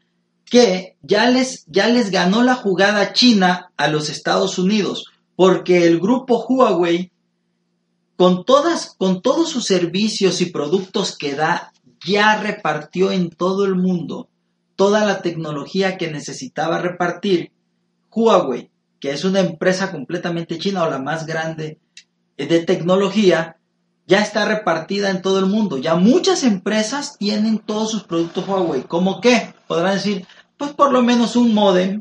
que 0.44 0.96
ya 1.02 1.28
les, 1.30 1.64
ya 1.66 1.88
les 1.88 2.10
ganó 2.10 2.42
la 2.42 2.54
jugada 2.54 3.12
China 3.12 3.70
a 3.76 3.88
los 3.88 4.08
Estados 4.10 4.58
Unidos. 4.58 5.06
Porque 5.36 5.86
el 5.86 6.00
grupo 6.00 6.44
Huawei, 6.48 7.12
con, 8.16 8.44
todas, 8.44 8.94
con 8.98 9.22
todos 9.22 9.50
sus 9.50 9.64
servicios 9.66 10.40
y 10.40 10.46
productos 10.46 11.16
que 11.16 11.34
da, 11.34 11.72
ya 12.04 12.40
repartió 12.40 13.12
en 13.12 13.30
todo 13.30 13.64
el 13.64 13.76
mundo 13.76 14.28
toda 14.78 15.04
la 15.04 15.22
tecnología 15.22 15.98
que 15.98 16.08
necesitaba 16.08 16.78
repartir. 16.78 17.50
Huawei, 18.14 18.70
que 19.00 19.10
es 19.10 19.24
una 19.24 19.40
empresa 19.40 19.90
completamente 19.90 20.56
china 20.58 20.84
o 20.84 20.90
la 20.90 21.00
más 21.00 21.26
grande 21.26 21.78
eh, 22.36 22.46
de 22.46 22.60
tecnología, 22.64 23.56
ya 24.06 24.20
está 24.22 24.44
repartida 24.44 25.10
en 25.10 25.20
todo 25.20 25.40
el 25.40 25.46
mundo. 25.46 25.78
Ya 25.78 25.96
muchas 25.96 26.44
empresas 26.44 27.18
tienen 27.18 27.58
todos 27.58 27.90
sus 27.90 28.04
productos 28.04 28.46
Huawei. 28.46 28.82
¿Cómo 28.82 29.20
qué? 29.20 29.52
Podrán 29.66 29.94
decir, 29.94 30.24
pues 30.56 30.70
por 30.72 30.92
lo 30.92 31.02
menos 31.02 31.34
un 31.34 31.52
modem. 31.54 32.00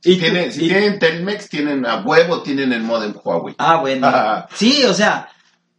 Si, 0.00 0.12
Y 0.12 0.14
tú- 0.16 0.20
tienen, 0.22 0.52
si 0.52 0.64
y- 0.64 0.68
tienen 0.68 0.98
Telmex, 0.98 1.48
tienen 1.48 1.86
a 1.86 2.02
huevo, 2.02 2.42
tienen 2.42 2.72
el 2.72 2.82
modem 2.82 3.14
Huawei. 3.24 3.54
Ah, 3.58 3.76
bueno. 3.80 4.08
sí, 4.54 4.82
o 4.84 4.94
sea. 4.94 5.28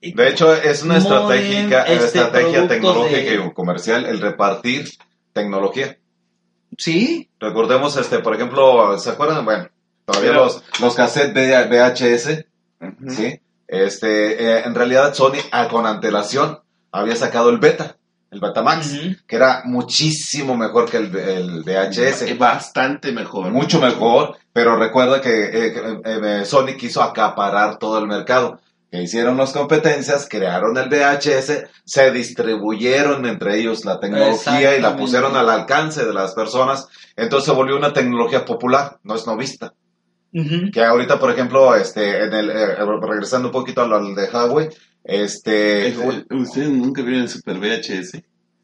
De 0.02 0.30
hecho, 0.30 0.54
es 0.56 0.82
una 0.84 0.98
Modem, 1.00 1.72
este, 1.72 2.06
estrategia 2.06 2.32
productos 2.32 2.68
tecnológica 2.70 3.18
de- 3.18 3.46
y 3.48 3.52
comercial 3.54 4.06
el 4.06 4.20
repartir 4.22 4.90
tecnología. 5.34 5.98
Sí. 6.82 7.30
Recordemos, 7.40 7.96
este, 7.98 8.20
por 8.20 8.34
ejemplo, 8.36 8.98
¿se 8.98 9.12
acuerdan? 9.12 9.46
Bueno, 9.46 9.70
todavía 10.06 10.32
Pero- 10.32 10.46
los, 10.46 10.64
los 10.80 10.96
cassettes 10.96 11.34
de 11.36 11.66
VHS. 11.68 12.46
¿sí? 13.16 13.40
Este, 13.68 14.44
eh, 14.44 14.64
en 14.66 14.74
realidad 14.76 15.14
Sony, 15.14 15.38
ah, 15.52 15.68
con 15.70 15.86
antelación, 15.86 16.60
había 16.92 17.16
sacado 17.16 17.50
el 17.52 17.60
beta, 17.60 17.96
el 18.32 18.40
Betamax, 18.40 18.94
Ujú. 18.94 19.16
que 19.28 19.36
era 19.36 19.62
muchísimo 19.66 20.58
mejor 20.58 20.90
que 20.90 20.98
el, 20.98 21.16
el 21.16 21.64
VHS. 21.64 22.38
Bastante 22.38 23.12
mejor. 23.12 23.50
mucho 23.52 23.80
mejor, 23.80 24.38
pero 24.52 24.76
recuerda 24.76 25.22
que 25.22 25.44
eh, 25.68 25.74
que, 25.74 26.02
eh, 26.42 26.46
Sony 26.46 26.76
quiso 26.78 27.02
acaparar 27.04 27.78
todo 27.78 28.00
el 28.00 28.08
mercado. 28.08 28.60
Que 28.92 29.02
hicieron 29.02 29.38
las 29.38 29.54
competencias, 29.54 30.28
crearon 30.30 30.78
el 30.78 30.90
VHS, 30.90 31.64
se 31.86 32.12
distribuyeron 32.12 33.26
entre 33.26 33.58
ellos 33.58 33.86
la 33.86 34.00
tecnología 34.02 34.78
y 34.78 34.82
la 34.82 34.98
pusieron 34.98 35.38
al 35.38 35.50
alcance 35.50 36.06
de 36.06 36.14
las 36.14 36.34
personas. 36.34 36.90
Entonces 37.16 37.46
se 37.46 37.56
volvió 37.56 37.78
una 37.78 37.94
tecnología 37.94 38.44
popular, 38.44 39.00
no 39.04 39.16
es 39.16 39.26
novista. 39.26 39.74
Ujú. 40.34 40.72
Que 40.74 40.84
ahorita, 40.84 41.20
por 41.20 41.32
ejemplo, 41.32 41.74
este, 41.76 42.26
en 42.26 42.34
el, 42.34 42.50
eh, 42.50 42.76
regresando 43.02 43.48
un 43.48 43.54
poquito 43.54 43.82
a 43.82 43.88
lo 43.88 44.14
de 44.14 44.30
Huawei, 44.30 44.70
este, 45.04 45.96
Ustedes 46.30 46.70
nunca 46.70 47.02
vieron 47.02 47.24
el 47.24 47.30
Super 47.30 47.58
VHS. 47.60 48.22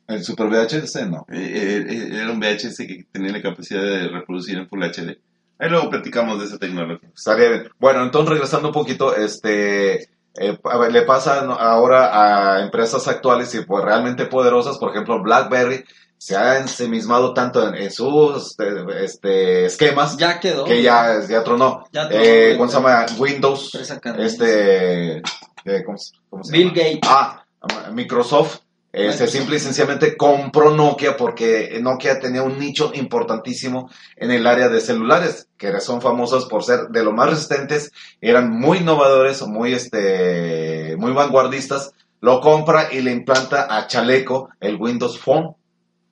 el 0.08 0.24
Super 0.24 0.48
VHS, 0.48 1.08
no. 1.10 1.26
Eh, 1.32 1.86
eh, 1.90 2.10
era 2.14 2.32
un 2.32 2.40
VHS 2.40 2.78
que 2.78 3.06
tenía 3.12 3.32
la 3.32 3.42
capacidad 3.42 3.82
de 3.82 4.08
reproducir 4.08 4.58
en 4.58 4.68
Full 4.68 4.84
HD. 4.84 5.18
Ahí 5.60 5.70
luego 5.70 5.90
platicamos 5.90 6.40
de 6.40 6.46
esa 6.46 6.58
tecnología. 6.58 7.10
Estaría 7.16 7.50
bien. 7.50 7.70
Bueno, 7.80 8.04
entonces 8.04 8.30
regresando 8.30 8.70
un 8.70 8.74
poquito, 8.74 9.16
este, 9.16 10.10
eh, 10.38 10.58
le 10.92 11.02
pasa 11.04 11.40
ahora 11.42 12.56
a 12.58 12.62
empresas 12.64 13.08
actuales 13.08 13.54
y 13.56 13.62
pues 13.66 13.84
realmente 13.84 14.26
poderosas, 14.26 14.78
por 14.78 14.92
ejemplo, 14.92 15.22
BlackBerry 15.22 15.84
se 16.20 16.36
ha 16.36 16.58
ensimismado 16.58 17.34
tanto 17.34 17.68
en, 17.68 17.76
en 17.76 17.92
sus 17.92 18.52
este, 18.60 19.04
este, 19.06 19.66
esquemas 19.66 20.18
Ya 20.18 20.40
quedó. 20.40 20.64
que 20.66 20.82
ya, 20.82 21.20
ya 21.30 21.44
tronó. 21.44 21.86
Ya 21.92 22.08
tronó. 22.10 22.24
Eh, 22.24 22.56
¿Cómo 22.58 22.70
se 22.70 22.76
llama? 22.78 23.06
Windows, 23.20 23.76
este, 24.18 25.18
eh, 25.18 25.84
¿cómo, 25.86 25.98
se- 25.98 26.14
cómo 26.30 26.44
se 26.44 26.52
Bill 26.52 26.74
llama? 26.74 26.78
Gates. 26.78 27.00
Ah, 27.10 27.44
Microsoft. 27.92 28.60
Este, 28.94 29.28
simple 29.28 29.58
y 29.58 29.60
sencillamente 29.60 30.16
compró 30.18 30.72
Nokia 30.72 31.18
porque 31.18 31.78
Nokia 31.82 32.20
tenía 32.20 32.42
un 32.42 32.58
nicho 32.58 32.92
importantísimo 32.96 33.92
en 34.16 34.32
el 34.32 34.48
área 34.48 34.70
de 34.70 34.80
celulares, 34.80 35.50
que 35.58 35.80
son 35.82 36.02
famosos 36.02 36.46
por 36.46 36.64
ser 36.64 36.88
de 36.90 37.04
los 37.04 37.14
más 37.14 37.30
resistentes, 37.30 37.92
eran 38.22 38.50
muy 38.50 38.80
innovadores, 38.80 39.42
muy, 39.46 39.74
este, 39.74 40.96
muy 40.98 41.12
vanguardistas. 41.12 41.92
Lo 42.22 42.42
compra 42.42 42.88
y 42.92 43.02
le 43.02 43.12
implanta 43.12 43.68
a 43.70 43.86
Chaleco 43.88 44.50
el 44.60 44.78
Windows 44.78 45.20
Phone, 45.20 45.56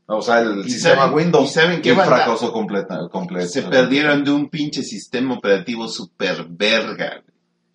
o 0.05 0.21
sea, 0.21 0.39
el 0.41 0.59
¿Y 0.65 0.69
sistema 0.69 1.03
saben- 1.07 1.13
Windows. 1.15 1.49
y 1.49 1.53
saben 1.53 1.81
qué 1.81 1.95
fracasó 1.95 2.51
completa, 2.51 2.99
completo. 3.11 3.47
Se 3.47 3.63
perdieron 3.63 4.23
de 4.23 4.31
un 4.31 4.49
pinche 4.49 4.83
sistema 4.83 5.33
operativo 5.35 5.87
super 5.87 6.45
verga. 6.49 7.23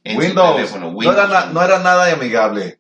en 0.05 0.15
su 0.15 0.19
Windows, 0.21 0.55
teléfono, 0.57 0.93
No, 0.93 1.03
era 1.03 1.11
Windows. 1.25 1.31
na- 1.31 1.47
no 1.53 1.63
era 1.63 1.79
nada 1.81 2.11
amigable. 2.13 2.79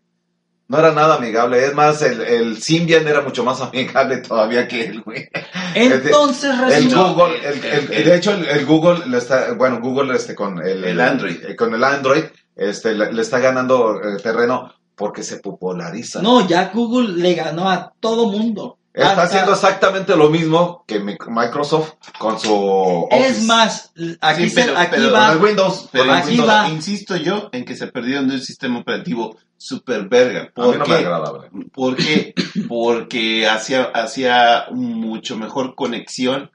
No 0.70 0.78
era 0.78 0.92
nada 0.92 1.16
amigable. 1.16 1.64
Es 1.66 1.74
más, 1.74 2.00
el, 2.02 2.20
el 2.20 2.62
Symbian 2.62 3.09
era 3.09 3.22
mucho 3.22 3.42
más 3.42 3.61
amigable 3.61 4.18
todavía 4.18 4.68
que 4.68 4.85
el, 4.87 5.00
güey. 5.02 5.28
Entonces 5.74 6.50
El 6.50 6.61
resulta. 6.61 7.02
Google, 7.12 7.37
el, 7.48 7.64
el- 7.64 7.92
el- 7.92 8.04
de 8.04 8.16
hecho, 8.16 8.33
el, 8.33 8.44
el 8.46 8.66
Google 8.66 9.06
le 9.06 9.18
está, 9.18 9.52
bueno, 9.54 9.80
Google 9.80 10.14
este 10.14 10.35
con 10.35 10.59
el, 10.64 10.85
El 10.85 11.00
Android. 11.00 11.37
eh, 11.44 11.56
con 11.56 11.74
el 11.74 11.83
Android, 11.83 12.24
este, 12.56 12.94
le, 12.94 13.12
le 13.12 13.22
está 13.22 13.38
ganando 13.38 14.00
eh, 14.02 14.18
terreno 14.22 14.72
porque 14.94 15.22
se 15.22 15.38
populariza. 15.38 16.22
No, 16.22 16.46
ya 16.46 16.70
Google 16.72 17.14
le 17.20 17.35
ganó 17.35 17.68
a 17.70 17.92
todo 18.00 18.30
mundo. 18.30 18.76
Está 18.92 19.11
Hasta- 19.11 19.22
haciendo 19.22 19.52
exactamente 19.52 20.16
lo 20.16 20.30
mismo 20.30 20.85
que 20.87 20.98
mi- 21.00 21.16
Microsoft 21.28 21.92
con 22.18 22.38
su 22.38 23.06
Es 23.11 23.30
Office. 23.33 23.46
más, 23.46 23.92
aquí, 24.20 24.44
Sí, 24.44 24.50
se- 24.50 24.62
pero- 24.64 24.78
aquí 24.78 24.90
pero 24.96 25.12
va. 25.12 25.37
Windows. 25.37 25.88
Pero 25.92 26.12
aquí 26.12 26.28
Windows. 26.30 26.48
va. 26.48 26.68
insisto 26.68 27.16
yo 27.16 27.48
en 27.52 27.64
que 27.64 27.76
se 27.76 27.87
perdieron 27.87 28.28
de 28.28 28.35
un 28.35 28.40
sistema 28.40 28.78
operativo 28.80 29.37
super 29.62 30.09
verga. 30.09 30.40
A 30.40 30.44
mí 30.44 30.51
¿Por 30.55 30.79
no 30.79 30.85
qué? 30.85 30.90
me 30.90 30.96
agrada, 30.96 31.31
güey. 31.31 31.64
¿Por 31.68 31.94
qué? 31.96 32.35
Porque 32.66 33.46
hacía, 33.46 33.85
hacía 33.94 34.64
mucho 34.70 35.37
mejor 35.37 35.75
conexión, 35.75 36.51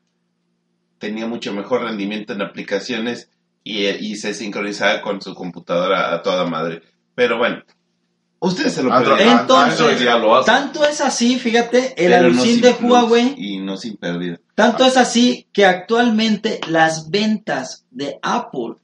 tenía 0.98 1.28
mucho 1.28 1.54
mejor 1.54 1.84
rendimiento 1.84 2.34
en 2.34 2.42
aplicaciones 2.42 3.30
y, 3.64 3.86
y 3.86 4.16
se 4.16 4.34
sincronizaba 4.34 5.02
con 5.04 5.22
su 5.22 5.36
computadora 5.36 6.14
a 6.16 6.24
toda 6.24 6.48
madre. 6.48 6.82
Pero 7.14 7.38
bueno, 7.38 7.62
ustedes 8.40 8.74
se 8.74 8.82
lo 8.82 8.90
perdieron. 8.90 9.40
Entonces, 9.40 10.02
lo. 10.02 10.44
Tanto 10.44 10.84
es 10.84 11.00
así, 11.00 11.38
fíjate, 11.38 11.94
el 12.04 12.36
no 12.36 12.42
sin 12.42 12.60
de 12.62 12.72
Huawei, 12.72 13.36
Y 13.38 13.60
no 13.60 13.78
sin 13.78 13.98
pérdida. 13.98 14.40
tanto 14.56 14.84
es 14.84 14.98
así 14.98 15.48
que 15.54 15.66
actualmente 15.66 16.60
las 16.68 17.12
ventas 17.12 17.86
de 17.92 18.18
Apple 18.24 18.78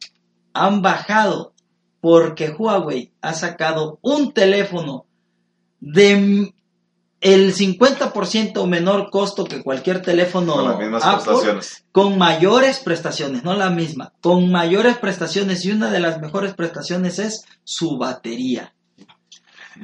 han 0.53 0.83
bajado 0.83 1.50
porque 2.01 2.49
Huawei 2.49 3.11
ha 3.21 3.33
sacado 3.33 3.99
un 4.01 4.33
teléfono 4.33 5.05
de 5.79 6.53
el 7.21 7.53
50% 7.53 8.65
menor 8.67 9.11
costo 9.11 9.45
que 9.45 9.61
cualquier 9.61 10.01
teléfono 10.01 10.53
Con 10.55 10.67
las 10.69 10.79
mismas 10.79 11.03
Apple, 11.05 11.21
prestaciones. 11.25 11.83
con 11.91 12.17
mayores 12.17 12.79
prestaciones, 12.79 13.43
no 13.43 13.53
la 13.55 13.69
misma, 13.69 14.11
con 14.21 14.51
mayores 14.51 14.97
prestaciones 14.97 15.63
y 15.65 15.71
una 15.71 15.91
de 15.91 15.99
las 15.99 16.19
mejores 16.19 16.55
prestaciones 16.55 17.19
es 17.19 17.45
su 17.63 17.97
batería. 17.99 18.73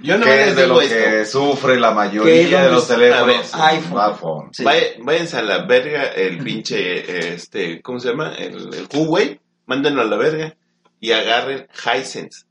Yo 0.01 0.17
no 0.17 0.25
que 0.25 0.49
es 0.49 0.55
de 0.55 0.67
lo 0.67 0.81
esto. 0.81 0.95
que 0.95 1.25
sufre 1.25 1.79
la 1.79 1.91
mayoría 1.91 2.63
de 2.63 2.71
los 2.71 2.87
teléfonos 2.87 3.53
a 3.53 3.71
ver, 3.71 3.79
iPhone. 3.83 4.49
Sí. 4.51 4.63
Vaya- 4.63 4.87
váyanse 5.03 5.37
a 5.37 5.41
la 5.43 5.65
verga 5.65 6.03
el 6.07 6.39
pinche, 6.43 7.33
este, 7.35 7.81
¿cómo 7.83 7.99
se 7.99 8.09
llama? 8.09 8.33
El, 8.35 8.73
el 8.73 8.87
Huawei, 8.93 9.39
mándenlo 9.67 10.01
a 10.01 10.05
la 10.05 10.17
verga 10.17 10.55
y 10.99 11.11
agarren 11.11 11.67
Hisense. 11.73 12.45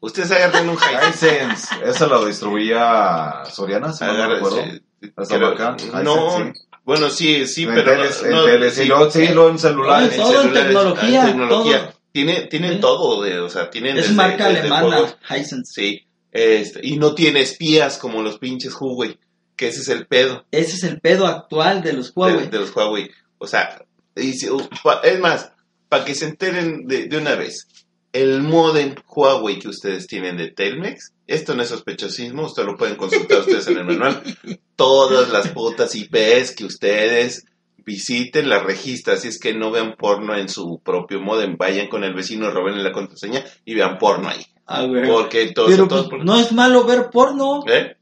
Ustedes 0.00 0.30
agarren 0.30 0.68
un 0.68 0.76
Hisense. 0.76 1.28
Hisense, 1.44 1.74
eso 1.84 2.06
lo 2.06 2.24
distribuía 2.24 3.42
Soriana, 3.50 3.92
si 3.92 4.04
no 4.04 4.14
me 4.14 4.26
recuerdo. 4.26 4.62
sí, 4.64 4.82
Esa 5.16 5.38
marca, 5.38 5.76
no, 6.02 6.28
Hisense, 6.38 6.60
bueno, 6.84 7.10
sí, 7.10 7.46
sí, 7.46 7.64
en 7.64 7.74
pero 7.74 7.92
teles, 7.92 8.22
no- 8.22 8.40
en 8.40 8.46
teles, 8.46 8.74
sí, 8.74 8.82
y 8.82 8.86
luego, 8.86 9.10
sí, 9.10 9.28
luego 9.28 9.50
en 9.50 9.58
celulares. 9.58 10.16
Todo 10.16 10.26
en 10.28 10.32
celulares, 10.42 10.66
tecnología, 10.66 11.20
en 11.20 11.26
tecnología. 11.26 11.80
todo. 11.86 11.94
Tiene, 12.12 12.40
tienen 12.46 12.72
Sí. 12.74 12.80
todo, 12.80 13.22
de, 13.22 13.38
o 13.40 13.48
sea, 13.48 13.70
tienen 13.70 13.96
Es 13.96 14.04
desde- 14.04 14.14
marca 14.16 14.46
desde 14.48 14.60
alemana, 14.60 14.82
juegos, 14.96 15.16
Hisense. 15.28 15.72
Sí, 15.72 16.06
este, 16.32 16.80
y 16.82 16.96
no 16.96 17.14
tiene 17.14 17.42
espías 17.42 17.98
como 17.98 18.22
los 18.22 18.38
pinches 18.38 18.74
Huawei, 18.80 19.18
que 19.54 19.68
ese 19.68 19.80
es 19.80 19.88
el 19.88 20.06
pedo. 20.06 20.44
Ese 20.50 20.72
es 20.76 20.82
el 20.84 21.00
pedo 21.00 21.26
actual 21.26 21.82
de 21.82 21.92
los 21.92 22.06
de, 22.14 22.20
Huawei. 22.20 22.48
de 22.48 22.58
los 22.58 22.74
Huawei. 22.74 23.10
O 23.38 23.46
sea, 23.46 23.84
y 24.16 24.30
es 24.30 25.20
más, 25.20 25.52
para 25.88 26.04
que 26.04 26.14
se 26.14 26.24
enteren 26.26 26.86
de, 26.88 27.06
de 27.06 27.16
una 27.18 27.34
vez, 27.36 27.68
el 28.12 28.42
modem 28.42 28.94
Huawei 29.06 29.58
que 29.58 29.68
ustedes 29.68 30.06
tienen 30.06 30.36
de 30.36 30.50
Telmex, 30.50 31.12
esto 31.26 31.54
no 31.54 31.62
es 31.62 31.68
sospechosismo, 31.68 32.46
ustedes 32.46 32.66
lo 32.68 32.76
pueden 32.76 32.96
consultar 32.96 33.40
ustedes 33.40 33.66
en 33.68 33.78
el 33.78 33.84
manual. 33.84 34.22
Todas 34.76 35.28
las 35.30 35.48
putas 35.48 35.94
IPs 35.94 36.52
que 36.56 36.64
ustedes 36.64 37.44
visiten 37.84 38.48
las 38.48 38.62
registran, 38.64 39.16
así 39.16 39.28
es 39.28 39.38
que 39.38 39.54
no 39.54 39.70
vean 39.70 39.94
porno 39.96 40.36
en 40.36 40.48
su 40.48 40.80
propio 40.84 41.20
modem, 41.20 41.56
vayan 41.56 41.88
con 41.88 42.04
el 42.04 42.14
vecino, 42.14 42.50
roben 42.50 42.82
la 42.82 42.92
contraseña 42.92 43.44
y 43.64 43.74
vean 43.74 43.98
porno 43.98 44.28
ahí. 44.28 44.44
Ah. 44.66 44.86
Porque 45.06 45.52
todos, 45.52 45.70
Pero 45.70 45.88
todos 45.88 46.08
pues, 46.08 46.24
no 46.24 46.38
es 46.38 46.52
malo 46.52 46.84
ver 46.84 47.10
porno. 47.10 47.64
¿Eh? 47.66 47.96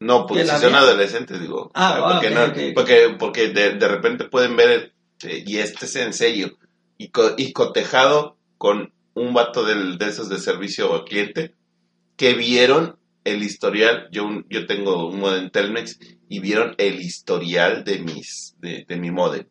No, 0.00 0.26
porque 0.26 0.44
si 0.44 0.56
son 0.58 0.74
adolescentes, 0.74 1.40
digo. 1.40 1.70
Ah, 1.74 1.98
Ah, 2.02 2.12
porque, 2.14 2.30
no, 2.30 2.74
porque, 2.74 3.16
porque 3.18 3.48
de, 3.48 3.74
de 3.74 3.88
repente 3.88 4.24
pueden 4.24 4.56
ver, 4.56 4.92
eh, 5.24 5.44
y 5.46 5.58
este 5.58 5.86
es 5.86 5.96
en 5.96 6.12
serio, 6.12 6.58
y, 6.98 7.08
co- 7.08 7.34
y 7.36 7.52
cotejado 7.52 8.36
con 8.58 8.92
un 9.14 9.34
vato 9.34 9.64
del, 9.64 9.98
de 9.98 10.06
esos 10.08 10.28
de 10.28 10.38
servicio 10.38 10.92
al 10.94 11.04
cliente, 11.04 11.54
que 12.16 12.34
vieron 12.34 12.96
el 13.24 13.42
historial, 13.42 14.08
yo, 14.10 14.24
un- 14.24 14.46
yo 14.48 14.66
tengo 14.66 15.06
un 15.08 15.20
modem 15.20 15.50
Telmex, 15.50 15.98
y 16.28 16.40
vieron 16.40 16.74
el 16.78 17.00
historial 17.00 17.84
de 17.84 17.98
mis, 18.00 18.54
de, 18.58 18.84
de 18.88 18.96
mi 18.96 19.10
modem, 19.10 19.46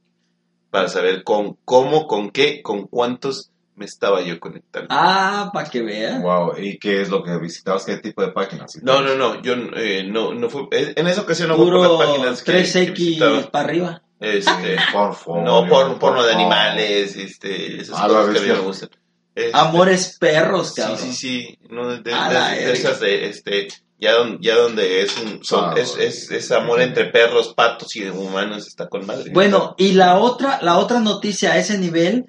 para 0.70 0.88
saber 0.90 1.24
con 1.24 1.58
cómo, 1.66 2.08
con 2.08 2.32
qué, 2.32 2.62
con 2.62 2.88
cuántos 2.88 3.52
me 3.76 3.86
estaba 3.86 4.22
yo 4.22 4.40
conectando. 4.40 4.88
Ah, 4.92 5.50
para 5.54 5.70
que 5.70 5.82
vean. 5.82 6.22
Wow, 6.22 6.54
¿y 6.60 6.78
qué 6.78 7.02
es 7.02 7.10
lo 7.10 7.24
que 7.24 7.38
visitabas? 7.38 7.86
¿Qué 7.86 7.98
tipo 7.98 8.22
de 8.22 8.32
páginas? 8.32 8.78
No, 8.84 9.02
no, 9.02 9.16
no, 9.16 9.42
yo 9.42 9.54
eh, 9.76 10.04
no, 10.08 10.34
no 10.34 10.50
fue, 10.50 10.68
en 10.72 11.08
esa 11.08 11.22
ocasión 11.22 11.48
no 11.50 11.56
fue 11.56 11.66
por 11.66 11.74
Puro 11.74 11.98
las 12.00 12.08
páginas 12.08 12.44
que, 12.44 12.52
que 12.52 12.60
3X 12.64 12.94
visitaba. 12.96 13.52
para 13.52 13.66
arriba. 13.68 14.02
Este, 14.20 14.78
Portfolio, 14.94 15.44
no, 15.46 15.68
porno, 15.68 15.98
porno 15.98 16.24
de 16.24 16.34
animales, 16.34 17.16
este, 17.16 17.82
esas 17.82 17.98
Ah, 18.00 18.08
cosas 18.08 18.30
que 18.34 18.38
a 18.38 18.42
mí 18.42 18.60
me 18.60 18.66
gustan. 18.68 18.90
Este, 19.34 19.52
Amores 19.58 20.18
perros, 20.20 20.74
Sí, 20.76 20.82
cabrón. 20.82 20.98
sí, 21.00 21.14
sí, 21.14 21.58
no, 21.70 21.88
de, 21.88 22.00
de- 22.02 22.12
de- 22.12 22.74
esas 22.74 23.00
de, 23.00 23.30
este, 23.30 23.70
ya, 24.00 24.12
don- 24.14 24.40
ya 24.42 24.56
donde 24.56 25.02
es 25.04 25.18
un, 25.18 25.44
son- 25.44 25.70
Ah, 25.70 25.76
es, 25.78 25.96
es, 25.98 26.30
es 26.32 26.52
amor 26.52 26.82
entre 26.82 27.06
perros, 27.06 27.54
patos 27.56 27.96
y 27.96 28.04
humanos, 28.10 28.68
está 28.68 28.90
con 28.90 29.06
madre. 29.06 29.32
Bueno, 29.32 29.74
y 29.78 29.94
la 29.94 30.18
otra, 30.18 30.60
la 30.62 30.78
otra 30.78 31.00
noticia 31.00 31.54
a 31.54 31.58
ese 31.58 31.78
nivel 31.78 32.26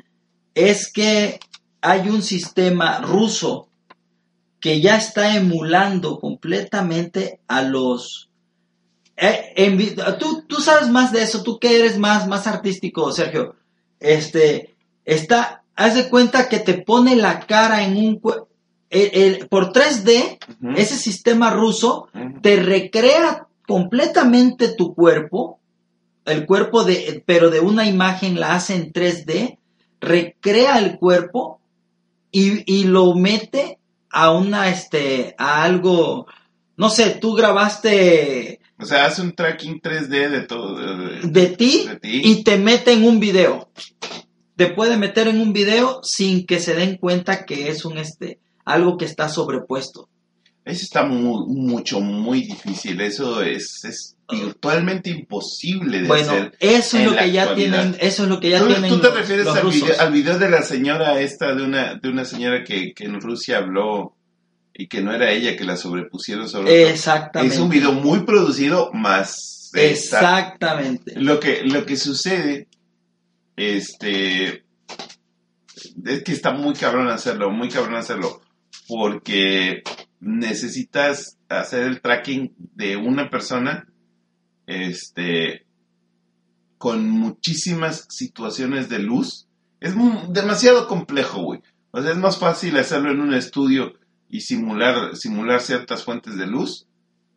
es 0.55 0.92
que 0.92 1.40
hay 1.80 2.09
un 2.09 2.22
sistema 2.22 2.98
ruso 3.00 3.68
que 4.61 4.80
ya 4.80 4.96
está 4.96 5.34
emulando 5.36 6.20
completamente 6.20 7.40
a 7.48 7.62
los... 7.62 8.30
eh, 9.16 9.53
en 9.57 9.96
tú, 10.20 10.44
tú 10.46 10.61
sabes 10.61 10.88
más 10.88 11.11
de 11.11 11.22
eso, 11.24 11.42
tú 11.42 11.59
que 11.59 11.80
eres 11.80 11.98
más, 11.98 12.28
más 12.28 12.46
artístico, 12.46 13.11
Sergio. 13.11 13.57
Este, 13.98 14.76
está, 15.05 15.61
haz 15.76 15.94
de 15.94 16.08
cuenta 16.08 16.48
que 16.48 16.58
te 16.58 16.74
pone 16.74 17.16
la 17.16 17.40
cara 17.40 17.84
en 17.84 17.96
un... 17.96 18.20
el- 18.90 19.10
el- 19.12 19.48
por 19.48 19.72
3D, 19.72 20.38
Ujú. 20.60 20.72
ese 20.76 20.96
sistema 20.96 21.50
ruso 21.50 22.08
Ujú. 22.14 22.40
te 22.42 22.56
recrea 22.56 23.46
completamente 23.66 24.68
tu 24.68 24.94
cuerpo, 24.94 25.58
el 26.24 26.44
cuerpo 26.46 26.84
de, 26.84 27.22
pero 27.26 27.50
de 27.50 27.60
una 27.60 27.86
imagen 27.88 28.38
la 28.38 28.54
hace 28.54 28.74
en 28.74 28.92
3D, 28.92 29.58
recrea 30.00 30.78
el 30.78 30.98
cuerpo 30.98 31.60
y, 32.30 32.62
y 32.72 32.84
lo 32.84 33.14
mete 33.14 33.78
a 34.10 34.30
una, 34.30 34.68
este, 34.68 35.34
a 35.38 35.62
algo, 35.62 36.26
no 36.76 36.90
sé, 36.90 37.10
tú 37.20 37.32
grabaste 37.34 38.60
O 38.78 38.84
sea, 38.84 39.06
hace 39.06 39.22
un 39.22 39.32
tracking 39.34 39.80
3D 39.80 40.28
de 40.28 40.40
todo. 40.42 40.76
De, 40.76 41.20
de- 41.20 41.28
de 41.28 41.56
ti 41.56 41.86
de 41.88 41.96
ti. 41.96 42.20
y 42.24 42.44
te 42.44 42.58
mete 42.58 42.92
en 42.92 43.04
un 43.04 43.18
video. 43.20 43.68
Te 44.57 44.66
puede 44.68 44.96
meter 44.96 45.28
en 45.28 45.40
un 45.40 45.53
video 45.53 46.00
sin 46.03 46.46
que 46.46 46.61
se 46.61 46.74
den 46.74 46.96
cuenta 46.98 47.44
que 47.46 47.68
es 47.68 47.84
un, 47.84 47.98
este, 47.98 48.38
algo 48.64 48.96
que 48.96 49.05
está 49.07 49.28
sobrepuesto. 49.28 50.09
Eso 50.64 50.84
está 50.84 51.05
muy, 51.05 51.44
mucho, 51.48 52.00
muy 52.00 52.42
difícil. 52.42 53.00
Eso 53.00 53.42
es, 53.42 53.84
es 53.84 54.16
virtualmente 54.30 55.11
imposible 55.11 56.03
de 56.03 56.07
Bueno, 56.07 56.30
hacer. 56.32 56.57
eso 56.61 56.98
es 56.98 57.05
lo 57.05 57.16
que 57.16 57.32
ya 57.32 57.55
tienen, 57.55 57.96
eso 58.00 58.22
es 58.22 58.28
lo 58.28 58.38
que 58.40 58.50
ya 58.50 58.61
¿Tú, 58.61 58.66
tienen 58.68 58.88
tú 58.90 59.00
te 59.00 59.11
refieres 59.11 59.46
al 59.48 59.66
video, 59.68 60.00
al 60.00 60.12
video 60.12 60.38
de 60.38 60.50
la 60.50 60.62
señora 60.62 61.20
esta, 61.20 61.55
de 61.55 61.62
una, 61.64 61.94
de 61.96 62.09
una 62.09 62.24
señora 62.24 62.62
que, 62.62 62.92
que 62.94 63.05
en 63.05 63.20
Rusia 63.20 63.59
habló 63.59 64.14
y 64.74 64.86
que 64.86 65.03
no 65.03 65.12
era 65.12 65.32
ella, 65.32 65.57
que 65.57 65.64
la 65.64 65.76
sobrepusieron 65.76 66.48
sobre? 66.48 66.88
Exactamente. 66.90 67.55
Es 67.57 67.61
un 67.61 67.68
video 67.68 67.92
muy 67.92 68.20
producido, 68.20 68.90
más... 68.92 69.70
esta- 69.74 70.46
Exactamente. 70.46 71.14
Lo 71.16 71.40
que, 71.40 71.62
lo 71.64 71.84
que 71.84 71.96
sucede, 71.96 72.68
este, 73.57 74.64
es 76.05 76.22
que 76.24 76.32
está 76.32 76.53
muy 76.53 76.74
cabrón 76.74 77.09
hacerlo, 77.09 77.50
muy 77.50 77.68
cabrón 77.68 77.96
hacerlo, 77.96 78.40
porque 78.88 79.82
necesitas 80.20 81.38
hacer 81.48 81.82
el 81.84 82.00
tracking 82.00 82.55
de 82.59 82.96
una 82.96 83.28
persona, 83.30 83.86
este, 84.66 85.66
con 86.78 87.09
muchísimas 87.09 88.07
situaciones 88.11 88.88
de 88.88 88.98
luz. 88.98 89.46
Es 89.80 89.94
demasiado 90.28 90.86
complejo, 90.88 91.42
güey. 91.42 91.61
O 91.90 92.00
sea, 92.00 92.12
es 92.12 92.16
más 92.16 92.38
fácil 92.38 92.76
hacerlo 92.78 93.11
en 93.11 93.20
un 93.20 93.34
estudio 93.34 93.94
y 94.30 94.40
simular, 94.40 95.16
simular 95.16 95.61
ciertas 95.61 96.05
fuentes 96.05 96.36
de 96.36 96.46
luz 96.46 96.86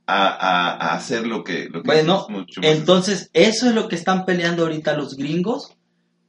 a, 0.07 0.27
a- 0.27 0.71
a 0.71 0.95
hacer 0.95 1.27
lo 1.27 1.43
que, 1.43 1.65
lo 1.69 1.81
que 1.81 1.87
Bueno, 1.87 2.25
es 2.29 2.29
mucho 2.29 2.61
más 2.61 2.69
Entonces, 2.71 3.29
eso 3.33 3.67
es 3.67 3.75
lo 3.75 3.89
que 3.89 3.95
están 3.95 4.23
peleando 4.25 4.63
ahorita 4.63 4.95
los 4.95 5.15
gringos 5.15 5.75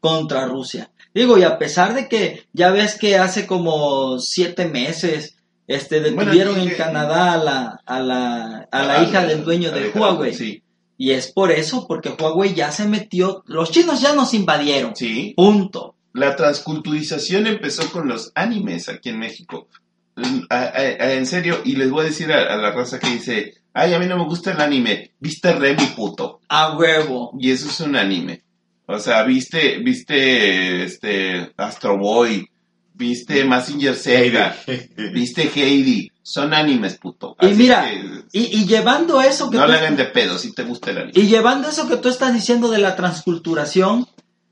contra 0.00 0.46
Rusia. 0.46 0.90
Digo, 1.14 1.38
y 1.38 1.44
a 1.44 1.58
pesar 1.58 1.94
de 1.94 2.08
que 2.08 2.44
ya 2.52 2.70
ves 2.70 2.96
que 2.98 3.16
hace 3.16 3.46
como 3.46 4.18
siete 4.18 4.66
meses 4.66 5.36
este, 5.66 6.00
detuvieron 6.00 6.60
en 6.60 6.68
que- 6.68 6.76
Canadá 6.76 7.32
a 7.32 7.36
la, 7.38 7.80
a 7.86 8.00
la, 8.00 8.68
a 8.70 8.82
la 8.82 9.00
Ah, 9.00 9.02
hija 9.02 9.26
del 9.26 9.42
dueño 9.44 9.70
de 9.72 9.88
Huawei. 9.90 10.34
Sí, 10.34 10.62
Y 10.98 11.10
es 11.12 11.32
por 11.32 11.50
eso, 11.50 11.86
porque 11.88 12.10
Huawei 12.10 12.54
ya 12.54 12.70
se 12.70 12.86
metió, 12.86 13.42
los 13.46 13.70
chinos 13.70 14.00
ya 14.00 14.14
nos 14.14 14.32
invadieron. 14.34 14.94
sí. 14.94 15.32
Punto. 15.36 15.94
La 16.12 16.34
transculturización 16.36 17.46
empezó 17.46 17.90
con 17.90 18.08
los 18.08 18.32
animes 18.34 18.88
aquí 18.88 19.08
en 19.10 19.18
México. 19.18 19.68
Mm, 20.16 20.40
a- 20.48 20.56
a- 20.56 20.68
a- 20.70 21.12
en 21.12 21.26
serio, 21.26 21.60
y 21.64 21.76
les 21.76 21.90
voy 21.90 22.02
a 22.02 22.08
decir 22.08 22.32
a, 22.32 22.54
a 22.54 22.56
la 22.56 22.70
raza 22.72 22.98
que 22.98 23.10
dice, 23.10 23.54
ay, 23.74 23.92
a 23.92 23.98
mí 23.98 24.06
no 24.06 24.16
me 24.16 24.24
gusta 24.24 24.52
el 24.52 24.60
anime, 24.60 25.10
viste 25.20 25.52
Remy 25.52 25.84
puto. 25.96 26.40
A 26.48 26.74
huevo. 26.76 27.32
Y 27.38 27.50
eso 27.50 27.68
es 27.68 27.80
un 27.80 27.96
anime. 27.96 28.42
O 28.86 28.98
sea, 29.00 29.24
viste, 29.24 29.78
viste, 29.78 30.84
este, 30.84 31.52
Astro 31.56 31.98
Boy, 31.98 32.48
viste 32.94 33.44
Massinger 33.44 33.94
Z, 33.96 34.56
viste 35.12 35.50
Heidi, 35.54 36.10
son 36.22 36.54
animes 36.54 36.96
puto. 36.96 37.36
Y 37.40 37.48
mira, 37.48 37.90
que, 37.90 38.24
Y, 38.32 38.60
y 38.60 38.66
llevando 38.66 39.20
eso 39.20 39.50
que 39.50 39.56
no 39.56 39.66
tú- 39.66 39.72
le 39.72 39.78
hagan 39.78 39.96
de 39.96 40.04
pedo 40.06 40.38
si 40.38 40.52
te 40.54 40.62
gusta 40.62 40.90
el 40.92 40.98
anime. 40.98 41.12
Y 41.16 41.26
llevando 41.26 41.68
eso 41.68 41.88
que 41.88 41.96
tú 41.96 42.08
estás 42.08 42.32
diciendo 42.32 42.70
de 42.70 42.78
la 42.78 42.94
transculturación, 42.96 44.06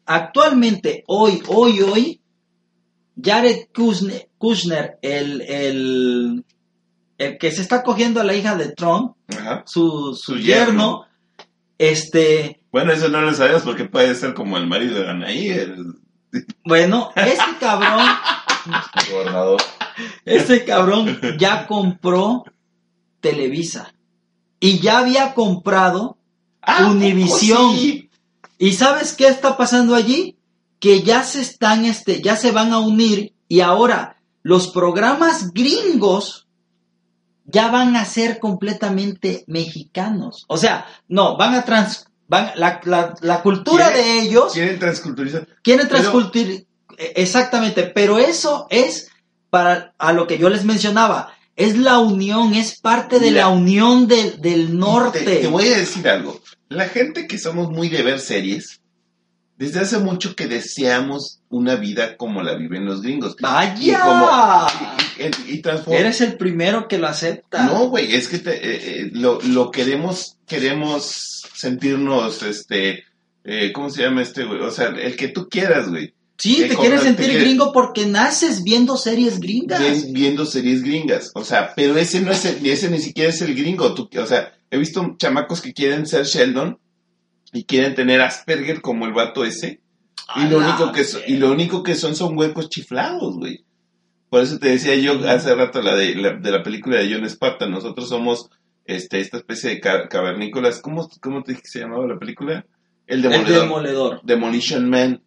actualmente, 0.04 1.04
hoy, 1.06 1.40
hoy, 1.46 1.80
hoy, 1.80 2.20
Jared 3.22 3.68
Kushner, 3.72 4.28
Kushner, 4.38 4.98
el, 5.00 5.40
el, 5.42 6.44
el 7.18 7.38
que 7.38 7.52
se 7.52 7.62
está 7.62 7.82
cogiendo 7.84 8.20
a 8.20 8.24
la 8.24 8.34
hija 8.34 8.56
de 8.56 8.72
Trump, 8.72 9.14
Ajá. 9.28 9.62
su, 9.66 10.14
su 10.20 10.32
Su 10.34 10.38
yerno, 10.38 10.46
yerno. 10.46 11.06
este, 11.78 12.60
Bueno, 12.74 12.90
eso 12.90 13.08
no 13.08 13.20
lo 13.20 13.32
sabías 13.32 13.62
porque 13.62 13.84
puede 13.84 14.16
ser 14.16 14.34
como 14.34 14.56
el 14.56 14.66
marido 14.66 15.00
de 15.00 15.08
Anaí. 15.08 15.48
el- 15.48 15.94
bueno, 16.64 17.10
este 17.14 17.44
cabrón, 17.60 18.04
Gobernador. 19.12 19.62
este 20.24 20.64
cabrón 20.64 21.20
ya 21.38 21.68
compró 21.68 22.42
Televisa 23.20 23.94
y 24.58 24.80
ya 24.80 24.98
había 24.98 25.34
comprado 25.34 26.18
¡Ah, 26.62 26.88
Univisión. 26.90 27.76
sí! 27.76 28.10
¿Y 28.58 28.72
sabes 28.72 29.12
qué 29.12 29.28
está 29.28 29.56
pasando 29.56 29.94
allí? 29.94 30.36
Que 30.80 31.04
ya 31.04 31.22
se 31.22 31.42
están, 31.42 31.84
este, 31.84 32.22
ya 32.22 32.34
se 32.34 32.50
van 32.50 32.72
a 32.72 32.80
unir 32.80 33.34
y 33.46 33.60
ahora 33.60 34.16
los 34.42 34.66
programas 34.72 35.52
gringos 35.52 36.48
ya 37.44 37.70
van 37.70 37.94
a 37.94 38.04
ser 38.04 38.40
completamente 38.40 39.44
mexicanos. 39.46 40.44
O 40.48 40.56
sea, 40.56 40.86
no, 41.06 41.36
van 41.36 41.54
a 41.54 41.64
trans... 41.64 42.08
Van, 42.34 42.50
la, 42.56 42.80
la- 42.84 43.14
la 43.20 43.42
cultura 43.42 43.92
¿Quieren- 43.92 44.04
de 44.04 44.20
ellos 44.22 44.52
Quieren 44.52 44.78
transculturizar. 44.78 45.46
quieren 45.62 45.86
Pero- 45.88 46.00
transcultur... 46.00 46.46
Exactamente, 47.14 47.84
pero 47.84 48.18
eso 48.18 48.66
es 48.70 49.08
para 49.50 49.94
a 49.98 50.12
lo 50.12 50.26
que 50.26 50.38
yo 50.38 50.48
les 50.48 50.64
mencionaba. 50.64 51.32
Es 51.56 51.76
la 51.78 51.98
unión, 51.98 52.54
es 52.54 52.80
parte 52.80 53.18
de 53.20 53.30
la 53.30 53.48
unión 53.48 54.06
del- 54.08 54.40
del 54.40 54.78
norte. 54.78 55.20
Te, 55.20 55.36
te 55.36 55.46
voy 55.48 55.66
a 55.68 55.76
decir 55.76 56.08
algo. 56.08 56.40
La 56.68 56.88
gente 56.88 57.26
que 57.26 57.38
somos 57.38 57.70
muy 57.70 57.88
de 57.88 58.02
ver 58.02 58.18
series, 58.20 58.80
desde 59.56 59.80
hace 59.80 59.98
mucho 59.98 60.34
que 60.34 60.46
deseamos 60.48 61.40
una 61.48 61.76
vida 61.76 62.16
como 62.16 62.42
la 62.42 62.54
viven 62.54 62.84
los 62.86 63.02
gringos. 63.02 63.36
¡Vaya! 63.40 63.74
Y 63.80 63.92
como- 63.94 64.66
Y, 65.18 65.22
y- 65.52 65.54
y 65.58 65.62
transform- 65.62 65.94
Eres 65.94 66.20
el 66.20 66.36
primero 66.36 66.88
que 66.88 66.98
lo 66.98 67.06
acepta. 67.06 67.64
No, 67.64 67.88
güey, 67.88 68.14
es 68.14 68.26
que 68.28 68.38
te- 68.38 68.56
eh, 68.56 69.00
eh, 69.02 69.10
lo, 69.12 69.40
lo 69.42 69.70
queremos, 69.70 70.38
queremos 70.46 71.33
sentirnos, 71.64 72.42
este, 72.42 73.04
eh, 73.44 73.72
¿cómo 73.72 73.90
se 73.90 74.02
llama 74.02 74.22
este, 74.22 74.44
güey? 74.44 74.60
O 74.60 74.70
sea, 74.70 74.88
el 74.88 75.16
que 75.16 75.28
tú 75.28 75.48
quieras, 75.48 75.88
güey. 75.90 76.14
sí, 76.38 76.56
que 76.56 76.64
te 76.68 76.76
quieres 76.76 77.02
sentir 77.02 77.32
gringo 77.38 77.72
porque 77.72 78.06
naces 78.06 78.62
viendo 78.64 78.96
series 78.96 79.38
gringas. 79.40 79.80
Bien- 79.80 80.12
viendo 80.12 80.44
series 80.46 80.82
gringas. 80.82 81.30
O 81.34 81.44
sea, 81.44 81.72
pero 81.76 81.96
ese 81.96 82.20
no 82.20 82.32
es 82.32 82.44
el- 82.44 82.66
ese 82.66 82.90
ni 82.90 82.98
siquiera 82.98 83.30
es 83.30 83.40
el 83.42 83.54
gringo. 83.54 83.94
Tú- 83.94 84.08
o 84.20 84.26
sea, 84.26 84.52
he 84.70 84.76
visto 84.78 85.14
chamacos 85.18 85.60
que 85.60 85.72
quieren 85.72 86.06
ser 86.06 86.24
Sheldon 86.26 86.78
y 87.52 87.64
quieren 87.64 87.94
tener 87.94 88.20
Asperger 88.20 88.80
como 88.80 89.06
el 89.06 89.12
vato 89.12 89.44
ese. 89.44 89.80
Y 90.36 90.48
lo 90.48 90.58
único 90.58 90.90
que 90.92 91.04
son, 91.04 91.20
y 91.26 91.36
lo 91.36 91.52
único 91.52 91.82
que 91.84 91.94
son 91.94 92.16
son 92.16 92.36
huecos 92.36 92.68
chiflados, 92.68 93.36
güey. 93.36 93.64
Por 94.28 94.42
eso 94.42 94.58
te 94.58 94.68
decía 94.70 94.96
yo 94.96 95.12
hace 95.28 95.54
rato 95.54 95.80
la 95.82 95.94
de 95.94 96.16
la, 96.16 96.32
de 96.32 96.50
la 96.50 96.62
película 96.64 96.98
de 96.98 97.12
John 97.14 97.28
Spartan. 97.30 97.70
Nosotros 97.70 98.08
somos 98.08 98.50
este 98.86 99.20
esta 99.20 99.38
especie 99.38 99.70
de 99.70 99.80
ca- 99.80 100.08
cavernícolas. 100.08 100.80
¿Cómo, 100.80 101.08
¿Cómo 101.20 101.42
te 101.42 101.52
dije 101.52 101.62
que 101.62 101.68
se 101.68 101.80
llamaba 101.80 102.06
la 102.06 102.18
película? 102.18 102.66
El 103.06 103.24
El 103.24 103.30
Demoledor. 103.30 103.62
demoledor. 103.62 104.20
Demolition 104.24 104.88
Man. 104.90 105.22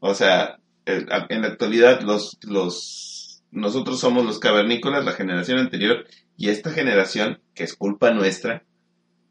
O 0.00 0.14
sea, 0.14 0.58
el- 0.84 1.06
en 1.28 1.42
la 1.42 1.48
actualidad 1.48 2.00
los, 2.02 2.38
los, 2.42 3.42
nosotros 3.50 3.98
somos 4.00 4.24
los 4.24 4.38
cavernícolas, 4.38 5.04
la 5.04 5.12
generación 5.12 5.58
anterior, 5.58 6.04
y 6.36 6.48
esta 6.50 6.70
generación, 6.70 7.40
que 7.54 7.64
es 7.64 7.74
culpa 7.74 8.10
nuestra, 8.12 8.62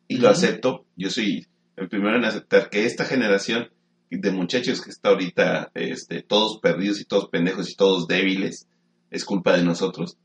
y 0.08 0.18
lo 0.18 0.30
acepto, 0.30 0.86
yo 0.96 1.10
soy 1.10 1.46
el 1.76 1.88
primero 1.90 2.18
en 2.18 2.26
aceptar 2.26 2.70
que 2.70 2.86
esta 2.86 3.06
generación 3.06 3.70
de 4.10 4.32
muchachos 4.32 4.82
que 4.82 4.90
está 4.90 5.10
ahorita 5.10 5.72
este, 5.74 6.22
todos 6.22 6.60
perdidos 6.60 7.00
y 7.02 7.06
todos 7.06 7.28
pendejos 7.30 7.70
y 7.70 7.76
todos 7.76 8.08
débiles, 8.08 8.68
es 9.12 9.24
culpa 9.26 9.56
de 9.56 9.64
nosotros. 9.64 10.18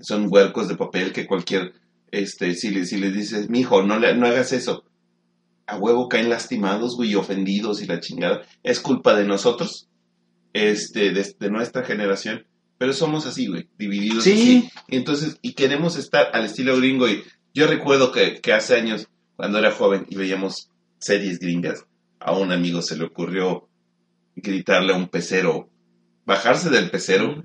Son 0.00 0.26
huercos 0.30 0.68
de 0.68 0.76
papel 0.76 1.12
que 1.12 1.26
cualquier, 1.26 1.72
este, 2.10 2.54
si, 2.54 2.70
le, 2.70 2.84
si 2.86 2.96
les 2.98 3.14
dices, 3.14 3.48
mijo, 3.50 3.82
no, 3.82 3.98
le, 3.98 4.16
no 4.16 4.26
hagas 4.26 4.52
eso, 4.52 4.84
a 5.66 5.76
huevo 5.76 6.08
caen 6.08 6.28
lastimados, 6.28 6.96
güey, 6.96 7.14
ofendidos 7.14 7.82
y 7.82 7.86
la 7.86 8.00
chingada. 8.00 8.42
Es 8.62 8.80
culpa 8.80 9.14
de 9.16 9.24
nosotros, 9.24 9.88
este, 10.52 11.12
de, 11.12 11.34
de 11.38 11.50
nuestra 11.50 11.82
generación. 11.84 12.46
Pero 12.78 12.92
somos 12.92 13.26
así, 13.26 13.46
güey, 13.46 13.68
divididos 13.78 14.24
Sí. 14.24 14.32
así. 14.32 14.70
Y 14.88 14.96
entonces, 14.96 15.38
y 15.42 15.54
queremos 15.54 15.96
estar 15.96 16.28
al 16.34 16.44
estilo 16.44 16.76
gringo. 16.76 17.08
Y 17.08 17.24
yo 17.54 17.66
recuerdo 17.66 18.12
que, 18.12 18.40
que 18.40 18.52
hace 18.52 18.76
años, 18.76 19.08
cuando 19.36 19.58
era 19.58 19.72
joven 19.72 20.06
y 20.10 20.16
veíamos 20.16 20.70
series 20.98 21.38
gringas, 21.38 21.84
a 22.20 22.32
un 22.32 22.52
amigo 22.52 22.82
se 22.82 22.96
le 22.96 23.04
ocurrió 23.04 23.68
gritarle 24.34 24.92
a 24.92 24.96
un 24.96 25.08
pecero, 25.08 25.70
bajarse 26.26 26.68
del 26.70 26.90
pecero, 26.90 27.44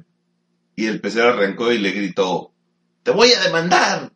y 0.75 0.85
el 0.87 0.99
pecero 0.99 1.29
arrancó 1.29 1.71
y 1.71 1.79
le 1.79 1.91
gritó, 1.91 2.51
¡Te 3.03 3.11
voy 3.11 3.31
a 3.31 3.41
demandar! 3.41 4.11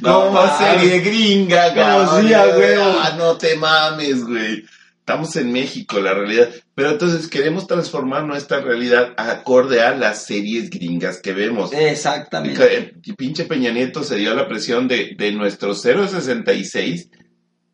No 0.00 0.26
Como 0.26 0.58
serie 0.58 1.00
gringa, 1.00 1.74
cabrón. 1.74 2.26
Ah, 2.34 3.14
no 3.16 3.36
te 3.36 3.56
mames, 3.56 4.24
güey. 4.24 4.64
Estamos 4.98 5.36
en 5.36 5.52
México, 5.52 6.00
la 6.00 6.14
realidad. 6.14 6.48
Pero 6.74 6.90
entonces 6.90 7.28
queremos 7.28 7.66
transformar 7.66 8.24
nuestra 8.24 8.60
realidad 8.60 9.12
acorde 9.18 9.82
a 9.82 9.94
las 9.94 10.24
series 10.24 10.70
gringas 10.70 11.20
que 11.20 11.34
vemos. 11.34 11.72
Exactamente. 11.72 12.94
Y 13.04 13.12
pinche 13.12 13.44
Peña 13.44 13.70
Nieto 13.70 14.02
se 14.02 14.16
dio 14.16 14.34
la 14.34 14.48
presión 14.48 14.88
de, 14.88 15.14
de 15.16 15.32
nuestro 15.32 15.74
066 15.74 17.10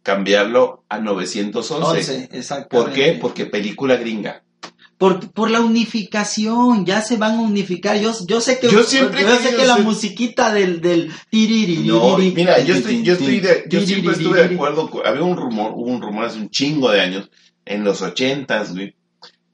cambiarlo 0.03 0.85
a 0.89 0.99
911. 0.99 1.73
11, 1.73 2.29
exactamente. 2.33 2.69
¿Por 2.69 2.93
qué? 2.93 3.19
Porque 3.21 3.47
película 3.47 3.97
gringa. 3.97 4.43
Por, 5.01 5.33
por 5.33 5.51
la 5.51 5.63
unificación, 5.63 6.85
ya 6.85 7.01
se 7.01 7.17
van 7.17 7.37
a 7.39 7.41
unificar. 7.41 7.99
Yo, 7.99 8.13
yo 8.27 8.39
sé 8.43 8.61
que, 8.61 8.69
Yo 8.69 8.83
siempre 8.83 9.23
yo 9.23 9.35
sé 9.37 9.57
que 9.57 9.65
la 9.65 9.77
ser- 9.77 9.83
musiquita 9.85 10.53
del, 10.53 10.83
del 10.83 11.11
No, 11.87 12.19
mira, 12.19 12.61
yo 12.61 12.75
estoy, 12.75 13.03
yo 13.03 13.15
estoy 13.15 13.41
de, 13.41 13.65
yo 13.71 13.81
siempre 13.81 14.13
estuve 14.13 14.47
de 14.47 14.55
acuerdo, 14.55 14.91
con- 14.91 15.07
había 15.07 15.23
un 15.23 15.39
rumor, 15.39 15.73
hubo 15.75 15.87
un 15.91 16.03
rumor 16.03 16.27
hace 16.27 16.39
un 16.39 16.51
chingo 16.51 16.91
de 16.91 17.01
años, 17.01 17.31
en 17.65 17.83
los 17.83 18.03
ochentas, 18.03 18.75
güey, 18.75 18.95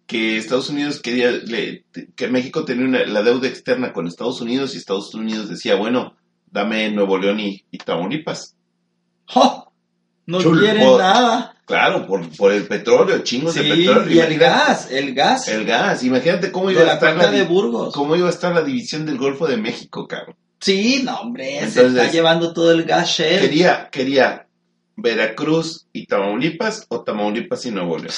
que 0.09 0.36
Estados 0.36 0.68
Unidos 0.68 1.01
quería, 1.01 1.30
le- 1.30 1.84
que 2.16 2.26
México 2.26 2.64
tenía 2.64 2.84
una- 2.84 3.07
la 3.07 3.22
deuda 3.22 3.47
externa 3.47 3.92
con 3.92 4.09
Estados 4.09 4.40
Unidos 4.40 4.74
y 4.74 4.78
Estados 4.78 5.14
Unidos 5.14 5.49
decía, 5.49 5.76
bueno, 5.76 6.16
dame 6.51 6.90
Nuevo 6.90 7.18
León 7.18 7.38
y, 7.38 7.64
y 7.70 7.78
Tamaulipas. 7.78 8.57
¡Jo! 9.28 9.72
No 10.26 10.40
Chulo. 10.42 10.61
quieren 10.61 10.82
nada. 10.99 11.56
Claro, 11.67 12.07
por, 12.07 12.29
por 12.37 12.53
el 12.53 12.64
petróleo, 12.67 13.19
chingos 13.19 13.53
Sí, 13.55 13.61
de 13.64 13.75
petróleo. 13.75 14.09
y 14.14 14.21
el 14.21 14.39
gas, 14.39 14.91
el 14.91 15.14
gas 15.14 15.49
El 15.49 15.64
gas, 15.67 16.03
imagínate 16.05 16.51
cómo 16.53 16.71
iba 16.71 16.83
de 16.85 16.91
a 16.91 16.95
estar 16.95 17.17
la, 17.17 17.27
de 17.31 17.43
Burgos. 17.43 17.93
cómo 17.93 18.14
iba 18.17 18.29
a 18.29 18.31
estar 18.31 18.55
la 18.55 18.62
división 18.62 19.05
del 19.05 19.19
Golfo 19.19 19.47
de 19.49 19.57
México, 19.57 20.07
cabrón. 20.07 20.37
Sí, 20.61 21.03
no, 21.05 21.17
hombre, 21.21 21.59
se 21.59 21.64
Entonces, 21.64 21.93
está 21.97 22.11
llevando 22.12 22.53
todo 22.55 22.71
el 22.73 22.85
gas 22.85 23.09
shell. 23.11 23.41
Quería, 23.41 23.89
quería 23.91 24.47
Veracruz 24.97 25.87
y 25.93 26.07
Tamaulipas 26.07 26.87
o 26.89 27.03
Tamaulipas 27.03 27.67
y 27.67 27.71
Nuevo 27.73 27.99
León. 27.99 28.14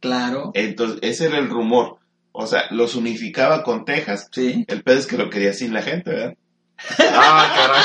Claro, 0.00 0.50
Entonces, 0.54 0.98
ese 1.02 1.26
era 1.26 1.38
el 1.38 1.48
rumor. 1.48 1.96
O 2.32 2.46
sea, 2.46 2.64
los 2.70 2.94
unificaba 2.96 3.62
con 3.62 3.84
Texas. 3.84 4.28
sí. 4.30 4.64
El 4.68 4.82
pedo 4.82 4.98
es 4.98 5.06
que 5.06 5.16
lo 5.16 5.30
quería 5.30 5.52
sin 5.52 5.72
la 5.72 5.82
gente, 5.82 6.10
¿verdad? 6.10 6.34
Ah, 6.98 7.52
caray. 7.56 7.82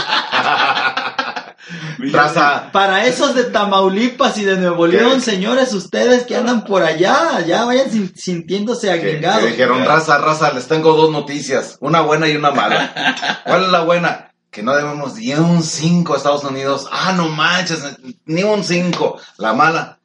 Raza, 2.11 2.71
Para 2.71 3.05
esos 3.05 3.35
de 3.35 3.45
Tamaulipas 3.45 4.37
y 4.37 4.43
de 4.45 4.57
Nuevo 4.57 4.87
León, 4.87 5.15
¿Qué? 5.15 5.21
señores, 5.21 5.73
ustedes 5.73 6.25
que 6.25 6.35
andan 6.35 6.63
por 6.65 6.83
allá, 6.83 7.43
ya 7.45 7.65
vayan 7.65 7.89
sin- 7.91 8.15
sintiéndose 8.15 8.87
que 8.99 9.17
dijeron, 9.47 9.85
raza, 9.85 10.17
raza, 10.17 10.51
les 10.53 10.67
tengo 10.67 10.93
dos 10.93 11.11
noticias, 11.11 11.77
una 11.81 12.01
buena 12.01 12.27
y 12.27 12.35
una 12.35 12.51
mala. 12.51 13.41
¿Cuál 13.45 13.63
es 13.65 13.69
la 13.69 13.81
buena? 13.81 14.31
Que 14.51 14.63
no 14.63 14.75
debemos 14.75 15.15
ni 15.15 15.33
un 15.33 15.61
5 15.61 16.13
a 16.13 16.17
Estados 16.17 16.43
Unidos. 16.43 16.87
Ah, 16.91 17.13
no 17.15 17.29
manches, 17.29 17.83
ni 18.25 18.41
un 18.43 18.63
5. 18.63 19.19
La 19.37 19.53
mala, 19.53 19.99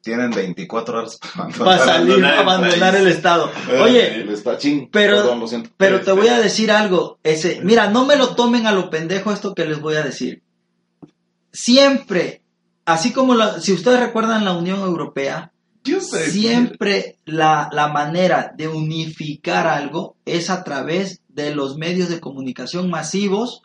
tienen 0.00 0.30
24 0.30 0.98
horas 0.98 1.18
para 1.36 1.48
para 1.50 1.78
salir, 1.84 2.24
abandonar 2.24 2.32
el 2.34 2.38
abandonar 2.40 2.96
el 2.96 3.06
estado. 3.08 3.50
Oye, 3.82 4.22
El 4.22 4.30
espachín. 4.30 4.88
Pero- 4.90 5.16
Perdón, 5.18 5.40
lo 5.40 5.48
siento. 5.48 5.70
pero 5.76 6.00
te 6.00 6.12
voy 6.12 6.28
a 6.28 6.38
decir 6.38 6.70
algo. 6.72 7.18
Ese, 7.22 7.60
mira, 7.62 7.88
no 7.88 8.06
me 8.06 8.16
lo 8.16 8.28
tomen 8.34 8.66
a 8.66 8.72
lo 8.72 8.88
pendejo 8.88 9.32
esto 9.32 9.54
que 9.54 9.66
les 9.66 9.80
voy 9.80 9.96
a 9.96 10.02
decir. 10.02 10.42
Siempre, 11.54 12.42
así 12.84 13.12
como 13.12 13.34
la- 13.34 13.60
si 13.60 13.72
ustedes 13.72 14.00
recuerdan 14.00 14.44
la 14.44 14.52
Unión 14.54 14.80
Europea, 14.80 15.52
sé. 16.00 16.30
siempre 16.32 17.18
la, 17.24 17.68
la 17.72 17.88
manera 17.88 18.52
de 18.56 18.66
unificar 18.68 19.66
algo 19.68 20.16
es 20.24 20.50
a 20.50 20.64
través 20.64 21.20
de 21.28 21.54
los 21.54 21.76
medios 21.76 22.08
de 22.08 22.18
comunicación 22.20 22.90
masivos 22.90 23.62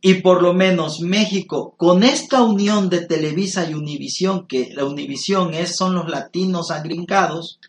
y 0.00 0.14
por 0.14 0.42
lo 0.42 0.54
menos 0.54 1.00
México, 1.00 1.74
con 1.76 2.02
esta 2.02 2.42
unión 2.42 2.88
de 2.88 3.06
Televisa 3.06 3.68
y 3.70 3.74
Univisión, 3.74 4.46
que 4.48 4.70
la 4.74 4.84
Univisión 4.84 5.54
es, 5.54 5.76
son 5.76 5.94
los 5.94 6.08
latinos 6.08 6.70
agringados, 6.72 7.60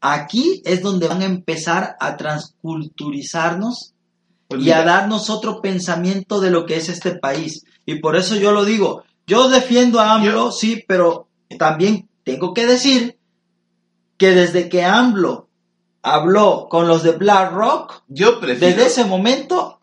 aquí 0.00 0.62
es 0.64 0.82
donde 0.82 1.08
van 1.08 1.20
a 1.22 1.26
empezar 1.26 1.96
a 2.00 2.16
transculturizarnos 2.16 3.92
Pues 4.48 4.62
y 4.62 4.70
a 4.70 4.82
darnos 4.82 5.28
otro 5.28 5.60
pensamiento 5.60 6.40
de 6.40 6.50
lo 6.50 6.64
que 6.64 6.76
es 6.76 6.88
este 6.88 7.12
país. 7.12 7.64
Y 7.84 7.96
por 7.96 8.16
eso 8.16 8.34
yo 8.36 8.50
lo 8.52 8.64
digo, 8.64 9.04
yo 9.26 9.48
defiendo 9.48 10.00
a 10.00 10.14
AMLO, 10.14 10.50
sí, 10.50 10.84
pero 10.88 11.28
también 11.58 12.08
tengo 12.24 12.54
que 12.54 12.66
decir 12.66 13.18
que 14.16 14.30
desde 14.30 14.70
que 14.70 14.84
AMLO 14.84 15.48
habló 16.02 16.66
con 16.70 16.88
los 16.88 17.02
de 17.02 17.12
BlackRock, 17.12 18.04
yo 18.08 18.40
prefiero. 18.40 18.76
desde 18.76 18.88
ese 18.88 19.04
momento, 19.04 19.80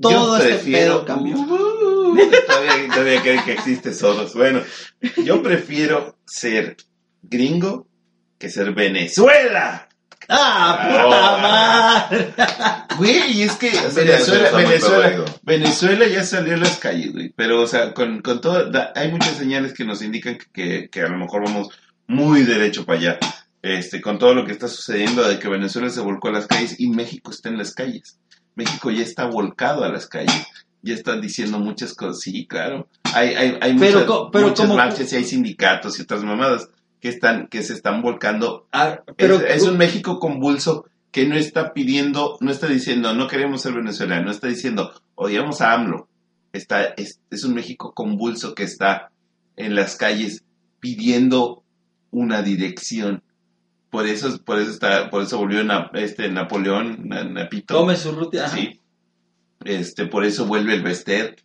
todo 0.00 0.12
yo 0.12 0.36
este 0.36 0.48
prefiero, 0.50 0.94
pedo 0.98 1.04
cambió. 1.04 1.36
Uh, 1.36 2.16
todavía, 2.46 2.88
todavía 2.94 3.22
creen 3.22 3.44
que 3.44 3.52
existe 3.52 3.92
Soros. 3.92 4.34
Bueno, 4.34 4.62
yo 5.24 5.42
prefiero 5.42 6.16
ser 6.24 6.76
gringo 7.22 7.88
que 8.38 8.50
ser 8.50 8.72
Venezuela. 8.72 9.88
¡Ah, 10.28 12.08
puta 12.08 12.08
madre! 12.10 12.34
Güey, 12.96 13.42
es 13.42 13.52
que 13.56 13.70
Venezuela, 13.94 14.50
Venezuela. 14.50 15.24
Venezuela 15.42 16.06
ya 16.06 16.24
salió 16.24 16.54
a 16.54 16.58
las 16.58 16.76
calles, 16.78 17.12
güey. 17.12 17.32
Pero, 17.36 17.60
o 17.62 17.66
sea, 17.66 17.92
con, 17.94 18.22
con 18.22 18.40
todo, 18.40 18.70
da- 18.70 18.92
hay 18.94 19.10
muchas 19.10 19.36
señales 19.36 19.72
que 19.74 19.84
nos 19.84 20.02
indican 20.02 20.38
que, 20.38 20.46
que, 20.52 20.88
que 20.90 21.00
a 21.02 21.08
lo 21.08 21.18
mejor 21.18 21.44
vamos 21.44 21.68
muy 22.06 22.42
derecho 22.42 22.84
para 22.86 22.98
allá. 22.98 23.18
este, 23.62 24.00
con 24.00 24.18
todo 24.18 24.34
lo 24.34 24.44
que 24.46 24.52
está 24.52 24.68
sucediendo 24.68 25.26
de 25.26 25.38
que 25.38 25.48
Venezuela 25.48 25.90
se 25.90 26.00
volcó 26.00 26.28
a 26.28 26.32
las 26.32 26.46
calles 26.46 26.76
y 26.78 26.88
México 26.88 27.30
está 27.30 27.48
en 27.48 27.58
las 27.58 27.74
calles. 27.74 28.18
México 28.54 28.90
ya 28.90 29.02
está 29.02 29.26
volcado 29.26 29.84
a 29.84 29.88
las 29.88 30.06
calles. 30.06 30.46
Ya 30.82 30.94
están 30.94 31.20
diciendo 31.20 31.58
muchas 31.58 31.94
cosas. 31.94 32.20
Sí, 32.20 32.46
claro. 32.46 32.88
Hay, 33.12 33.34
hay, 33.34 33.58
hay 33.60 33.76
Pero 33.76 33.92
muchas, 34.00 34.04
co- 34.04 34.30
pero 34.30 34.48
muchas 34.48 34.66
como- 34.66 34.76
marchas 34.78 35.12
y 35.12 35.16
hay 35.16 35.24
sindicatos 35.24 35.98
y 35.98 36.02
otras 36.02 36.22
mamadas 36.22 36.68
que 37.06 37.10
están, 37.10 37.46
que 37.46 37.62
se 37.62 37.72
están 37.72 38.02
volcando 38.02 38.66
Ah, 38.72 38.98
pero 39.16 39.36
es, 39.36 39.62
es 39.62 39.62
un 39.62 39.78
México 39.78 40.18
convulso 40.18 40.86
que 41.12 41.24
no 41.24 41.36
está 41.36 41.72
pidiendo, 41.72 42.36
no 42.40 42.50
está 42.50 42.66
diciendo, 42.66 43.14
no 43.14 43.28
queremos 43.28 43.62
ser 43.62 43.74
Venezuela, 43.74 44.20
no 44.20 44.32
está 44.32 44.48
diciendo, 44.48 44.90
odiamos 45.14 45.60
a 45.60 45.72
AMLO. 45.72 46.08
Está, 46.52 46.82
es, 46.96 47.20
es 47.30 47.44
un 47.44 47.54
México 47.54 47.92
convulso 47.94 48.56
que 48.56 48.64
está 48.64 49.12
en 49.56 49.76
las 49.76 49.94
calles 49.94 50.42
pidiendo 50.80 51.62
una 52.10 52.42
dirección. 52.42 53.22
Por 53.88 54.08
eso, 54.08 54.36
por 54.44 54.58
eso 54.58 54.72
está, 54.72 55.08
por 55.08 55.22
eso 55.22 55.38
volvió 55.38 55.62
Na- 55.62 55.90
este 55.94 56.28
Napoleón, 56.28 57.08
Na- 57.08 57.22
Napito. 57.22 57.76
come 57.76 57.94
su 57.94 58.10
ajá. 58.42 58.48
Sí. 58.56 58.80
Este, 59.64 60.06
por 60.06 60.24
eso 60.24 60.46
vuelve 60.46 60.74
el 60.74 60.82
Bester, 60.82 61.36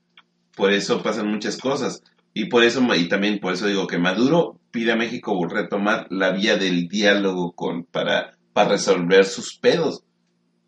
por 0.55 0.73
eso 0.73 1.03
pasan 1.03 1.27
muchas 1.27 1.57
cosas. 1.57 2.01
Y 2.33 2.45
por 2.45 2.63
eso, 2.63 2.81
y 2.95 3.07
también 3.07 3.39
por 3.39 3.53
eso 3.53 3.67
digo 3.67 3.85
que 3.85 3.99
Maduro 3.99 4.57
pide 4.71 4.91
a 4.93 4.95
México 4.95 5.45
retomar 5.47 6.07
la 6.09 6.31
vía 6.31 6.57
del 6.57 6.87
diálogo 6.87 7.51
con, 7.53 7.83
para, 7.83 8.37
para 8.53 8.69
resolver 8.69 9.25
sus 9.25 9.57
pedos. 9.57 10.03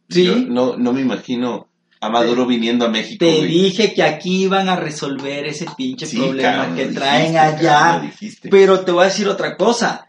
Sí. 0.10 0.26
Yo 0.26 0.36
no, 0.36 0.78
no 0.78 0.94
me 0.94 1.02
imagino 1.02 1.68
a 2.00 2.10
Maduro 2.10 2.46
viniendo 2.46 2.86
a 2.86 2.90
México. 2.90 3.26
Te 3.26 3.38
güey. 3.38 3.48
dije 3.48 3.94
que 3.94 4.04
aquí 4.04 4.44
iban 4.44 4.68
a 4.68 4.76
resolver 4.76 5.46
ese 5.46 5.66
pinche 5.78 6.06
Sí, 6.06 6.18
problema 6.18 6.58
cabrón, 6.58 6.76
que 6.76 6.86
traen 6.88 7.32
dijiste, 7.32 7.40
allá. 7.40 8.12
Pero 8.52 8.82
te 8.82 8.92
voy 8.92 9.04
a 9.04 9.08
decir 9.08 9.28
otra 9.30 9.56
cosa. 9.56 10.08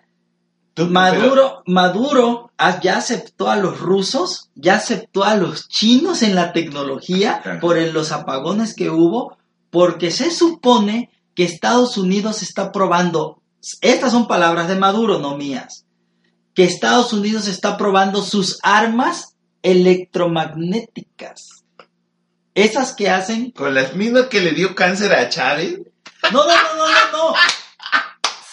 Tú- 0.74 0.86
Maduro, 0.88 1.62
Maduro 1.66 2.51
ah, 2.59 2.80
ya 2.82 2.97
aceptó 2.97 3.49
a 3.49 3.55
los 3.57 3.78
rusos, 3.78 4.51
ya 4.57 4.74
aceptó 4.74 5.22
a 5.22 5.36
los 5.36 5.68
chinos 5.68 6.22
en 6.22 6.34
la 6.34 6.53
tecnología 6.53 7.36
Ajá. 7.36 7.61
por 7.61 7.78
el- 7.78 7.92
los 7.92 8.11
apagones 8.11 8.74
que 8.74 8.90
hubo, 8.90 9.36
porque 9.70 10.11
se 10.11 10.32
supone 10.32 11.11
que 11.36 11.45
Estados 11.45 11.97
Unidos 11.97 12.42
está 12.42 12.72
probando, 12.72 13.40
estas 13.81 14.12
son 14.12 14.27
palabras 14.27 14.69
de 14.69 14.77
Maduro, 14.77 15.19
no 15.19 15.37
mías, 15.37 15.85
que 16.55 16.65
Estados 16.65 17.12
Unidos 17.12 17.49
está 17.49 17.77
probando 17.77 18.23
sus 18.23 18.59
armas 18.62 19.37
electromagnéticas. 19.62 21.65
Esas 22.55 22.95
que 22.95 23.11
hacen 23.11 23.51
con 23.51 23.75
las 23.75 23.95
mismas 23.97 24.27
que 24.27 24.41
le 24.41 24.53
dio 24.53 24.75
cáncer 24.75 25.12
a 25.12 25.29
Chávez. 25.29 25.81
no, 26.33 26.45
no, 26.45 26.47
no, 26.47 26.77
no, 26.77 26.87
no, 26.87 27.31
no. 27.31 27.35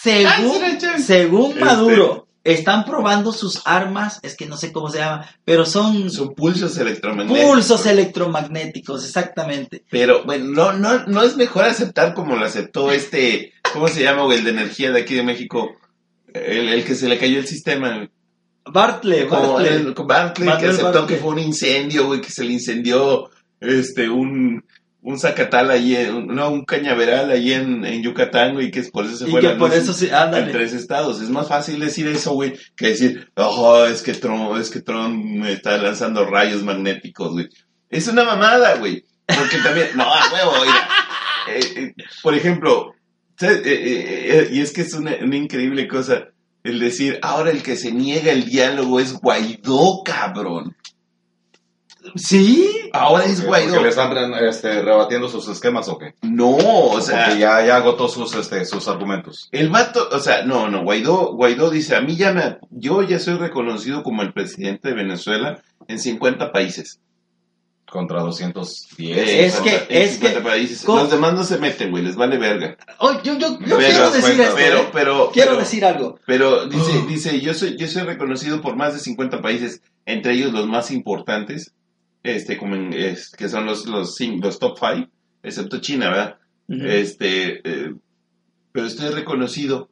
Según, 0.01 0.79
según 1.05 1.51
Este- 1.51 1.63
Maduro, 1.63 2.27
están 2.43 2.85
probando 2.85 3.31
sus 3.33 3.61
armas, 3.65 4.19
es 4.23 4.35
que 4.35 4.47
no 4.47 4.57
sé 4.57 4.71
cómo 4.71 4.89
se 4.89 4.99
llama, 4.99 5.29
pero 5.45 5.65
son 5.65 6.09
Son 6.09 6.33
pulsos 6.33 6.77
electromagnéticos. 6.77 7.49
pulsos 7.49 7.85
electromagnéticos, 7.85 9.05
exactamente. 9.05 9.83
Pero, 9.89 10.23
bueno, 10.25 10.45
no, 10.45 10.73
no, 10.73 11.05
no 11.05 11.23
es 11.23 11.35
mejor 11.37 11.65
aceptar 11.65 12.13
como 12.13 12.35
lo 12.35 12.45
aceptó 12.45 12.91
este, 12.91 13.53
¿cómo 13.73 13.87
se 13.87 14.03
llama, 14.03 14.23
güey? 14.23 14.39
El 14.39 14.45
de 14.45 14.51
energía 14.51 14.91
de 14.91 15.01
aquí 15.01 15.15
de 15.15 15.23
México. 15.23 15.75
El, 16.33 16.69
el 16.69 16.83
que 16.83 16.95
se 16.95 17.09
le 17.09 17.17
cayó 17.17 17.37
el 17.39 17.47
sistema. 17.47 18.09
Bartley, 18.65 19.25
Bartley. 19.25 19.67
el 19.67 19.93
Barclay, 19.93 20.57
que 20.57 20.67
aceptó 20.67 20.83
Bartley. 20.93 21.07
que 21.07 21.17
fue 21.17 21.31
un 21.31 21.39
incendio, 21.39 22.07
güey, 22.07 22.21
que 22.21 22.31
se 22.31 22.43
le 22.43 22.53
incendió, 22.53 23.29
este, 23.59 24.09
un, 24.09 24.63
un 25.03 25.17
zacatal 25.19 25.71
ahí, 25.71 25.95
en- 25.95 26.27
no, 26.27 26.49
un 26.51 26.63
cañaveral 26.63 27.31
ahí 27.31 27.53
en, 27.53 27.83
en 27.85 28.03
Yucatán, 28.03 28.53
güey, 28.53 28.69
que 28.69 28.79
es 28.81 28.91
por 28.91 29.05
eso 29.05 29.17
se 29.17 29.27
y 29.27 29.31
fue 29.31 29.41
que 29.41 29.47
la 29.47 29.57
por 29.57 29.73
eso 29.73 29.93
sí, 29.93 30.09
en 30.11 30.51
tres 30.51 30.73
estados. 30.73 31.21
Es 31.21 31.29
más 31.29 31.47
fácil 31.47 31.79
decir 31.79 32.07
eso, 32.07 32.33
güey, 32.33 32.53
que 32.75 32.89
decir, 32.89 33.29
oh, 33.35 33.85
es 33.85 34.01
que 34.01 34.13
Trump, 34.13 34.55
es 34.57 34.69
que 34.69 34.81
Trump 34.81 35.23
me 35.25 35.53
está 35.53 35.77
lanzando 35.77 36.25
rayos 36.25 36.63
magnéticos, 36.63 37.31
güey. 37.31 37.49
Es 37.89 38.07
una 38.07 38.23
mamada, 38.23 38.75
güey. 38.75 39.03
Porque 39.25 39.57
también, 39.63 39.89
no, 39.95 40.03
a 40.03 40.31
huevo, 40.33 40.51
oiga. 40.61 40.89
Eh, 41.49 41.59
eh, 41.75 41.93
por 42.21 42.35
ejemplo. 42.35 42.93
Eh, 43.41 44.49
y 44.51 44.61
es 44.61 44.71
que 44.71 44.81
es 44.81 44.93
una, 44.93 45.15
una 45.21 45.35
increíble 45.35 45.87
cosa 45.87 46.27
el 46.63 46.79
decir, 46.79 47.17
ahora 47.23 47.49
el 47.49 47.63
que 47.63 47.75
se 47.75 47.91
niega 47.91 48.31
el 48.31 48.45
diálogo 48.45 48.99
es 48.99 49.13
Guaidó, 49.13 50.03
cabrón. 50.05 50.75
Sí, 52.15 52.89
Ahora 52.93 53.25
es 53.25 53.45
Guaidó. 53.45 53.81
le 53.81 53.89
están 53.89 54.33
este, 54.43 54.81
rebatiendo 54.81 55.29
sus 55.29 55.47
esquemas 55.47 55.87
o 55.87 55.97
qué? 55.97 56.15
No, 56.21 56.49
o 56.55 56.99
sea, 57.01 57.25
Porque 57.25 57.39
ya, 57.41 57.65
ya 57.65 57.75
agotó 57.77 58.07
sus, 58.07 58.33
este, 58.35 58.65
sus 58.65 58.87
argumentos. 58.87 59.47
El 59.51 59.69
vato, 59.69 60.09
o 60.11 60.19
sea, 60.19 60.43
no, 60.45 60.67
no, 60.69 60.83
Guaidó, 60.83 61.33
Guaidó 61.35 61.69
dice, 61.69 61.95
a 61.95 62.01
mí 62.01 62.15
ya 62.15 62.33
me, 62.33 62.57
yo 62.71 63.01
ya 63.03 63.19
soy 63.19 63.35
reconocido 63.35 64.03
como 64.03 64.23
el 64.23 64.33
presidente 64.33 64.89
de 64.89 64.95
Venezuela 64.95 65.61
en 65.87 65.99
50 65.99 66.51
países. 66.51 66.99
Contra 67.89 68.21
210. 68.21 69.17
Eh, 69.17 69.45
Es 69.45 69.55
que- 69.59 69.85
es 69.89 70.11
50 70.13 70.39
que- 70.39 70.45
países. 70.49 70.87
Los 70.87 71.11
demás 71.11 71.33
no 71.33 71.43
se 71.43 71.57
meten, 71.57 71.91
güey, 71.91 72.03
les 72.03 72.15
vale 72.15 72.37
verga. 72.37 72.77
Oh, 72.99 73.21
yo, 73.21 73.37
yo, 73.37 73.59
yo 73.59 73.77
quiero 73.77 74.09
decir 74.11 74.21
cuenta, 74.21 74.43
esto, 74.43 74.55
Pero, 74.55 74.77
¿eh? 74.79 74.89
pero, 74.93 75.31
quiero 75.33 75.49
pero- 75.51 75.59
decir 75.59 75.83
algo. 75.85 76.17
Pero 76.25 76.67
dice, 76.67 76.91
Oh. 77.03 77.07
dice, 77.07 77.41
yo 77.41 77.53
soy, 77.53 77.75
yo 77.77 77.87
soy 77.89 78.03
reconocido 78.03 78.61
por 78.61 78.77
más 78.77 78.93
de 78.93 78.99
50 79.01 79.41
países, 79.41 79.81
entre 80.05 80.33
ellos 80.33 80.53
los 80.53 80.67
más 80.67 80.89
importantes, 80.89 81.73
este, 82.23 82.57
como 82.57 82.75
en- 82.75 82.93
es- 82.93 83.29
que 83.31 83.49
son 83.49 83.65
los, 83.65 83.85
los, 83.87 84.15
top 84.59 84.77
five, 84.79 85.09
excepto 85.43 85.79
China, 85.79 86.09
¿verdad? 86.09 86.37
Este, 86.87 87.61
eh, 87.69 87.93
pero 88.71 88.87
estoy 88.87 89.09
reconocido 89.09 89.89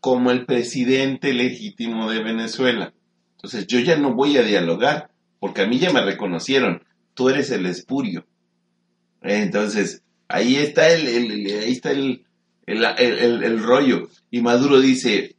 como 0.00 0.30
el 0.30 0.44
presidente 0.46 1.32
legítimo 1.32 2.10
de 2.10 2.22
Venezuela. 2.22 2.92
Entonces 3.36 3.66
yo 3.66 3.80
ya 3.80 3.96
no 3.96 4.14
voy 4.14 4.36
a 4.36 4.42
dialogar, 4.42 5.10
porque 5.38 5.62
a 5.62 5.66
mí 5.66 5.78
ya 5.78 5.92
me 5.92 6.02
reconocieron. 6.04 6.82
Tú 7.14 7.28
eres 7.30 7.50
el 7.50 7.64
espurio. 7.66 8.26
Entonces, 9.22 10.02
ahí 10.28 10.56
está 10.56 10.88
el, 10.92 11.06
ahí 11.06 11.72
está 11.72 11.90
el, 11.92 12.24
el, 12.66 12.84
el- 12.84 13.18
el- 13.18 13.42
el 13.44 13.62
rollo. 13.62 14.08
Y 14.30 14.40
Maduro 14.42 14.80
dice, 14.80 15.36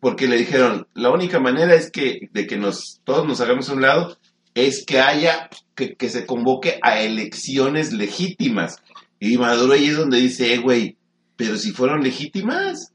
porque 0.00 0.26
le 0.28 0.36
dijeron, 0.36 0.86
la 0.94 1.10
única 1.10 1.40
manera 1.40 1.74
es 1.74 1.90
que, 1.90 2.28
de 2.32 2.46
que 2.46 2.56
nos, 2.56 3.00
todos 3.04 3.26
nos 3.26 3.40
hagamos 3.40 3.68
a 3.68 3.74
un 3.74 3.82
lado, 3.82 4.16
es 4.54 4.84
que 4.86 5.00
haya, 5.00 5.50
que, 5.74 5.96
que 5.96 6.08
se 6.08 6.26
convoque 6.26 6.78
a 6.82 7.00
elecciones 7.00 7.92
legítimas. 7.92 8.82
Y 9.20 9.36
Maduro 9.36 9.74
ahí 9.74 9.86
es 9.86 9.96
donde 9.96 10.18
dice, 10.18 10.54
eh, 10.54 10.58
güey, 10.58 10.96
pero 11.36 11.56
si 11.56 11.72
fueron 11.72 12.02
legítimas. 12.02 12.92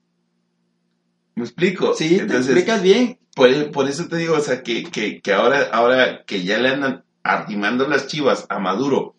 ¿Me 1.35 1.43
explico? 1.43 1.93
Sí, 1.93 2.17
te 2.27 2.37
explicas 2.37 2.81
bien. 2.81 3.19
Por, 3.35 3.71
por 3.71 3.87
eso 3.87 4.07
te 4.07 4.17
digo, 4.17 4.35
o 4.35 4.41
sea, 4.41 4.63
que, 4.63 4.83
que, 4.83 5.21
que 5.21 5.33
ahora, 5.33 5.69
ahora 5.71 6.23
que 6.25 6.43
ya 6.43 6.57
le 6.57 6.69
andan 6.69 7.03
arrimando 7.23 7.87
las 7.87 8.07
chivas 8.07 8.45
a 8.49 8.59
Maduro, 8.59 9.15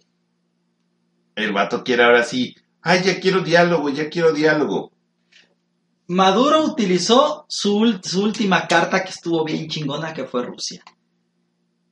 el 1.36 1.53
vato 1.53 1.84
quiere 1.84 2.05
ahora 2.05 2.22
sí, 2.22 2.57
ay, 2.82 3.03
ya 3.05 3.20
quiero 3.20 3.41
diálogo, 3.41 3.88
ya 3.91 4.09
quiero 4.11 4.32
diálogo. 4.32 4.93
Maduro 6.09 6.64
utilizó 6.64 7.45
su, 7.49 8.01
su 8.03 8.22
última 8.22 8.66
carta 8.66 9.05
que 9.05 9.11
estuvo 9.11 9.45
bien 9.45 9.68
chingona, 9.68 10.12
que 10.12 10.24
fue 10.24 10.45
Rusia. 10.45 10.82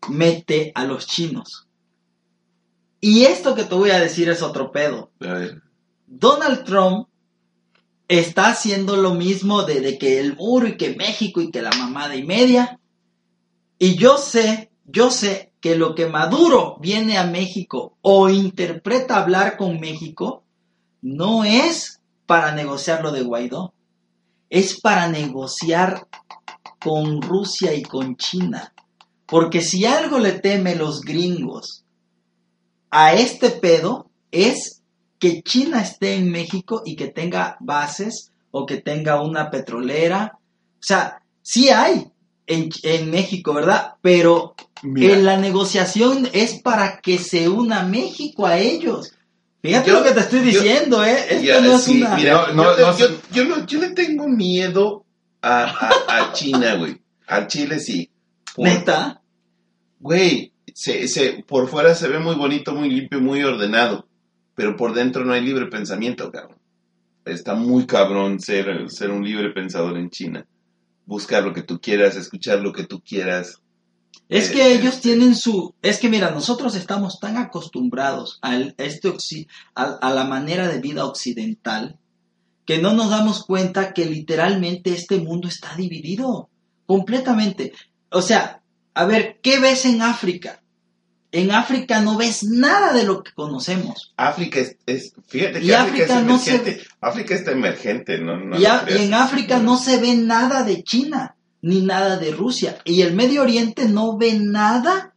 Mete 0.08 0.72
a 0.74 0.84
los 0.84 1.06
chinos. 1.06 1.66
Y 3.00 3.24
esto 3.24 3.54
que 3.54 3.64
te 3.64 3.74
voy 3.74 3.90
a 3.90 4.00
decir 4.00 4.28
es 4.28 4.42
otro 4.42 4.72
pedo. 4.72 5.10
A 5.20 5.32
ver, 5.32 5.62
Donald 6.06 6.64
Trump 6.64 7.08
está 8.08 8.50
haciendo 8.50 8.96
lo 8.96 9.14
mismo 9.14 9.62
de, 9.62 9.80
de 9.80 9.98
que 9.98 10.18
el 10.18 10.34
muro 10.36 10.66
y 10.66 10.76
que 10.76 10.96
México 10.96 11.40
y 11.40 11.50
que 11.50 11.62
la 11.62 11.70
mamada 11.70 12.16
y 12.16 12.24
media. 12.24 12.80
Y 13.78 13.96
yo 13.96 14.16
sé, 14.16 14.70
yo 14.84 15.10
sé 15.10 15.52
que 15.60 15.76
lo 15.76 15.94
que 15.94 16.06
Maduro 16.06 16.78
viene 16.80 17.18
a 17.18 17.26
México 17.26 17.96
o 18.00 18.28
interpreta 18.28 19.18
hablar 19.18 19.56
con 19.56 19.78
México 19.80 20.44
no 21.02 21.44
es 21.44 22.00
para 22.26 22.52
negociar 22.52 23.02
lo 23.02 23.12
de 23.12 23.22
Guaidó, 23.22 23.72
es 24.50 24.80
para 24.80 25.08
negociar 25.08 26.06
con 26.80 27.22
Rusia 27.22 27.74
y 27.74 27.82
con 27.82 28.16
China. 28.16 28.72
Porque 29.28 29.60
si 29.60 29.84
algo 29.84 30.18
le 30.18 30.32
teme 30.32 30.74
los 30.74 31.02
gringos 31.02 31.84
a 32.90 33.12
este 33.12 33.50
pedo 33.50 34.10
es 34.32 34.82
que 35.18 35.42
China 35.42 35.82
esté 35.82 36.14
en 36.14 36.30
México 36.30 36.82
y 36.84 36.96
que 36.96 37.08
tenga 37.08 37.56
bases 37.60 38.30
o 38.50 38.64
que 38.66 38.78
tenga 38.78 39.20
una 39.20 39.50
petrolera. 39.50 40.38
O 40.74 40.82
sea, 40.82 41.20
sí 41.42 41.68
hay 41.68 42.10
en, 42.46 42.70
en 42.84 43.10
México, 43.10 43.52
¿verdad? 43.52 43.94
Pero 44.00 44.54
Mira. 44.82 45.14
en 45.14 45.24
la 45.26 45.36
negociación 45.36 46.28
es 46.32 46.62
para 46.62 47.00
que 47.00 47.18
se 47.18 47.48
una 47.48 47.82
México 47.82 48.46
a 48.46 48.58
ellos. 48.58 49.12
Fíjate 49.60 49.88
Yo- 49.90 49.98
lo 49.98 50.04
que 50.04 50.12
te 50.12 50.20
estoy 50.20 50.38
yo- 50.40 50.60
diciendo, 50.62 51.04
¿eh? 51.04 51.26
Esto 51.28 51.42
Ya, 51.44 51.60
no 51.60 51.74
es 51.74 51.82
sí, 51.82 52.00
una... 52.00 52.14
mira, 52.16 52.46
No, 52.52 52.54
no, 52.54 52.96
yo, 52.96 53.08
no, 53.10 53.16
yo- 53.32 53.44
no- 53.44 53.66
yo 53.66 53.80
le 53.80 53.90
tengo 53.90 54.26
miedo 54.28 55.04
a, 55.42 55.64
a- 55.64 56.28
a 56.28 56.32
China, 56.32 56.76
güey. 56.76 56.98
Al 57.26 57.46
Chile 57.48 57.78
sí. 57.80 58.08
Por- 58.54 58.64
¿Neta? 58.66 59.17
Güey, 60.00 60.52
se, 60.74 61.08
se, 61.08 61.44
por 61.46 61.68
fuera 61.68 61.94
se 61.94 62.08
ve 62.08 62.18
muy 62.18 62.34
bonito, 62.36 62.74
muy 62.74 62.88
limpio, 62.90 63.20
muy 63.20 63.42
ordenado, 63.42 64.06
pero 64.54 64.76
por 64.76 64.94
dentro 64.94 65.24
no 65.24 65.32
hay 65.32 65.42
libre 65.42 65.66
pensamiento, 65.66 66.30
cabrón. 66.30 66.58
Está 67.24 67.54
muy 67.54 67.86
cabrón 67.86 68.40
ser, 68.40 68.88
ser 68.90 69.10
un 69.10 69.24
libre 69.24 69.50
pensador 69.50 69.96
en 69.98 70.10
China. 70.10 70.46
buscar 71.04 71.42
lo 71.42 71.54
que 71.54 71.62
tú 71.62 71.80
quieras, 71.80 72.16
escuchar 72.16 72.60
lo 72.60 72.70
que 72.70 72.84
tú 72.84 73.00
quieras. 73.00 73.62
Es 74.28 74.50
Eh, 74.50 74.52
que 74.52 74.72
ellos 74.74 74.96
este- 74.96 75.08
tienen 75.08 75.34
su... 75.34 75.74
Es 75.80 75.98
que 75.98 76.10
mira, 76.10 76.30
nosotros 76.32 76.74
estamos 76.74 77.18
tan 77.18 77.38
acostumbrados 77.38 78.38
al, 78.42 78.74
a, 78.76 78.82
este 78.84 79.10
a, 79.74 79.84
a 79.84 80.12
la 80.12 80.24
manera 80.24 80.68
de 80.68 80.80
vida 80.82 81.06
occidental 81.06 81.96
que 82.66 82.76
no 82.76 82.92
nos 82.92 83.08
damos 83.08 83.46
cuenta 83.46 83.94
que 83.94 84.04
literalmente 84.04 84.90
este 84.92 85.18
mundo 85.18 85.48
está 85.48 85.74
dividido 85.76 86.50
completamente. 86.84 87.72
O 88.10 88.20
sea, 88.20 88.60
a 88.98 89.04
ver, 89.06 89.38
¿qué 89.42 89.58
ves 89.60 89.84
en 89.84 90.02
África? 90.02 90.60
En 91.30 91.50
África 91.50 92.00
no 92.00 92.16
ves 92.16 92.42
nada 92.44 92.92
de 92.92 93.04
lo 93.04 93.22
que 93.22 93.32
conocemos. 93.32 94.14
África 94.16 94.60
es, 94.60 94.76
es- 94.86 95.12
fíjate 95.28 95.60
que 95.60 95.66
Y 95.66 95.72
África, 95.72 96.04
África 96.04 96.18
es 96.20 96.24
no 96.26 96.38
se-. 96.38 96.80
África 97.00 97.34
está 97.34 97.50
emergente, 97.52 98.18
¿no? 98.18 98.38
no 98.38 98.58
y, 98.58 98.64
a- 98.64 98.84
en 98.88 99.12
África 99.14 99.58
no 99.58 99.76
se 99.76 99.98
ve 99.98 100.14
nada 100.14 100.62
de 100.64 100.82
China, 100.82 101.36
ni 101.60 101.82
nada 101.82 102.16
de 102.16 102.30
Rusia. 102.32 102.78
Y 102.84 103.02
el 103.02 103.14
Medio 103.14 103.42
Oriente 103.42 103.86
no 103.88 104.16
ve 104.16 104.38
nada 104.40 105.14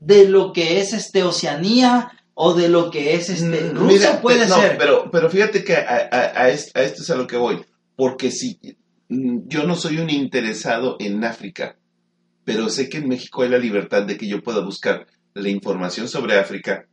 de 0.00 0.28
lo 0.28 0.52
que 0.52 0.80
es 0.80 0.92
este 0.92 1.22
Oceanía 1.22 2.12
o 2.34 2.54
de 2.54 2.68
lo 2.68 2.90
que 2.90 3.14
es 3.14 3.30
este 3.30 3.62
Mm, 3.72 3.76
Rusia 3.76 4.10
mira, 4.10 4.20
puede 4.20 4.46
no, 4.46 4.54
ser. 4.56 4.78
Pero, 4.78 5.10
pero 5.10 5.28
fíjate 5.30 5.64
que 5.64 5.74
a, 5.74 6.08
a- 6.12 6.42
a 6.44 6.48
es- 6.50 6.70
a 6.74 6.82
esto 6.82 7.02
es 7.02 7.10
a 7.10 7.16
lo 7.16 7.26
que 7.26 7.36
voy. 7.36 7.64
Porque 7.96 8.30
si 8.30 8.60
mm, 9.08 9.48
yo 9.48 9.64
no 9.64 9.74
soy 9.74 9.98
un 9.98 10.10
interesado 10.10 10.96
en 11.00 11.24
África, 11.24 11.76
pero 12.48 12.70
sé 12.70 12.88
que 12.88 12.96
en 12.96 13.08
México 13.08 13.42
hay 13.42 13.50
la 13.50 13.58
libertad 13.58 14.04
de 14.04 14.16
que 14.16 14.26
yo 14.26 14.42
pueda 14.42 14.60
buscar 14.64 15.06
la 15.34 15.50
información 15.50 16.08
sobre 16.08 16.38
África, 16.38 16.86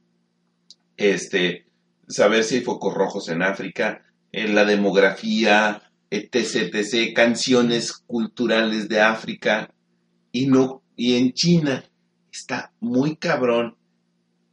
este, 0.97 1.65
saber 2.09 2.43
si 2.43 2.55
hay 2.55 2.61
focos 2.61 2.93
rojos 2.93 3.29
en 3.29 3.41
África, 3.41 4.03
en 4.33 4.53
la 4.53 4.65
demografía, 4.65 5.81
etc, 6.09 6.75
etc, 6.75 7.13
canciones 7.15 7.93
culturales 7.93 8.89
de 8.89 8.99
África, 8.99 9.73
y 10.33 10.47
no, 10.47 10.83
y 10.97 11.15
en 11.15 11.31
China 11.31 11.85
está 12.33 12.73
muy 12.81 13.15
cabrón 13.15 13.77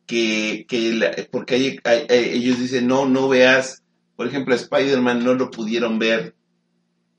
que, 0.07 0.67
que 0.69 1.29
porque 1.33 1.81
hay- 1.83 2.07
ellos 2.09 2.61
dicen, 2.61 2.87
no, 2.87 3.07
no 3.09 3.29
veas, 3.29 3.83
por 4.15 4.29
ejemplo, 4.29 4.55
Spider-Man 4.55 5.25
no 5.25 5.35
lo 5.35 5.51
pudieron 5.51 5.99
ver 5.99 6.37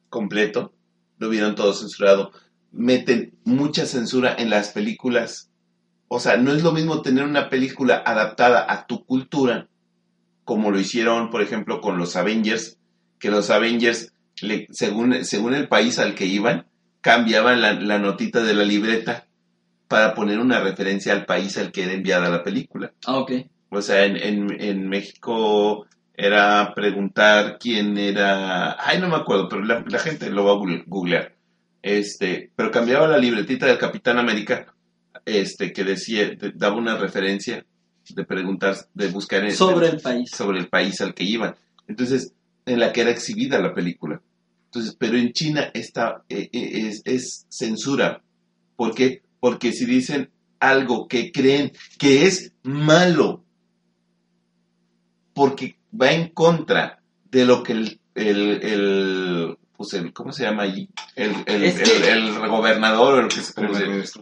completo, 0.10 0.74
lo 1.18 1.28
vieron 1.28 1.56
todo 1.56 1.74
censurado, 1.74 2.32
meten 2.74 3.34
mucha 3.45 3.86
censura 3.86 4.36
en 4.38 4.49
las 4.49 4.69
películas, 4.69 5.49
o 6.07 6.19
sea, 6.19 6.38
no 6.38 6.51
es 6.51 6.61
lo 6.63 6.71
mismo 6.74 7.01
tener 7.01 7.24
una 7.24 7.49
película 7.49 8.03
adaptada 8.05 8.65
a 8.71 8.86
tu 8.88 9.05
cultura, 9.05 9.67
como 10.43 10.71
lo 10.71 10.80
hicieron, 10.80 11.30
por 11.30 11.41
ejemplo, 11.41 11.80
con 11.82 11.97
los 11.97 12.15
Avengers, 12.15 12.78
que 13.19 13.30
los 13.32 13.49
Avengers, 13.49 14.11
le- 14.41 14.67
según, 14.71 15.24
según 15.24 15.53
el 15.53 15.67
país 15.69 15.99
al 15.99 16.15
que 16.15 16.26
iban, 16.26 16.65
cambiaban 17.01 17.61
la, 17.61 17.74
la 17.74 17.99
notita 17.99 18.41
de 18.43 18.53
la 18.53 18.63
libreta 18.65 19.28
para 19.88 20.13
poner 20.15 20.39
una 20.39 20.59
referencia 20.59 21.13
al 21.13 21.26
país 21.26 21.57
al 21.57 21.71
que 21.71 21.84
era 21.84 21.93
enviada 21.93 22.30
la 22.30 22.43
película. 22.43 22.91
Ah, 23.05 23.17
ok. 23.17 23.32
O 23.69 23.82
sea, 23.82 24.05
en, 24.05 24.17
en, 24.17 24.61
en 24.61 24.89
México 24.89 25.86
era 26.15 26.74
preguntar 26.76 27.57
quién 27.59 27.97
era. 27.97 28.76
Ay, 28.80 28.99
no 28.99 29.07
me 29.09 29.15
acuerdo, 29.15 29.49
pero 29.49 29.63
la, 29.63 29.84
la 29.88 29.99
gente 29.99 30.30
lo 30.30 30.45
va 30.45 30.51
a 30.51 30.55
google- 30.55 30.84
googlear. 30.88 31.33
Este, 31.84 32.50
pero 32.56 32.72
cambiaba 32.72 33.08
la 33.08 33.18
libretita 33.20 33.68
del 33.68 33.78
Capitán 33.78 34.18
América, 34.18 34.74
este, 35.26 35.72
que 35.72 35.84
decía, 35.84 36.30
de- 36.30 36.52
daba 36.56 36.78
una 36.78 36.98
referencia 36.98 37.64
de 38.10 38.26
preguntar, 38.26 38.76
de 38.94 39.08
buscar 39.10 39.44
en- 39.46 39.56
Sobre 39.56 39.90
el 39.90 40.00
país. 40.02 40.32
sobre 40.32 40.60
el 40.60 40.68
país 40.70 41.00
al 41.02 41.14
que 41.14 41.24
iban. 41.26 41.56
Entonces, 41.88 42.34
en 42.66 42.80
la 42.80 42.92
que 42.92 43.02
era 43.02 43.12
exhibida 43.12 43.60
la 43.60 43.74
película. 43.74 44.22
Entonces, 44.66 44.96
pero 44.98 45.18
en 45.18 45.34
China 45.34 45.70
está, 45.74 46.24
eh, 46.30 46.50
eh, 46.52 46.88
es, 46.88 47.02
es 47.06 47.46
censura. 47.50 48.24
¿Por 48.76 48.96
qué? 48.96 49.22
Porque 49.40 49.72
si 49.74 49.86
dicen 49.86 50.30
algo 50.60 51.08
que 51.10 51.32
creen 51.32 51.74
que 52.00 52.26
es 52.26 52.54
malo, 52.64 53.44
porque 55.34 55.76
va 56.00 56.12
en 56.14 56.30
contra 56.30 57.02
de 57.30 57.46
lo 57.46 57.64
que 57.64 57.74
el, 57.74 58.00
el, 58.16 58.64
el, 58.64 59.58
pues 59.84 59.94
el 60.02 60.14
¿cómo 60.14 60.32
se 60.32 60.44
llama 60.44 60.64
allí? 60.64 60.90
El, 61.16 61.36
el, 61.46 61.64
el- 61.64 62.04
el 62.04 62.48
gobernador, 62.50 63.16
o 63.16 63.20
el 63.22 63.28
que 63.28 63.42
se 63.42 63.54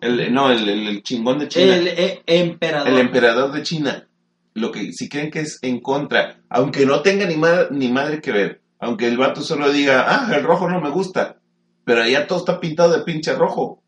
el- 0.01 0.34
no, 0.34 0.51
el, 0.51 0.68
el- 0.68 0.88
el 0.88 1.03
chingón 1.03 1.39
de 1.39 1.47
China 1.47 1.76
El 1.76 1.88
eh, 1.88 2.22
emperador. 2.28 2.88
el 2.89 2.97
emperador 2.99 3.51
de 3.51 3.64
China, 3.64 4.07
lo 4.53 4.72
que 4.72 4.91
si 4.93 5.07
creen 5.09 5.32
que 5.32 5.39
es 5.41 5.59
en 5.62 5.80
contra, 5.80 6.41
aunque 6.49 6.86
no 6.86 7.01
tenga 7.01 7.26
ni, 7.26 7.38
ma- 7.38 7.68
ni 7.72 7.89
madre 7.89 8.22
que 8.22 8.32
ver, 8.32 8.62
aunque 8.80 9.07
el 9.07 9.18
vato 9.18 9.41
solo 9.41 9.72
diga, 9.72 10.05
ah, 10.07 10.36
el 10.36 10.43
rojo 10.43 10.70
no 10.70 10.82
me 10.82 10.89
gusta, 10.89 11.38
pero 11.86 12.01
allá 12.03 12.28
todo 12.28 12.39
está 12.39 12.59
pintado 12.59 12.91
de 12.97 13.03
pinche 13.03 13.34
rojo. 13.34 13.82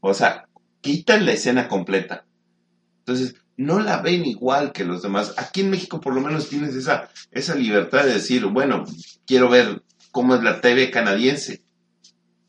O 0.00 0.14
sea, 0.14 0.46
quitan 0.80 1.26
la 1.26 1.32
escena 1.32 1.68
completa. 1.68 2.24
Entonces, 3.00 3.34
no 3.56 3.80
la 3.80 4.00
ven 4.00 4.24
igual 4.24 4.72
que 4.72 4.84
los 4.84 5.02
demás. 5.02 5.34
Aquí 5.36 5.60
en 5.60 5.70
México 5.70 6.00
por 6.00 6.14
lo 6.14 6.22
menos 6.22 6.48
tienes 6.48 6.74
esa, 6.74 7.10
esa 7.30 7.54
libertad 7.54 8.04
de 8.04 8.14
decir, 8.14 8.46
bueno, 8.46 8.84
quiero 9.26 9.50
ver 9.50 9.82
cómo 10.10 10.34
es 10.34 10.42
la 10.42 10.60
TV 10.60 10.90
canadiense. 10.90 11.62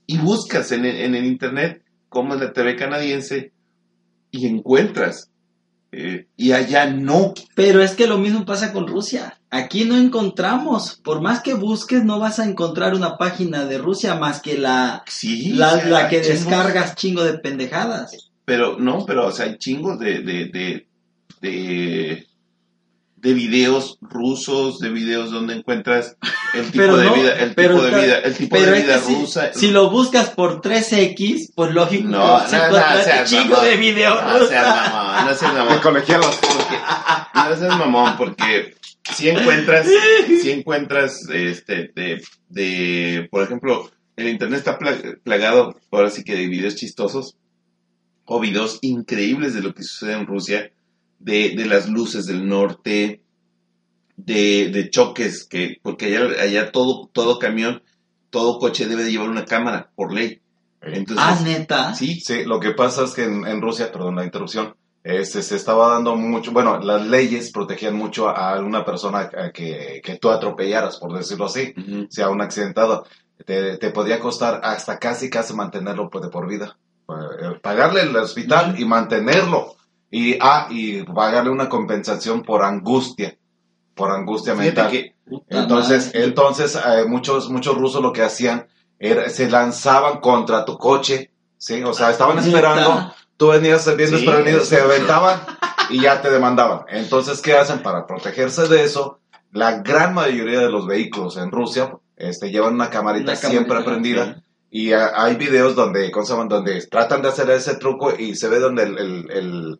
Y 0.07 0.17
buscas 0.17 0.71
en 0.71 0.85
el, 0.85 0.97
en 0.97 1.15
el 1.15 1.25
internet 1.25 1.83
cómo 2.09 2.33
es 2.35 2.41
la 2.41 2.51
TV 2.53 2.75
canadiense 2.75 3.53
y 4.31 4.47
encuentras. 4.47 5.29
Eh, 5.93 6.27
y 6.37 6.53
allá 6.53 6.85
no. 6.87 7.33
Pero 7.55 7.81
es 7.81 7.95
que 7.95 8.07
lo 8.07 8.17
mismo 8.17 8.45
pasa 8.45 8.71
con 8.71 8.87
Rusia. 8.87 9.39
Aquí 9.49 9.83
no 9.85 9.97
encontramos. 9.97 10.95
Por 11.03 11.21
más 11.21 11.41
que 11.41 11.53
busques, 11.53 12.03
no 12.05 12.19
vas 12.19 12.39
a 12.39 12.45
encontrar 12.45 12.95
una 12.95 13.17
página 13.17 13.65
de 13.65 13.77
Rusia 13.77 14.15
más 14.15 14.41
que 14.41 14.57
la, 14.57 15.03
Sí. 15.07 15.51
la, 15.53 16.07
que 16.09 16.21
chingos. 16.21 16.27
descargas 16.45 16.95
chingo 16.95 17.23
de 17.23 17.37
pendejadas. 17.39 18.31
Pero 18.45 18.77
no, 18.79 19.05
pero 19.05 19.27
o 19.27 19.31
sea, 19.31 19.45
hay 19.45 19.57
chingos 19.57 19.99
de, 19.99 20.21
de, 20.21 20.45
de, 20.45 20.87
de, 21.41 22.27
de 23.21 23.33
videos 23.33 23.97
rusos, 24.01 24.79
de 24.79 24.89
videos 24.89 25.29
donde 25.31 25.53
encuentras 25.55 26.17
el 26.55 26.65
tipo 26.71 26.77
Pero 26.77 26.97
de 26.97 27.05
no, 27.05 27.13
vida, 27.13 27.33
el 27.39 27.53
pero 27.53 27.75
tipo 27.75 27.81
de 27.83 27.89
está- 27.89 28.01
vida, 28.01 28.17
el 28.19 28.35
tipo 28.35 28.55
de 28.55 28.63
es 28.63 28.83
vida 28.83 28.99
que 28.99 29.13
rusa. 29.15 29.53
si 29.53 29.67
lo 29.69 29.89
buscas 29.91 30.29
por 30.31 30.59
3X, 30.61 31.51
pues 31.55 31.71
lógico 31.71 32.07
No, 32.09 32.17
que 32.17 32.31
vas 32.31 32.53
a 32.53 32.57
no, 32.57 32.65
no, 32.67 33.45
mamón. 33.49 33.65
de 33.65 33.77
videos 33.77 34.23
No 34.25 34.47
seas 34.47 34.91
mamón, 34.91 35.25
no 35.27 35.35
seas 35.35 35.53
De 35.53 35.59
mamón. 35.59 35.79
colegialas. 35.79 36.39
No 37.35 37.55
seas 37.57 37.77
mamón, 37.77 38.17
porque 38.17 38.73
si 39.15 39.29
encuentras, 39.29 39.85
si 40.41 40.51
encuentras, 40.51 41.21
este, 41.31 41.91
de, 41.95 42.23
de, 42.49 43.27
por 43.29 43.43
ejemplo, 43.43 43.91
el 44.15 44.29
internet 44.29 44.59
está 44.59 44.77
pla- 44.79 44.97
plagado, 45.23 45.75
ahora 45.91 46.09
sí 46.09 46.23
que 46.23 46.35
de 46.35 46.47
videos 46.47 46.75
chistosos, 46.75 47.35
o 48.25 48.39
videos 48.39 48.79
increíbles 48.81 49.53
de 49.53 49.61
lo 49.61 49.73
que 49.73 49.83
sucede 49.83 50.13
en 50.13 50.25
Rusia, 50.25 50.71
de, 51.23 51.53
de 51.55 51.65
las 51.65 51.87
luces 51.89 52.25
del 52.25 52.47
norte, 52.47 53.21
de, 54.17 54.69
de 54.69 54.89
choques, 54.89 55.45
que, 55.45 55.77
porque 55.81 56.05
allá, 56.07 56.41
allá 56.41 56.71
todo, 56.71 57.09
todo 57.11 57.39
camión, 57.39 57.81
todo 58.29 58.59
coche 58.59 58.85
debe 58.87 59.03
de 59.03 59.11
llevar 59.11 59.29
una 59.29 59.45
cámara, 59.45 59.89
por 59.95 60.13
ley. 60.13 60.41
Entonces, 60.81 61.17
Ah, 61.27 61.39
neta. 61.43 61.93
sí, 61.93 62.19
Sí, 62.19 62.43
lo 62.45 62.59
que 62.59 62.71
pasa 62.71 63.03
es 63.03 63.13
que 63.13 63.23
en, 63.23 63.45
en 63.45 63.61
Rusia, 63.61 63.91
perdón 63.91 64.15
la 64.15 64.23
interrupción, 64.25 64.75
este, 65.03 65.41
se 65.41 65.55
estaba 65.55 65.89
dando 65.93 66.15
mucho, 66.15 66.51
bueno, 66.51 66.79
las 66.79 67.07
leyes 67.07 67.51
protegían 67.51 67.95
mucho 67.95 68.29
a 68.29 68.59
una 68.59 68.85
persona 68.85 69.29
que, 69.53 69.99
que 70.03 70.17
tú 70.17 70.29
atropellaras, 70.29 70.97
por 70.97 71.15
decirlo 71.17 71.45
así, 71.45 71.73
sea 72.09 72.29
un 72.29 72.41
accidentado. 72.41 73.05
Te, 73.45 73.77
te 73.77 73.89
podía 73.89 74.19
costar 74.19 74.61
hasta 74.63 74.99
casi, 74.99 75.27
casi 75.31 75.55
mantenerlo 75.55 76.09
pues, 76.11 76.23
de 76.23 76.29
por 76.29 76.47
vida. 76.47 76.77
Eh, 77.09 77.59
Pagarle 77.61 78.01
el 78.03 78.15
hospital 78.15 78.75
y 78.79 78.85
mantenerlo. 78.85 79.75
Y, 80.11 80.37
ah, 80.41 80.67
y 80.69 81.03
pagarle 81.03 81.49
una 81.51 81.69
compensación 81.69 82.43
por 82.43 82.63
angustia, 82.63 83.37
por 83.95 84.11
angustia 84.11 84.53
mental. 84.55 84.91
que 84.91 85.15
Entonces, 85.47 86.07
madre. 86.07 86.25
entonces 86.25 86.75
eh, 86.75 87.05
muchos, 87.07 87.49
muchos 87.49 87.77
rusos 87.77 88.01
lo 88.01 88.11
que 88.11 88.21
hacían 88.21 88.67
era, 88.99 89.29
se 89.29 89.49
lanzaban 89.49 90.19
contra 90.19 90.65
tu 90.65 90.77
coche, 90.77 91.31
¿sí? 91.57 91.81
O 91.83 91.93
sea, 91.93 92.11
estaban 92.11 92.35
¿Neta? 92.35 92.47
esperando, 92.49 93.13
tú 93.37 93.47
venías 93.47 93.85
bien 93.95 94.09
Sí, 94.09 94.15
desprevenido, 94.15 94.59
se 94.65 94.81
aventaban 94.81 95.39
y 95.89 96.01
ya 96.01 96.21
te 96.21 96.29
demandaban. 96.29 96.81
Entonces, 96.89 97.41
¿qué 97.41 97.55
hacen 97.55 97.81
para 97.81 98.05
protegerse 98.05 98.67
de 98.67 98.83
eso? 98.83 99.19
La 99.53 99.79
gran 99.79 100.13
mayoría 100.13 100.59
de 100.59 100.69
los 100.69 100.85
vehículos 100.87 101.37
en 101.37 101.51
Rusia 101.51 101.97
este, 102.17 102.51
llevan 102.51 102.73
una 102.75 102.89
camarita 102.89 103.31
Una 103.31 103.35
siempre 103.37 103.69
camarita, 103.83 103.91
prendida. 103.91 104.43
Y 104.69 104.91
ah, 104.93 105.11
hay 105.15 105.35
videos 105.35 105.75
donde, 105.75 106.11
¿cómo 106.11 106.25
se 106.25 106.33
llaman? 106.33 106.47
donde 106.49 106.85
tratan 106.87 107.21
de 107.21 107.29
hacer 107.29 107.49
ese 107.49 107.75
truco 107.75 108.13
y 108.17 108.35
se 108.35 108.47
ve 108.49 108.59
donde 108.59 108.83
el, 108.83 108.97
el- 108.97 109.31
el- 109.31 109.79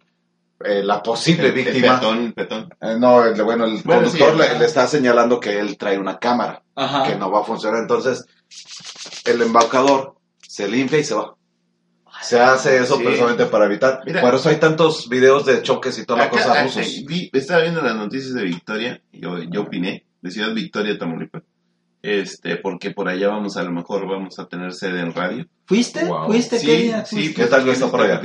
eh, 0.66 0.84
la 0.84 1.01
posible 1.03 1.47
el, 1.49 1.57
el 1.57 1.66
víctima 1.66 1.99
el 2.03 2.34
peatón. 2.34 2.74
eh, 2.82 2.95
no, 2.99 3.24
el, 3.26 3.41
bueno, 3.43 3.66
el 3.66 3.82
Bueno, 3.84 4.03
conductor 4.03 4.34
sí, 4.34 4.38
le, 4.53 4.59
le 4.59 4.66
está 4.66 4.88
señalando 4.88 5.39
que 5.39 5.59
él 5.59 5.78
trae 5.78 5.97
una 5.99 6.18
cámara 6.20 6.64
Ajá. 6.76 7.03
que 7.03 7.16
no 7.16 7.30
va 7.32 7.41
a 7.41 7.43
funcionar. 7.43 7.82
Entonces, 7.82 8.26
el 9.26 9.41
embaucador 9.41 10.16
se 10.41 10.68
limpia 10.68 10.99
y 10.99 11.03
se 11.03 11.16
va. 11.16 11.36
Se 12.22 12.39
hace 12.39 12.78
eso 12.78 12.97
Sí. 12.97 13.03
precisamente 13.03 13.45
para 13.47 13.66
evitar. 13.66 14.01
Mira. 14.05 14.22
Por 14.22 14.36
eso 14.36 14.49
hay 14.49 14.57
tantos 14.57 15.09
videos 15.09 15.45
de 15.45 15.62
choques 15.64 15.97
y 15.97 16.05
toda 16.05 16.20
la 16.20 16.26
Acá, 16.26 16.38
cosa 16.38 16.51
acá, 16.51 16.64
rusos. 16.64 16.86
vi- 17.07 17.30
estaba 17.34 17.62
viendo 17.62 17.82
las 17.82 17.95
noticias 17.95 18.34
de 18.34 18.43
Victoria, 18.43 19.01
yo, 19.12 19.39
yo 19.39 19.62
opiné, 19.62 20.05
de 20.22 20.30
Ciudad 20.32 20.53
Victoria, 20.53 20.97
Tamaulipas. 20.99 21.41
este, 22.03 22.57
porque 22.57 22.91
por 22.91 23.07
allá 23.09 23.30
vamos, 23.30 23.57
a 23.57 23.64
lo 23.64 23.72
mejor 23.72 24.07
vamos 24.07 24.38
a 24.39 24.47
tener 24.47 24.74
sede 24.74 25.01
en 25.01 25.14
radio. 25.14 25.45
¿Fuiste? 25.66 26.05
Wow. 26.05 26.26
¿Fuiste? 26.28 26.59
¿Qué 26.59 26.78
día 26.78 27.05
sí, 27.05 27.16
fuiste? 27.16 27.41
¿Qué 27.43 27.47
tal 27.47 27.68
está 27.70 27.89
por 27.89 28.01
allá? 28.01 28.22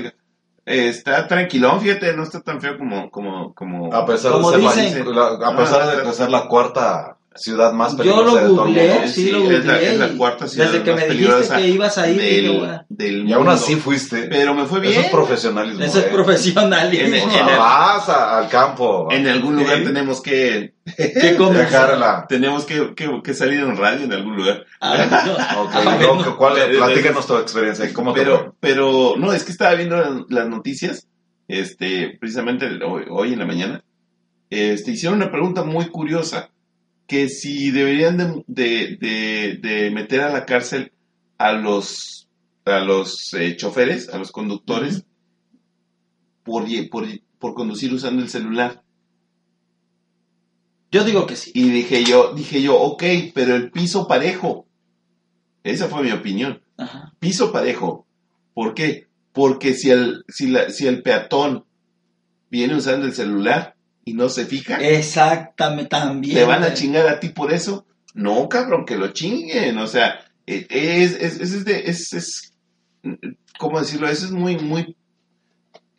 Eh, 0.66 0.88
está 0.88 1.28
tranquilón, 1.28 1.80
fíjate, 1.80 2.12
no 2.16 2.24
está 2.24 2.40
tan 2.40 2.60
feo 2.60 2.76
como, 2.76 3.08
como, 3.10 3.54
como. 3.54 3.94
A 3.94 4.04
pesar, 4.04 4.32
Como 4.32 4.50
de 4.50 4.68
ser, 4.68 4.84
dicen. 4.84 5.14
la, 5.14 5.30
la- 5.30 5.48
a 5.48 5.56
pesar 5.56 6.04
de 6.04 6.12
ser 6.12 6.28
la 6.30 6.48
cuarta 6.48 7.16
ciudad 7.36 7.72
más 7.72 7.92
Yo 7.92 7.98
peligrosa 7.98 8.24
lo 8.24 8.34
de 8.34 8.40
todo 8.40 8.50
el 8.50 8.56
googleé, 8.56 8.92
mundo. 8.94 9.08
sí, 9.08 9.30
lo 9.30 9.50
es 9.50 9.64
la, 9.64 9.80
es 9.80 9.98
la 9.98 10.08
cuarta 10.16 10.48
ciudad 10.48 10.66
Desde 10.70 10.82
que 10.84 10.90
más 10.92 11.00
me 11.00 11.06
dijiste 11.08 11.26
peligrosa 11.28 11.56
que 11.56 11.68
ibas 11.68 11.98
a 11.98 12.08
ir, 12.10 12.20
dije, 12.20 12.42
del, 12.42 12.58
bueno, 12.58 12.84
del 12.88 13.14
Y 13.28 13.32
aún 13.32 13.44
mundo. 13.44 13.50
así 13.52 13.76
fuiste. 13.76 14.22
Pero 14.28 14.54
me 14.54 14.64
fue 14.66 14.80
bien. 14.80 14.92
Eso 14.94 15.00
es 15.02 15.10
profesionalismo. 15.10 15.84
eso 15.84 15.98
es 15.98 16.04
eh. 16.04 16.08
profesionalismo. 16.12 17.06
En- 17.06 17.14
en- 17.14 17.28
O 17.28 17.30
sea, 17.32 17.58
vas 17.58 18.08
a- 18.08 18.38
al 18.38 18.48
campo. 18.48 19.08
En 19.10 19.26
algún 19.28 19.56
lugar 19.56 19.78
Sí. 19.78 19.84
tenemos 19.84 20.20
que, 20.22 20.74
¿Qué? 20.96 21.36
Dejarla. 21.38 22.26
tenemos 22.28 22.64
que, 22.64 22.94
que, 22.94 23.20
que 23.22 23.34
salir 23.34 23.60
en 23.60 23.76
radio 23.76 24.04
en 24.04 24.12
algún 24.12 24.36
lugar. 24.36 24.64
Ah, 24.80 25.24
no. 25.26 25.36
Ah, 25.72 25.98
no, 26.00 26.14
bueno. 26.14 26.36
¿cuál- 26.36 26.54
Pero- 26.54 26.84
platícanos 26.84 27.26
tu 27.26 27.36
experiencia. 27.38 27.92
¿Cómo 27.92 28.12
te 28.12 28.24
fue? 28.24 28.24
Pero, 28.24 28.56
pero, 28.60 29.14
no, 29.18 29.32
es 29.32 29.44
que 29.44 29.52
estaba 29.52 29.74
viendo 29.74 29.96
las, 29.96 30.10
las 30.28 30.48
noticias, 30.48 31.06
este, 31.48 32.16
precisamente 32.18 32.66
hoy, 32.84 33.04
hoy 33.10 33.32
en 33.32 33.38
la 33.38 33.46
mañana, 33.46 33.82
este, 34.50 34.92
hicieron 34.92 35.16
una 35.20 35.30
pregunta 35.30 35.62
muy 35.64 35.86
curiosa, 35.86 36.50
que 37.06 37.28
si 37.28 37.70
deberían 37.70 38.16
de, 38.18 38.44
de, 38.48 38.96
de- 39.00 39.58
de 39.62 39.90
meter 39.90 40.20
a 40.22 40.30
la 40.32 40.44
cárcel 40.44 40.92
a 41.38 41.52
los, 41.52 42.28
a 42.64 42.80
los 42.80 43.32
eh, 43.34 43.56
choferes, 43.56 44.08
a 44.08 44.18
los 44.18 44.32
conductores, 44.32 45.04
por, 46.42 46.64
por, 46.90 47.06
por 47.38 47.54
conducir 47.54 47.92
usando 47.92 48.22
el 48.22 48.28
celular. 48.28 48.82
Yo 50.90 51.04
digo 51.04 51.26
que 51.26 51.36
sí. 51.36 51.50
Y 51.54 51.68
dije 51.70 52.04
yo, 52.04 52.32
dije 52.34 52.62
yo, 52.62 52.80
ok, 52.80 53.02
pero 53.34 53.54
el 53.54 53.70
piso 53.70 54.06
parejo. 54.06 54.66
Esa 55.64 55.88
fue 55.88 56.02
mi 56.04 56.12
opinión. 56.12 56.62
Ajá. 56.78 57.12
piso 57.18 57.52
parejo. 57.52 58.06
¿Por 58.54 58.74
qué? 58.74 59.06
Porque 59.32 59.74
si 59.74 59.90
el, 59.90 60.24
si 60.28 60.48
la, 60.48 60.70
si 60.70 60.86
el 60.86 61.02
peatón 61.02 61.64
viene 62.50 62.76
usando 62.76 63.06
el 63.06 63.14
celular 63.14 63.75
y 64.06 64.14
no 64.14 64.28
se 64.30 64.46
fija, 64.46 64.76
Exactamente, 64.76 65.90
también. 65.90 66.36
¿te 66.36 66.44
van 66.44 66.62
a 66.62 66.72
chingar 66.72 67.06
a 67.08 67.20
ti 67.20 67.28
por 67.30 67.52
eso? 67.52 67.84
No, 68.14 68.48
cabrón, 68.48 68.86
que 68.86 68.96
lo 68.96 69.08
chinguen. 69.12 69.76
O 69.78 69.86
sea, 69.88 70.20
eh, 70.46 70.64
es, 70.70 71.12
es, 71.20 71.40
es, 71.40 71.52
es 71.52 71.64
de- 71.66 71.90
es, 71.90 72.12
es- 72.14 72.52
¿cómo 73.58 73.80
decirlo? 73.80 74.08
Eso 74.08 74.24
es 74.26 74.30
muy, 74.30 74.56
muy, 74.58 74.96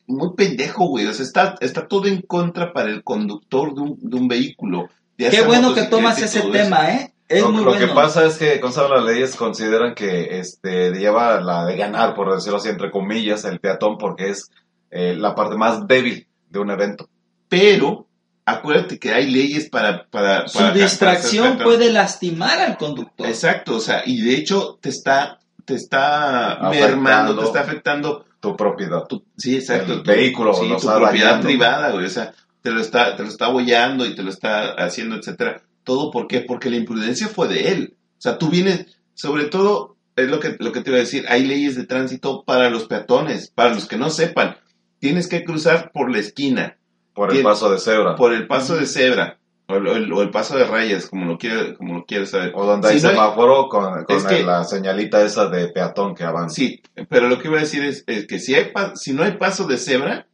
muy 0.07 0.29
pendejo, 0.35 0.87
güey. 0.87 1.05
O 1.05 1.13
sea, 1.13 1.25
está, 1.25 1.55
está 1.59 1.87
todo 1.87 2.07
en 2.07 2.21
contra 2.21 2.71
para 2.73 2.89
el 2.89 3.03
conductor 3.03 3.75
de 3.75 3.81
un, 3.81 3.97
de 4.01 4.15
un 4.17 4.27
vehículo. 4.29 4.89
ya 5.17 5.29
Qué 5.29 5.41
bueno 5.41 5.73
que 5.73 5.83
tomas 5.83 6.17
ese 6.21 6.39
eso. 6.39 6.49
tema, 6.49 6.89
¿eh? 6.91 7.13
Es 7.27 7.41
lo, 7.41 7.51
muy 7.51 7.65
lo 7.65 7.71
bueno. 7.71 7.85
que 7.87 7.93
pasa 7.93 8.25
es 8.25 8.37
que 8.37 8.61
con 8.61 8.71
las 8.73 9.03
leyes 9.03 9.35
consideran 9.35 9.93
que 9.95 10.39
este 10.39 10.91
lleva 10.91 11.41
la 11.41 11.65
de 11.65 11.75
ganar, 11.75 12.15
por 12.15 12.33
decirlo 12.33 12.57
así, 12.57 12.69
entre 12.69 12.89
comillas, 12.89 13.43
el 13.43 13.59
peatón 13.59 13.97
porque 13.97 14.29
es 14.29 14.49
eh, 14.91 15.13
la 15.13 15.35
parte 15.35 15.57
más 15.57 15.85
débil 15.87 16.25
de 16.49 16.59
un 16.59 16.71
evento. 16.71 17.09
Pero, 17.49 18.07
acuérdate 18.45 18.99
que 18.99 19.13
hay 19.13 19.29
leyes 19.31 19.69
para... 19.69 20.05
para, 20.07 20.47
Su 20.47 20.59
para- 20.59 20.73
distracción 20.73 21.57
puede 21.57 21.91
lastimar 21.91 22.59
al 22.59 22.77
conductor. 22.77 23.27
Exacto, 23.27 23.75
o 23.75 23.79
sea, 23.79 24.03
y 24.05 24.21
de 24.21 24.35
hecho 24.35 24.77
te 24.81 24.89
está, 24.89 25.39
te 25.65 25.75
está 25.75 26.53
Afectando. 26.53 26.87
mermando, 26.87 27.39
te 27.39 27.45
está 27.45 27.61
afectando 27.61 28.25
Tu 28.39 28.55
propiedad. 28.55 29.03
tu, 29.07 29.23
sí, 29.37 29.55
exacto, 29.55 29.93
El 29.93 30.03
tu- 30.03 30.11
vehículo, 30.11 30.53
sí, 30.53 30.61
tu 30.79 30.87
propiedad 30.87 31.27
dañando. 31.29 31.47
privada, 31.47 31.91
güey, 31.91 32.05
o 32.05 32.09
sea, 32.09 32.33
te 32.61 32.71
lo 32.71 32.81
está, 32.81 33.15
te 33.15 33.23
lo 33.23 33.29
está 33.29 33.45
abollando 33.45 34.05
y 34.05 34.13
te 34.15 34.23
lo 34.23 34.29
está 34.29 34.71
haciendo, 34.73 35.15
etcétera. 35.15 35.61
Todo 35.83 36.11
por 36.11 36.27
qué? 36.27 36.41
Porque 36.41 36.69
la 36.69 36.75
imprudencia 36.75 37.27
fue 37.29 37.47
de 37.47 37.69
él. 37.69 37.95
O 38.17 38.21
sea, 38.21 38.37
tú 38.37 38.49
vienes, 38.49 38.87
sobre 39.13 39.45
todo, 39.45 39.95
es 40.17 40.27
lo 40.27 40.39
que, 40.41 40.57
lo 40.59 40.71
que 40.73 40.81
te 40.81 40.89
iba 40.89 40.97
a 40.97 41.01
decir, 41.01 41.25
hay 41.29 41.45
leyes 41.45 41.75
de 41.77 41.85
tránsito 41.85 42.43
para 42.43 42.69
los 42.69 42.85
peatones, 42.87 43.51
para 43.55 43.73
los 43.73 43.85
que 43.87 43.95
no 43.97 44.09
sepan. 44.09 44.57
Tienes 44.99 45.27
que 45.27 45.43
cruzar 45.45 45.91
por 45.93 46.11
la 46.11 46.17
esquina, 46.19 46.77
Por 47.17 47.35
el 47.35 47.43
paso 47.43 47.69
de 47.71 47.79
cebra. 47.79 48.15
por 48.15 48.31
el 48.31 48.47
paso 48.47 48.75
de 48.77 48.85
cebra, 48.85 49.37
o 49.67 49.75
el, 49.75 50.11
o 50.13 50.21
el- 50.21 50.29
paso 50.29 50.55
de 50.57 50.63
rayas, 50.65 51.07
como 51.07 51.25
lo 51.25 51.37
quieras, 51.37 51.75
como 51.77 51.95
lo 52.07 52.25
saber. 52.25 52.51
O 52.55 52.65
donde 52.65 52.87
hay 52.89 53.01
no 53.01 53.09
semáforo 53.09 53.67
con, 53.67 54.03
con 54.05 54.15
Es 54.15 54.23
que- 54.23 54.43
la 54.43 54.63
señalita 54.63 55.21
esa 55.23 55.49
de 55.49 55.67
peatón 55.69 56.13
que 56.15 56.23
avanza. 56.23 56.55
Sí, 56.55 56.81
pero 57.09 57.27
lo 57.27 57.39
que 57.39 57.47
iba 57.49 57.57
a 57.57 57.61
decir 57.61 57.83
es, 57.83 58.03
es 58.07 58.27
que 58.27 58.39
si, 58.39 58.53
hay 58.55 58.71
si 58.95 59.13
no 59.13 59.23
hay 59.23 59.31
paso 59.33 59.65
de 59.65 59.77
cebra, 59.77 60.27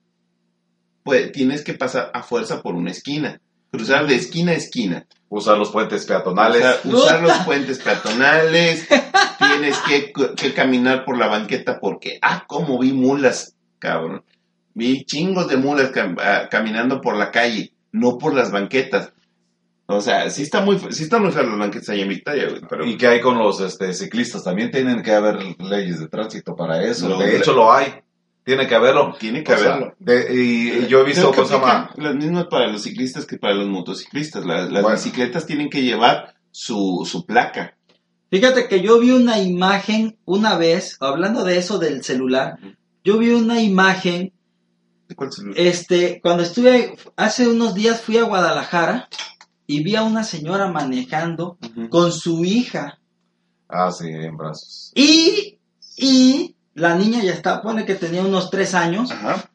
pues 1.03 1.31
tienes 1.31 1.63
que 1.63 1.73
pasar 1.73 2.11
a 2.13 2.21
fuerza 2.23 2.61
por 2.61 2.75
una 2.75 2.91
esquina. 2.91 3.39
Cruzar 3.71 4.05
de 4.05 4.15
esquina 4.15 4.51
a 4.51 4.55
esquina. 4.55 5.07
Usar 5.29 5.57
los 5.57 5.71
puentes 5.71 6.05
peatonales. 6.05 6.61
Usar, 6.83 6.93
usar 6.93 7.21
los 7.23 7.37
puentes 7.39 7.79
peatonales. 7.79 8.87
tienes 9.39 9.77
que, 9.87 10.13
que 10.35 10.53
caminar 10.53 11.05
por 11.05 11.17
la 11.17 11.27
banqueta 11.27 11.79
porque, 11.79 12.19
ah, 12.21 12.43
cómo 12.47 12.77
vi 12.77 12.93
mulas, 12.93 13.55
cabrón. 13.79 14.23
Vi 14.73 15.05
chingos 15.05 15.47
de 15.47 15.57
mulas 15.57 15.91
cam- 15.91 16.17
ah, 16.19 16.47
caminando 16.49 16.99
por 17.01 17.15
la 17.15 17.31
calle, 17.31 17.73
no 17.91 18.17
por 18.17 18.33
las 18.33 18.51
banquetas. 18.51 19.11
O 19.85 19.99
sea, 20.01 20.29
sí 20.29 20.43
está 20.43 20.61
muy, 20.61 20.79
sí 20.91 21.03
están 21.03 21.21
muy 21.23 21.31
feas 21.31 21.45
las 21.45 21.57
banquetas 21.59 21.89
allá 21.89 22.03
en 22.03 22.09
Victoria, 22.09 22.47
güey, 22.49 22.61
pero... 22.69 22.85
¿Y 22.85 22.97
qué 22.97 23.07
hay 23.07 23.21
con 23.21 23.37
los 23.37 23.59
este, 23.59 23.93
ciclistas? 23.93 24.43
También 24.43 24.71
tienen 24.71 25.03
que 25.03 25.11
haber 25.11 25.37
leyes 25.59 25.99
de 25.99 26.07
tránsito 26.07 26.55
para 26.55 26.81
eso. 26.83 27.09
Lo- 27.09 27.17
de 27.19 27.37
hecho, 27.37 27.53
lo 27.53 27.71
hay. 27.71 27.93
Tiene 28.45 28.65
que 28.67 28.75
haberlo. 28.75 29.13
Tiene 29.19 29.43
que 29.43 29.53
O 29.53 29.57
sea, 29.57 29.73
haberlo. 29.75 29.95
de- 29.99 30.27
y, 30.33 30.83
y 30.83 30.87
yo 30.87 31.01
he 31.01 31.03
visto 31.05 31.31
que 31.31 31.37
cosas 31.37 31.89
Las 31.97 32.15
mismas 32.15 32.47
para 32.47 32.67
los 32.67 32.81
ciclistas 32.83 33.25
que 33.25 33.37
para 33.37 33.53
los 33.53 33.67
motociclistas. 33.67 34.45
Las, 34.45 34.71
las 34.71 34.81
Bueno. 34.83 34.97
bicicletas 34.97 35.45
tienen 35.45 35.69
que 35.69 35.83
llevar 35.83 36.33
su, 36.51 37.07
su 37.09 37.25
placa. 37.25 37.77
Fíjate 38.31 38.67
que 38.67 38.81
yo 38.81 38.99
vi 38.99 39.11
una 39.11 39.37
imagen 39.39 40.17
una 40.25 40.57
vez, 40.57 40.97
hablando 41.01 41.43
de 41.43 41.57
eso 41.57 41.77
del 41.77 42.03
celular, 42.03 42.57
yo 43.03 43.17
vi 43.17 43.29
una 43.29 43.61
imagen, 43.61 44.33
Este, 45.55 46.19
cuando 46.21 46.43
estuve, 46.43 46.95
hace 47.15 47.47
unos 47.47 47.73
días 47.73 48.01
fui 48.01 48.17
a 48.17 48.23
Guadalajara 48.23 49.07
y 49.67 49.83
vi 49.83 49.95
a 49.95 50.03
una 50.03 50.23
señora 50.23 50.67
manejando 50.71 51.57
con 51.89 52.11
su 52.11 52.43
hija 52.45 52.99
Ah, 53.69 53.91
sí, 53.91 54.07
en 54.07 54.37
brazos. 54.37 54.91
y, 54.93 55.57
y 55.97 56.55
la 56.75 56.95
niña 56.95 57.23
ya 57.23 57.31
está, 57.33 57.61
pone 57.61 57.85
que 57.85 57.95
tenía 57.95 58.21
unos 58.21 58.49
tres 58.51 58.73
años, 58.75 59.09
Ajá. 59.11 59.49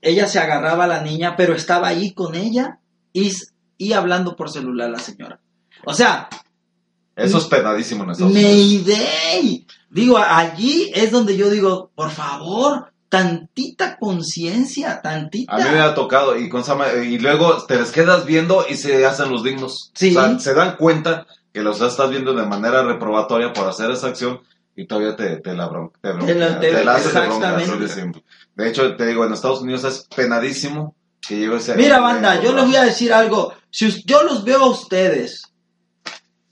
ella 0.00 0.26
se 0.28 0.38
agarraba 0.38 0.84
a 0.84 0.88
la 0.88 1.02
niña, 1.02 1.34
pero 1.36 1.54
estaba 1.54 1.88
ahí 1.88 2.12
con 2.12 2.34
ella 2.36 2.78
y, 3.12 3.32
y 3.76 3.92
hablando 3.94 4.36
por 4.36 4.50
celular 4.50 4.90
la 4.90 4.98
señora. 5.00 5.40
O 5.84 5.94
sea, 5.94 6.28
Eso 7.16 7.38
es 7.38 7.44
penadísimo 7.46 8.04
en 8.04 8.10
Estados. 8.10 8.32
Digo, 9.90 10.18
allí 10.18 10.92
es 10.94 11.10
donde 11.10 11.36
yo 11.36 11.48
digo, 11.50 11.90
por 11.94 12.10
favor, 12.10 12.92
tantita 13.08 13.96
conciencia, 13.98 15.00
tantita. 15.02 15.54
A 15.54 15.58
mí 15.58 15.64
me 15.72 15.80
ha 15.80 15.94
tocado 15.94 16.36
y, 16.38 16.48
con 16.48 16.64
Sama- 16.64 16.92
y 17.02 17.18
luego 17.18 17.64
te 17.66 17.76
les 17.76 17.90
quedas 17.90 18.24
viendo 18.26 18.64
y 18.68 18.76
se 18.76 19.04
hacen 19.06 19.30
los 19.30 19.42
dignos. 19.42 19.90
Sí. 19.94 20.10
O 20.16 20.20
sea, 20.20 20.38
se 20.38 20.54
dan 20.54 20.76
cuenta 20.76 21.26
que 21.52 21.62
los 21.62 21.80
estás 21.80 22.10
viendo 22.10 22.34
de 22.34 22.46
manera 22.46 22.82
reprobatoria 22.82 23.52
por 23.52 23.66
hacer 23.68 23.90
esa 23.90 24.08
acción 24.08 24.40
y 24.76 24.86
todavía 24.86 25.16
te, 25.16 25.36
te 25.38 25.54
la 25.54 25.68
bron- 25.68 25.90
te 26.00 26.12
bronca- 26.12 26.34
la- 26.34 26.60
te- 26.60 26.70
te 26.72 26.84
la 26.84 26.94
haces 26.94 27.12
de 27.14 27.20
bronca, 27.20 27.46
hecho, 28.68 28.96
te 28.96 29.06
digo, 29.06 29.24
en 29.24 29.32
Estados 29.32 29.60
Unidos 29.62 29.84
es 29.84 30.06
penadísimo 30.14 30.94
que 31.26 31.36
lleves 31.36 31.68
Mira, 31.76 32.00
banda, 32.00 32.40
yo 32.40 32.52
les 32.54 32.64
voy 32.64 32.76
a 32.76 32.84
decir 32.84 33.12
algo. 33.12 33.52
Si 33.70 34.02
yo 34.04 34.22
los 34.22 34.44
veo 34.44 34.62
a 34.64 34.68
ustedes, 34.70 35.42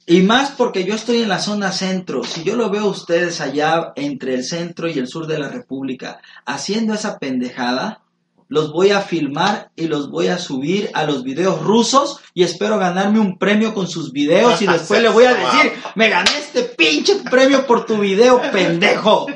y 0.07 0.23
más 0.23 0.53
porque 0.53 0.85
yo 0.85 0.95
estoy 0.95 1.23
en 1.23 1.29
la 1.29 1.41
zona 1.41 1.73
centro, 1.73 2.23
si 2.25 2.45
yo 2.45 2.55
lo 2.57 2.71
veo 2.71 2.83
a 2.85 2.91
ustedes 2.91 3.41
allá 3.41 3.93
entre 3.97 4.35
el 4.35 4.45
centro 4.45 4.89
y 4.89 4.99
el 4.99 5.09
sur 5.09 5.27
de 5.27 5.39
la 5.39 5.49
República 5.49 6.21
haciendo 6.45 6.95
esa 6.95 7.19
pendejada, 7.19 8.03
los 8.49 8.71
voy 8.73 8.91
a 8.91 9.01
filmar 9.01 9.71
y 9.75 9.89
los 9.89 10.09
voy 10.09 10.29
a 10.29 10.39
subir 10.39 10.91
a 10.95 11.03
los 11.05 11.25
videos 11.25 11.61
rusos 11.63 12.21
y 12.33 12.45
espero 12.45 12.79
ganarme 12.79 13.19
un 13.19 13.39
premio 13.39 13.75
con 13.75 13.89
sus 13.89 14.13
videos 14.13 14.63
y 14.63 14.67
después 14.69 15.03
le 15.03 15.09
voy 15.09 15.25
a 15.25 15.35
decir, 15.55 15.73
me 15.97 16.09
gané 16.09 16.31
este 16.39 16.63
pinche 16.63 17.17
premio 17.29 17.67
por 17.67 17.85
tu 17.87 17.99
video, 17.99 18.41
pendejo. 18.53 19.27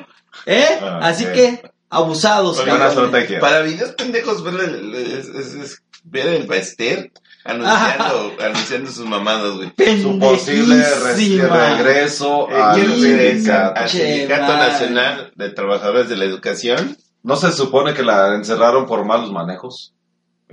¿Eh? 0.46 0.64
Ah, 0.80 1.00
Así 1.02 1.24
que, 1.24 1.60
abusados. 1.88 2.58
Para 3.40 3.62
videos 3.62 3.90
pendejos, 3.92 4.44
ver 4.44 4.54
el, 4.60 4.94
es, 4.94 5.26
es- 5.26 5.54
es 5.54 5.82
ver 6.04 6.28
el 6.28 6.46
Baester 6.46 7.10
anunciando, 7.45 8.32
anunciando 8.41 8.91
sus 8.91 9.07
mamadas, 9.07 9.53
güey. 9.57 9.72
Su 10.03 10.18
posible 10.18 10.84
regreso 11.03 12.49
Eh, 12.51 12.55
al 12.61 13.88
sindicato. 13.88 14.57
Nacional 14.57 15.32
de 15.34 15.51
Trabajadores 15.51 16.09
de 16.09 16.16
la 16.16 16.24
Educación. 16.24 16.97
¿No 17.22 17.36
se 17.36 17.53
supone 17.53 17.93
que 17.95 18.03
la 18.03 18.34
encerraron 18.34 18.86
por 18.86 19.05
malos 19.05 19.30
manejos? 19.32 19.93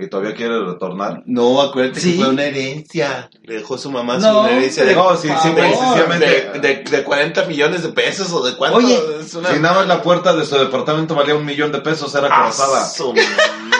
Y 0.00 0.06
todavía 0.06 0.34
quiere 0.34 0.64
retornar. 0.64 1.22
No, 1.26 1.60
acuérdate 1.60 1.98
Sí. 2.00 2.12
que 2.12 2.18
fue 2.18 2.28
una 2.28 2.44
herencia. 2.44 3.28
Le 3.42 3.54
dejó 3.56 3.76
su 3.76 3.90
mamá 3.90 4.16
No, 4.18 4.42
su 4.44 4.48
herencia 4.48 4.84
de, 4.84 4.94
No, 4.94 5.16
sí, 5.16 5.28
sí, 5.42 5.48
de, 5.50 6.60
de, 6.60 6.84
de 6.88 7.02
40 7.04 7.46
millones 7.46 7.82
de 7.82 7.88
pesos 7.88 8.32
o 8.32 8.44
de 8.46 8.54
cuánto. 8.54 8.76
Oye, 8.78 8.96
es 9.20 9.34
una... 9.34 9.52
Si 9.52 9.58
nada 9.58 9.74
más 9.80 9.88
la 9.88 10.00
puerta 10.02 10.36
de 10.36 10.44
su 10.46 10.56
departamento 10.56 11.16
valía 11.16 11.34
un 11.34 11.44
millón 11.44 11.72
de 11.72 11.80
pesos, 11.80 12.14
era 12.14 12.28
corazada. 12.28 12.84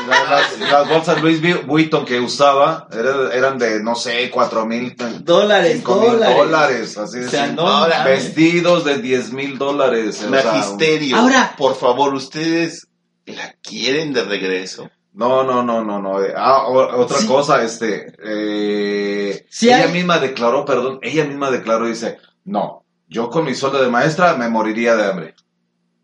Las, 0.08 0.58
las 0.58 0.88
bolsas 0.88 1.22
Louis 1.22 1.40
Vuitton 1.66 2.04
que 2.04 2.18
usaba 2.20 2.88
era- 2.92 3.32
eran 3.34 3.58
de, 3.58 3.82
no 3.82 3.94
sé, 3.94 4.30
cuatro 4.30 4.64
mil, 4.66 4.94
Dólares, 5.22 5.74
cinco 5.76 6.00
mil 6.00 6.18
dólares. 6.18 6.96
Así 6.98 7.18
O 7.20 7.28
sea, 7.28 7.48
no. 7.48 7.86
Vestidos 8.04 8.84
de 8.84 8.98
10 8.98 9.32
mil 9.32 9.58
dólares. 9.58 10.22
o 10.24 10.30
sea, 10.30 10.44
Magisterio. 10.44 11.16
Ahora- 11.16 11.54
por 11.56 11.74
favor, 11.76 12.14
ustedes 12.14 12.86
la 13.26 13.54
quieren 13.62 14.12
de 14.12 14.24
regreso. 14.24 14.90
No, 15.12 15.42
no, 15.42 15.62
no, 15.62 15.82
no, 15.84 16.00
no. 16.00 16.22
eh, 16.22 16.32
Ah, 16.36 16.64
otra 16.68 17.18
Sí. 17.18 17.26
cosa, 17.26 17.62
este, 17.62 18.12
eh, 18.24 19.46
Sí 19.50 19.66
ella 19.66 19.84
hay- 19.86 19.92
misma 19.92 20.18
declaró, 20.18 20.64
perdón, 20.64 20.98
ella 21.02 21.24
misma 21.24 21.50
declaró, 21.50 21.86
dice, 21.86 22.18
no, 22.44 22.84
yo 23.08 23.28
con 23.30 23.44
mi 23.44 23.54
sueldo 23.54 23.82
de 23.82 23.88
maestra 23.88 24.34
me 24.36 24.48
moriría 24.48 24.94
de 24.96 25.04
hambre. 25.06 25.34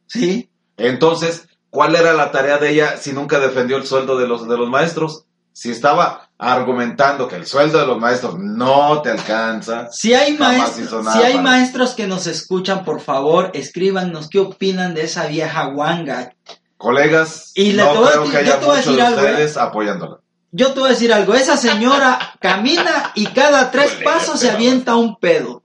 Sí. 0.06 0.50
Entonces, 0.76 1.46
¿cuál 1.74 1.96
era 1.96 2.14
la 2.14 2.30
tarea 2.30 2.56
de 2.58 2.70
ella 2.70 2.96
si 2.96 3.12
nunca 3.12 3.40
defendió 3.40 3.76
el 3.76 3.84
sueldo 3.84 4.16
de 4.16 4.28
los, 4.28 4.48
de 4.48 4.56
los 4.56 4.70
maestros? 4.70 5.24
Si 5.52 5.70
estaba 5.70 6.30
argumentando 6.38 7.28
que 7.28 7.36
el 7.36 7.46
sueldo 7.46 7.78
de 7.78 7.86
los 7.86 7.98
maestros 7.98 8.36
no 8.38 9.02
te 9.02 9.10
alcanza. 9.10 9.88
Si 9.90 10.14
hay, 10.14 10.36
maestros, 10.38 11.04
si 11.12 11.22
hay 11.22 11.38
maestros 11.38 11.94
que 11.94 12.06
nos 12.06 12.26
escuchan, 12.26 12.84
por 12.84 13.00
favor, 13.00 13.50
escríbanos 13.54 14.28
qué 14.28 14.38
opinan 14.38 14.94
de 14.94 15.02
esa 15.02 15.26
vieja 15.26 15.66
guanga. 15.66 16.32
Colegas, 16.76 17.52
Y 17.54 17.72
le- 17.72 17.82
no 17.84 17.92
te 17.92 17.98
voy 17.98 18.08
creo 18.08 18.24
que 18.24 18.30
yo 18.32 18.38
haya 18.38 18.60
te 18.60 18.66
voy 18.66 18.74
a 18.74 18.78
muchos 18.78 18.84
decir 18.86 18.96
de 18.96 19.02
algo, 19.06 19.20
¿eh? 19.20 19.30
ustedes 19.30 19.56
apoyándola. 19.56 20.16
Yo 20.52 20.72
te 20.72 20.80
voy 20.80 20.88
a 20.88 20.92
decir 20.92 21.12
algo, 21.12 21.34
esa 21.34 21.56
señora 21.56 22.18
camina 22.40 23.10
y 23.16 23.26
cada 23.26 23.70
tres 23.72 23.92
Colega, 23.92 24.12
pasos 24.12 24.38
se 24.38 24.50
avienta 24.50 24.94
un 24.94 25.16
pedo. 25.16 25.63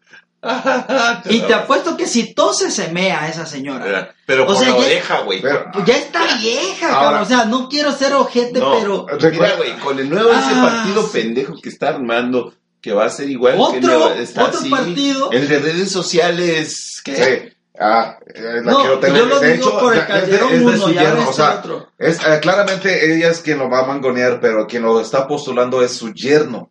Y 1.30 1.42
te 1.42 1.54
apuesto 1.54 1.98
que 1.98 2.08
si 2.08 2.34
tose 2.34 2.72
se 2.72 2.90
mea 2.92 3.28
esa 3.28 3.46
señora. 3.46 4.14
Pero 4.26 4.44
O 4.44 4.48
por 4.48 4.58
sea, 4.58 4.70
la 4.70 4.76
ya- 4.80 4.86
oreja, 4.86 5.20
güey. 5.22 5.42
Pues 5.42 5.86
ya 5.86 5.98
está 5.98 6.22
vieja, 6.40 6.88
Ahora- 6.88 7.02
cabrón. 7.02 7.22
O 7.22 7.26
sea, 7.26 7.46
no 7.46 7.68
quiero 7.70 7.92
ser 7.92 8.14
ojete, 8.14 8.60
No, 8.60 8.78
pero 8.80 9.06
Mira, 9.32 9.56
güey, 9.58 9.78
con 9.80 10.00
el 10.00 10.10
nuevo 10.10 10.30
ese 10.32 10.40
Ah, 10.54 10.62
partido 10.84 11.04
sí. 11.04 11.10
pendejo 11.14 11.56
que 11.62 11.70
está 11.70 11.90
armando, 11.90 12.54
que 12.82 12.94
va 12.94 13.06
a 13.06 13.10
ser 13.10 13.30
igual 13.30 13.56
que 13.56 13.62
Otro- 13.80 14.14
está 14.14 14.46
otro 14.46 14.60
así, 14.62 14.70
partido. 14.70 15.32
El 15.32 15.48
de 15.48 15.60
redes 15.60 15.92
sociales, 15.92 17.02
¿qué? 17.04 17.16
Sí. 17.50 17.56
Ah, 17.82 18.18
eh, 18.36 18.62
la 18.64 18.72
No, 18.72 18.82
que 18.82 18.88
yo 18.90 19.00
tengo. 19.00 19.16
yo 19.18 19.26
lo 19.26 19.40
de 19.40 19.54
digo 19.54 19.70
hecho, 19.70 19.80
por 19.80 19.94
el 19.94 20.00
ya- 20.00 20.06
es 20.06 20.10
de- 20.14 20.20
Calderón 20.20 20.54
es 20.54 20.60
de 20.60 20.66
uno, 20.66 20.78
su 20.78 20.92
ya 20.94 21.02
yerno, 21.02 21.20
ves 21.20 21.28
o 21.30 21.34
sea, 21.34 21.52
el 21.54 21.58
otro. 21.60 21.88
es, 21.98 22.18
eh, 22.20 22.40
claramente 22.42 23.14
ella 23.16 23.30
es 23.30 23.40
quien 23.40 23.58
lo 23.58 23.70
va 23.70 23.80
a 23.80 23.86
mangonear, 23.86 24.40
pero 24.42 24.68
quien 24.68 24.84
lo 24.84 25.00
está 25.00 25.26
postulando 25.28 25.82
es 25.82 25.94
su 25.96 26.14
yerno. 26.14 26.70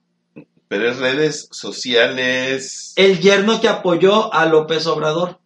Pero 0.69 0.91
es 0.91 0.99
redes 0.99 1.49
sociales. 1.51 2.93
el 2.97 3.21
yerno 3.21 3.61
que 3.61 3.69
apoyó 3.69 4.33
a 4.35 4.45
López 4.47 4.87
Obrador. 4.87 5.39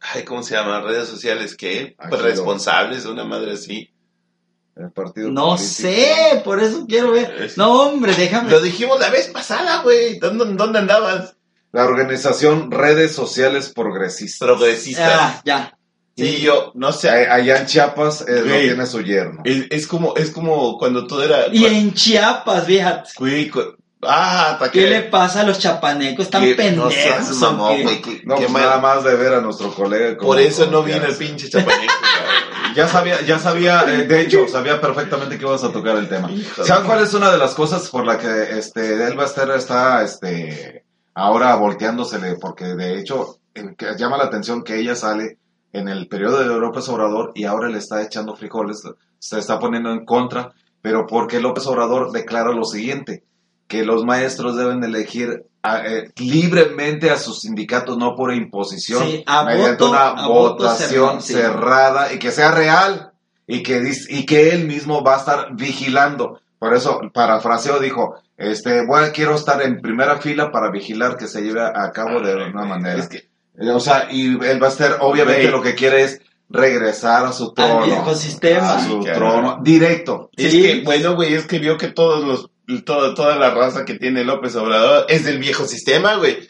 Ay, 0.00 0.22
¿cómo 0.24 0.42
se 0.42 0.54
llama? 0.54 0.80
Redes 0.80 1.08
sociales, 1.08 1.56
¿qué? 1.56 1.96
Pues 2.08 2.22
responsables, 2.22 3.04
una 3.04 3.24
madre 3.24 3.52
así. 3.52 3.90
El 4.76 4.92
partido 4.92 5.28
No 5.30 5.56
político. 5.56 5.68
sé, 5.74 6.40
por 6.44 6.60
eso 6.62 6.86
quiero 6.88 7.10
ver. 7.10 7.42
Es- 7.42 7.58
No, 7.58 7.82
hombre, 7.82 8.14
déjame. 8.14 8.48
Lo 8.50 8.60
dijimos 8.60 9.00
la 9.00 9.10
vez 9.10 9.26
pasada, 9.28 9.82
güey. 9.82 10.18
¿Dónde, 10.20 10.44
dónde 10.54 10.78
andabas? 10.78 11.34
La 11.72 11.84
organización 11.84 12.70
Redes 12.70 13.12
Sociales 13.12 13.72
Progresistas. 13.74 14.46
Progresistas. 14.46 15.12
Ah, 15.20 15.42
ya. 15.44 15.76
Sí, 16.16 16.40
yo, 16.40 16.72
no 16.74 16.92
sé. 16.92 17.10
Allá 17.10 17.58
en 17.60 17.66
Chiapas 17.66 18.22
eh, 18.22 18.40
lo 18.40 18.44
Güey. 18.44 18.66
tiene 18.68 18.86
su 18.86 19.02
yerno. 19.02 19.42
Es, 19.44 19.66
es 19.70 19.86
como, 19.86 20.16
es 20.16 20.30
como 20.30 20.78
cuando 20.78 21.06
todo 21.08 21.22
era. 21.24 21.46
Y 21.52 21.64
en 21.64 21.92
Chiapas, 21.92 22.64
fíjate. 22.64 23.10
Güey, 23.18 23.48
cu- 23.50 23.76
ah, 24.02 24.52
hasta 24.52 24.70
¿Qué 24.70 24.80
que. 24.84 24.90
le 24.90 25.02
pasa 25.02 25.40
a 25.40 25.44
los 25.44 25.58
chapanecos? 25.58 26.26
Están 26.26 26.42
que- 26.44 26.54
pendejos. 26.54 26.84
No 26.94 27.02
seas 27.02 27.30
¿o 27.30 27.34
mamón, 27.52 27.82
güey. 27.82 28.00
que- 28.02 28.22
No, 28.24 28.36
que 28.36 28.46
pues 28.46 28.52
nada 28.52 28.78
más 28.78 29.04
de 29.04 29.14
ver 29.16 29.34
a 29.34 29.40
nuestro 29.40 29.72
colega. 29.72 30.16
como- 30.16 30.28
Por 30.30 30.40
eso 30.40 30.66
no 30.70 30.82
vino 30.82 31.04
el 31.04 31.16
pinche 31.16 31.48
chapaneco. 31.48 31.92
Ya 32.74 32.86
sabía, 32.86 33.22
ya 33.22 33.38
sabía, 33.40 33.82
eh, 33.88 34.04
de 34.06 34.20
hecho, 34.20 34.46
sabía 34.46 34.80
perfectamente 34.80 35.36
que 35.36 35.44
ibas 35.44 35.64
a 35.64 35.72
tocar 35.72 35.96
el 35.96 36.08
tema. 36.08 36.30
¿Saben 36.64 36.86
cuál 36.86 37.02
es 37.02 37.12
una 37.14 37.30
de 37.32 37.38
las 37.38 37.54
cosas 37.54 37.88
por 37.88 38.04
la 38.06 38.18
que 38.18 38.56
este 38.58 39.04
Elba 39.06 39.24
Ester 39.24 39.50
está 39.50 40.04
este 40.04 40.84
ahora 41.14 41.56
volteándosele? 41.56 42.36
Porque 42.36 42.66
de 42.66 42.98
hecho 43.00 43.38
eh, 43.54 43.74
que 43.76 43.96
llama 43.96 44.18
la 44.18 44.24
atención 44.24 44.62
que 44.62 44.78
ella 44.78 44.94
sale 44.94 45.38
en 45.72 45.88
el 45.88 46.06
periodo 46.08 46.38
de 46.38 46.46
López 46.60 46.88
Obrador 46.90 47.32
y 47.34 47.44
ahora 47.46 47.68
le 47.68 47.78
está 47.78 48.02
echando 48.02 48.36
frijoles, 48.36 48.82
se 49.18 49.38
está 49.38 49.58
poniendo 49.58 49.90
en 49.90 50.04
contra, 50.04 50.52
pero 50.80 51.06
porque 51.06 51.40
López 51.40 51.66
Obrador 51.66 52.12
declara 52.12 52.52
lo 52.52 52.64
siguiente, 52.64 53.24
que 53.68 53.84
los 53.84 54.04
maestros 54.04 54.56
deben 54.56 54.82
elegir 54.82 55.44
a- 55.62 55.86
eh, 55.86 56.10
libremente 56.16 57.10
a 57.10 57.16
sus 57.18 57.40
sindicatos, 57.40 57.96
no 57.98 58.14
por 58.16 58.32
imposición, 58.34 59.02
Sí, 59.06 59.22
a 59.26 59.44
mediante 59.44 59.84
voto- 59.84 59.90
una 59.90 60.26
votación 60.26 60.88
cerrado, 60.88 61.20
sí. 61.20 61.32
cerrada 61.34 62.12
y 62.12 62.18
que 62.18 62.30
sea 62.32 62.50
real 62.52 63.12
y 63.46 63.62
que, 63.62 63.92
y 64.08 64.24
que 64.26 64.50
él 64.50 64.66
mismo 64.66 65.02
va 65.04 65.16
a 65.16 65.18
estar 65.18 65.48
vigilando. 65.54 66.40
Por 66.58 66.74
eso, 66.74 67.00
parafraseo, 67.12 67.78
dijo, 67.78 68.16
este, 68.36 68.84
bueno, 68.86 69.08
quiero 69.14 69.34
estar 69.34 69.60
en 69.62 69.80
primera 69.80 70.16
fila 70.18 70.50
para 70.50 70.70
vigilar 70.70 71.16
que 71.16 71.28
se 71.28 71.42
lleve 71.42 71.60
a, 71.62 71.90
cabo 71.92 72.20
de 72.20 72.34
una 72.34 72.64
manera. 72.64 72.98
Es 72.98 73.08
que, 73.08 73.28
Eh, 73.60 73.70
O 73.70 73.80
sea, 73.80 74.06
y 74.10 74.38
él 74.44 74.62
va 74.62 74.66
a 74.68 74.70
estar, 74.70 74.98
obviamente, 75.00 75.50
lo 75.50 75.60
que 75.60 75.74
quiere 75.74 76.02
es 76.04 76.20
regresar 76.48 77.26
a 77.26 77.32
su 77.32 77.52
trono. 77.52 77.84
viejo 77.86 78.14
sistema. 78.14 78.74
A 78.74 78.80
su 78.84 79.00
trono, 79.00 79.58
directo. 79.62 80.30
es 80.36 80.52
que, 80.52 80.82
bueno, 80.84 81.14
güey, 81.16 81.34
es 81.34 81.46
que 81.46 81.58
vio 81.58 81.76
que 81.76 81.88
todos 81.88 82.24
los, 82.24 82.50
todo- 82.82 83.14
toda 83.14 83.36
la 83.36 83.50
raza 83.50 83.84
que 83.84 83.94
tiene 83.94 84.24
López 84.24 84.54
Obrador 84.56 85.06
es 85.08 85.24
del 85.24 85.38
viejo 85.38 85.66
sistema, 85.66 86.14
güey. 86.16 86.46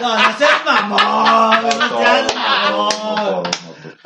No, 0.00 0.14
no 0.18 0.38
seas 0.38 0.64
mamón. 0.64 1.00
No 1.78 1.98
seas 1.98 2.34
mamón. 2.34 3.42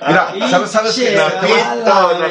Mira, 0.07 0.33
Pinche 0.33 0.49
¿sabes, 0.51 0.71
sabes 0.71 0.95
que 0.95 1.11
verga, 1.11 2.27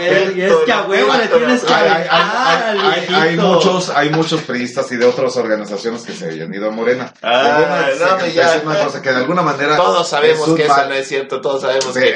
Es 0.47 0.53
que 0.65 0.71
a 0.71 0.81
huevo 0.83 1.13
le 1.13 1.27
tienes 1.27 1.63
que 1.63 1.73
hay, 1.73 1.87
hay- 1.89 2.07
aventar 2.09 2.63
al 2.63 2.79
hay- 2.79 2.85
hay- 2.85 2.99
hay 3.15 3.21
viejito. 3.29 3.41
muchos, 3.47 3.89
hay 3.89 4.09
muchos 4.11 4.41
priistas 4.41 4.91
y 4.91 4.97
de 4.97 5.05
otras 5.05 5.35
organizaciones 5.37 6.03
que 6.03 6.13
se 6.13 6.25
habían 6.25 6.53
ido 6.53 6.67
a 6.67 6.71
Morena. 6.71 7.13
Ah, 7.21 7.41
De 7.43 7.49
alguna- 7.49 7.81
no, 8.11 8.17
se- 8.19 8.23
me 8.23 8.27
es 8.29 8.33
ya. 8.35 8.61
una 8.63 8.79
cosa 8.83 9.01
que 9.01 9.09
de 9.09 9.15
alguna 9.17 9.41
manera 9.41 9.75
Todos 9.75 10.07
sabemos 10.07 10.53
que 10.53 10.63
eso 10.65 10.85
no 10.87 10.93
es 10.93 11.07
cierto, 11.07 11.41
todos 11.41 11.61
sabemos 11.61 11.93
que... 11.97 12.13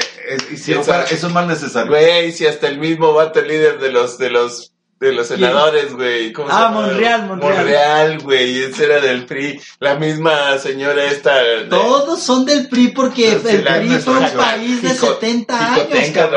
es 1.10 1.22
un 1.24 1.32
mal 1.32 1.48
necesario. 1.48 1.90
Güey, 1.90 2.32
si 2.32 2.46
hasta 2.46 2.68
el 2.68 2.78
mismo 2.78 3.12
vato 3.12 3.40
líder 3.40 3.78
de 3.80 3.90
los, 3.90 4.18
de 4.18 4.30
los, 4.30 4.72
de 5.00 5.12
los 5.12 5.28
senadores, 5.28 5.94
güey. 5.94 6.32
¿cómo 6.32 6.48
se 6.48 6.54
Ah? 6.56 6.70
Monreal, 6.72 7.26
Monreal. 7.26 7.56
Monreal, 7.56 8.18
güey, 8.20 8.62
ese 8.64 8.84
era 8.84 9.00
del 9.00 9.26
PRI. 9.26 9.60
La 9.80 9.94
misma 9.94 10.58
señora 10.58 11.04
esta... 11.04 11.36
de- 11.42 11.64
Todos 11.66 12.20
son 12.22 12.44
del 12.44 12.68
PRI 12.68 12.88
porque 12.88 13.32
el 13.32 13.38
PRI 13.40 13.88
fue 13.98 14.14
un 14.18 14.30
país 14.36 14.82
de 14.82 14.88
Jico- 14.90 15.14
70 15.14 15.74
años. 15.74 15.86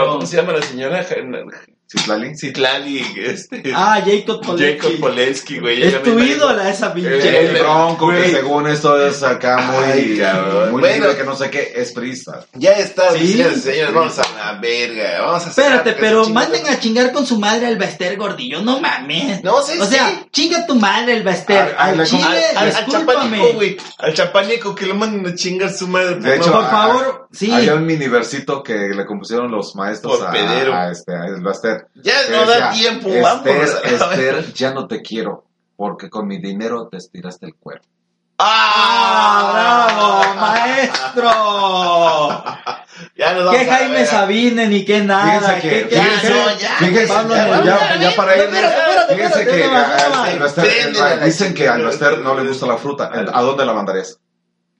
¿Cómo 0.08 0.26
se 0.26 0.36
llama 0.38 0.54
la 0.54 0.62
señora? 0.62 1.06
Citlali. 1.92 2.38
Citlali, 2.38 3.06
este... 3.18 3.64
Ah, 3.76 4.02
Jacob 4.06 4.42
Poleski. 4.46 4.78
Jacob 4.80 5.00
Polensky, 5.02 5.60
güey. 5.60 5.84
Es 5.84 6.02
tu 6.04 6.18
ídola 6.20 6.70
esa 6.70 6.94
pinche. 6.94 7.48
El 7.48 7.60
bronco, 7.62 8.10
que 8.10 8.18
güey. 8.18 8.32
según 8.32 8.68
esto 8.68 9.06
es 9.06 9.22
acá 9.24 9.58
muy, 9.58 9.84
Ay, 9.92 10.18
cabrón. 10.18 10.72
muy 10.72 10.82
Bueno. 10.82 10.96
libre, 11.08 11.18
que 11.18 11.24
no 11.26 11.36
sé 11.36 11.50
qué, 11.50 11.74
es 11.76 11.92
priista. 11.92 12.46
Ya 12.54 12.72
está, 12.74 13.12
Sí. 13.12 13.34
señores 13.34 13.58
y 13.58 13.62
señores, 13.62 13.94
vamos 13.94 14.20
a 14.20 14.24
la 14.38 14.60
verga. 14.60 15.22
Vamos 15.22 15.46
a 15.46 15.50
hacer 15.50 15.66
Espérate, 15.66 15.94
pero 16.00 16.30
manden 16.30 16.66
a 16.68 16.80
chingar 16.80 17.12
con 17.12 17.26
su 17.26 17.38
madre 17.40 17.68
al 17.68 17.76
Bester 17.78 18.16
Gordillo, 18.16 18.62
no 18.62 18.80
mames. 18.80 19.44
No, 19.44 19.62
sí, 19.62 19.78
O 19.80 19.86
sea, 19.86 20.08
sí. 20.10 20.26
chinga 20.32 20.66
tu 20.66 20.76
madre 20.76 21.14
el 21.14 21.24
Bester. 21.24 21.76
Al- 21.78 22.00
al- 22.00 22.08
chile, 22.08 22.24
Al, 22.56 23.54
güey. 23.54 23.78
Al 23.98 24.14
chapánico 24.14 24.74
que 24.76 24.86
lo 24.86 24.96
manden 24.96 25.26
a 25.32 25.36
chingar 25.36 25.72
su 25.74 25.88
madre. 25.88 26.16
De 26.16 26.36
hecho, 26.38 26.52
por 26.52 26.64
a- 26.64 26.70
favor, 26.70 27.28
sí. 27.32 27.52
Había 27.52 27.76
un 27.76 27.86
mini 27.86 28.08
versito 28.08 28.64
que 28.64 28.74
le 28.90 29.06
compusieron 29.06 29.52
los 29.52 29.76
maestros 29.76 30.18
Por 30.18 30.28
a, 30.28 30.32
pedero. 30.32 30.74
a 30.74 30.92
este, 30.92 31.14
a 31.16 31.26
Ya 31.96 32.26
que 32.26 32.32
no 32.32 32.46
da 32.46 32.70
decía, 32.70 32.72
tiempo, 32.72 33.10
Esther, 33.10 33.24
vamos. 33.24 33.48
Esther, 33.84 34.54
ya 34.54 34.72
no 34.74 34.88
te 34.88 35.02
quiero, 35.02 35.44
porque 35.76 36.10
con 36.10 36.28
mi 36.28 36.38
dinero 36.40 36.88
te 36.88 36.96
estiraste 36.98 37.48
el 37.48 37.56
cuerpo. 37.56 37.86
¡Ah, 38.40 39.52
bravo, 39.54 40.36
maestro! 40.40 41.32
Ya 43.16 43.34
nos 43.34 43.46
vamos 43.46 43.60
¿Qué 43.60 43.66
Jaime. 43.66 44.06
Sabine 44.06 44.68
ni 44.68 44.86
qué 44.86 45.02
nada? 45.02 45.40
Fíjense 45.40 45.62
¿Qué, 45.62 45.70
que, 45.70 45.88
qué- 45.90 45.96
fíjense, 46.02 46.28
ya, 46.28 46.36
no, 46.36 46.52
ya, 46.60 46.70
fíjense, 46.78 47.08
Pablo 47.14 47.36
ya, 47.36 47.64
ya- 47.64 47.96
ya 47.98 48.16
para 48.16 48.38
ir, 48.38 48.50
fíjense 49.10 49.46
que 49.46 49.64
no, 49.66 49.72
no, 49.72 49.78
a- 49.78 49.88
no, 49.88 49.94
a- 49.94 50.10
no, 50.10 50.24
a 50.24 50.32
Elbaster- 50.32 50.62
préndele 50.62 51.02
a 51.02 51.16
la 51.16 51.26
dicen 51.26 51.54
que 51.56 51.68
a. 51.68 51.76
Elbaster 51.76 52.20
no 52.20 52.36
le 52.36 52.48
gusta 52.48 52.68
la 52.68 52.78
fruta. 52.78 53.10
¿A 53.34 53.42
dónde 53.42 53.66
la 53.66 53.74
mandarías? 53.74 54.20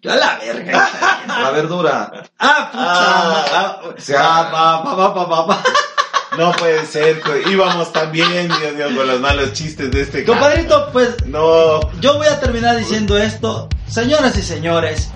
Yo 0.04 0.12
a 0.12 0.16
la 0.18 0.38
verga. 0.38 0.90
La 1.28 1.50
verdura. 1.52 2.12
Ah, 2.38 2.70
puta. 2.72 2.94
Ah, 2.94 3.46
Ah, 3.54 3.82
o 3.86 3.94
sea- 4.00 4.52
No 6.38 6.52
puede 6.54 6.86
ser. 6.86 7.22
Íbamos 7.50 7.92
también, 7.92 8.48
Dios 8.48 8.74
mío, 8.76 8.96
con 8.96 9.08
los 9.08 9.20
malos 9.20 9.52
chistes 9.54 9.92
de 9.92 10.02
este. 10.02 10.24
Compadrito, 10.24 10.90
pues 10.94 11.10
No. 11.26 11.82
yo 12.00 12.18
voy 12.18 12.28
a 12.28 12.40
terminar 12.40 12.78
diciendo 12.78 13.18
esto. 13.18 13.68
Señoras 13.88 14.38
y 14.38 14.42
señores, 14.42 15.10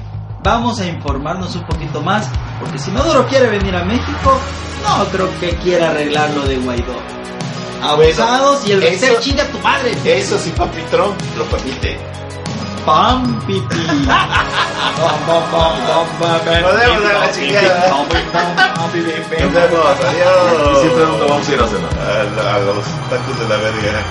vamos 0.43 0.79
a 0.81 0.85
informarnos 0.87 1.55
un 1.55 1.65
poquito 1.65 2.01
más. 2.01 2.27
Porque 2.59 2.77
si 2.79 2.91
Maduro 2.91 3.25
quiere 3.27 3.47
venir 3.49 3.73
a 3.75 3.85
México, 3.85 4.39
no 4.83 5.05
creo 5.05 5.29
que 5.39 5.55
quiera 5.57 5.91
arreglar 5.91 6.29
lo 6.31 6.41
de 6.45 6.57
Guaidó. 6.57 6.95
Abusados 7.81 8.67
y 8.67 8.71
el 8.73 8.83
eso- 8.83 9.05
Bester 9.05 9.19
chinga 9.21 9.45
tu 9.47 9.59
madre. 9.59 9.93
Eso 10.05 10.37
sí, 10.37 10.51
papi 10.55 10.81
Trump 10.91 11.15
lo 11.37 11.45
permite. 11.45 11.97
Pam. 12.85 13.23
Nos 16.61 16.75
vemos 16.75 17.03
la 17.19 17.31
chingada. 17.31 17.89
Nos 17.89 19.53
vemos, 19.53 19.85
Y 20.01 20.05
adiós. 20.05 20.79
siempre 20.81 21.05
nunca 21.05 21.25
vamos 21.29 21.47
a 21.47 21.51
ir 21.51 21.59
a 21.61 21.67
cenar. 21.67 21.89
A, 21.99 22.55
a 22.55 22.59
los 22.59 22.85
tacos 23.09 23.39
de 23.39 23.45
la 23.49 23.57
verga. 23.57 24.03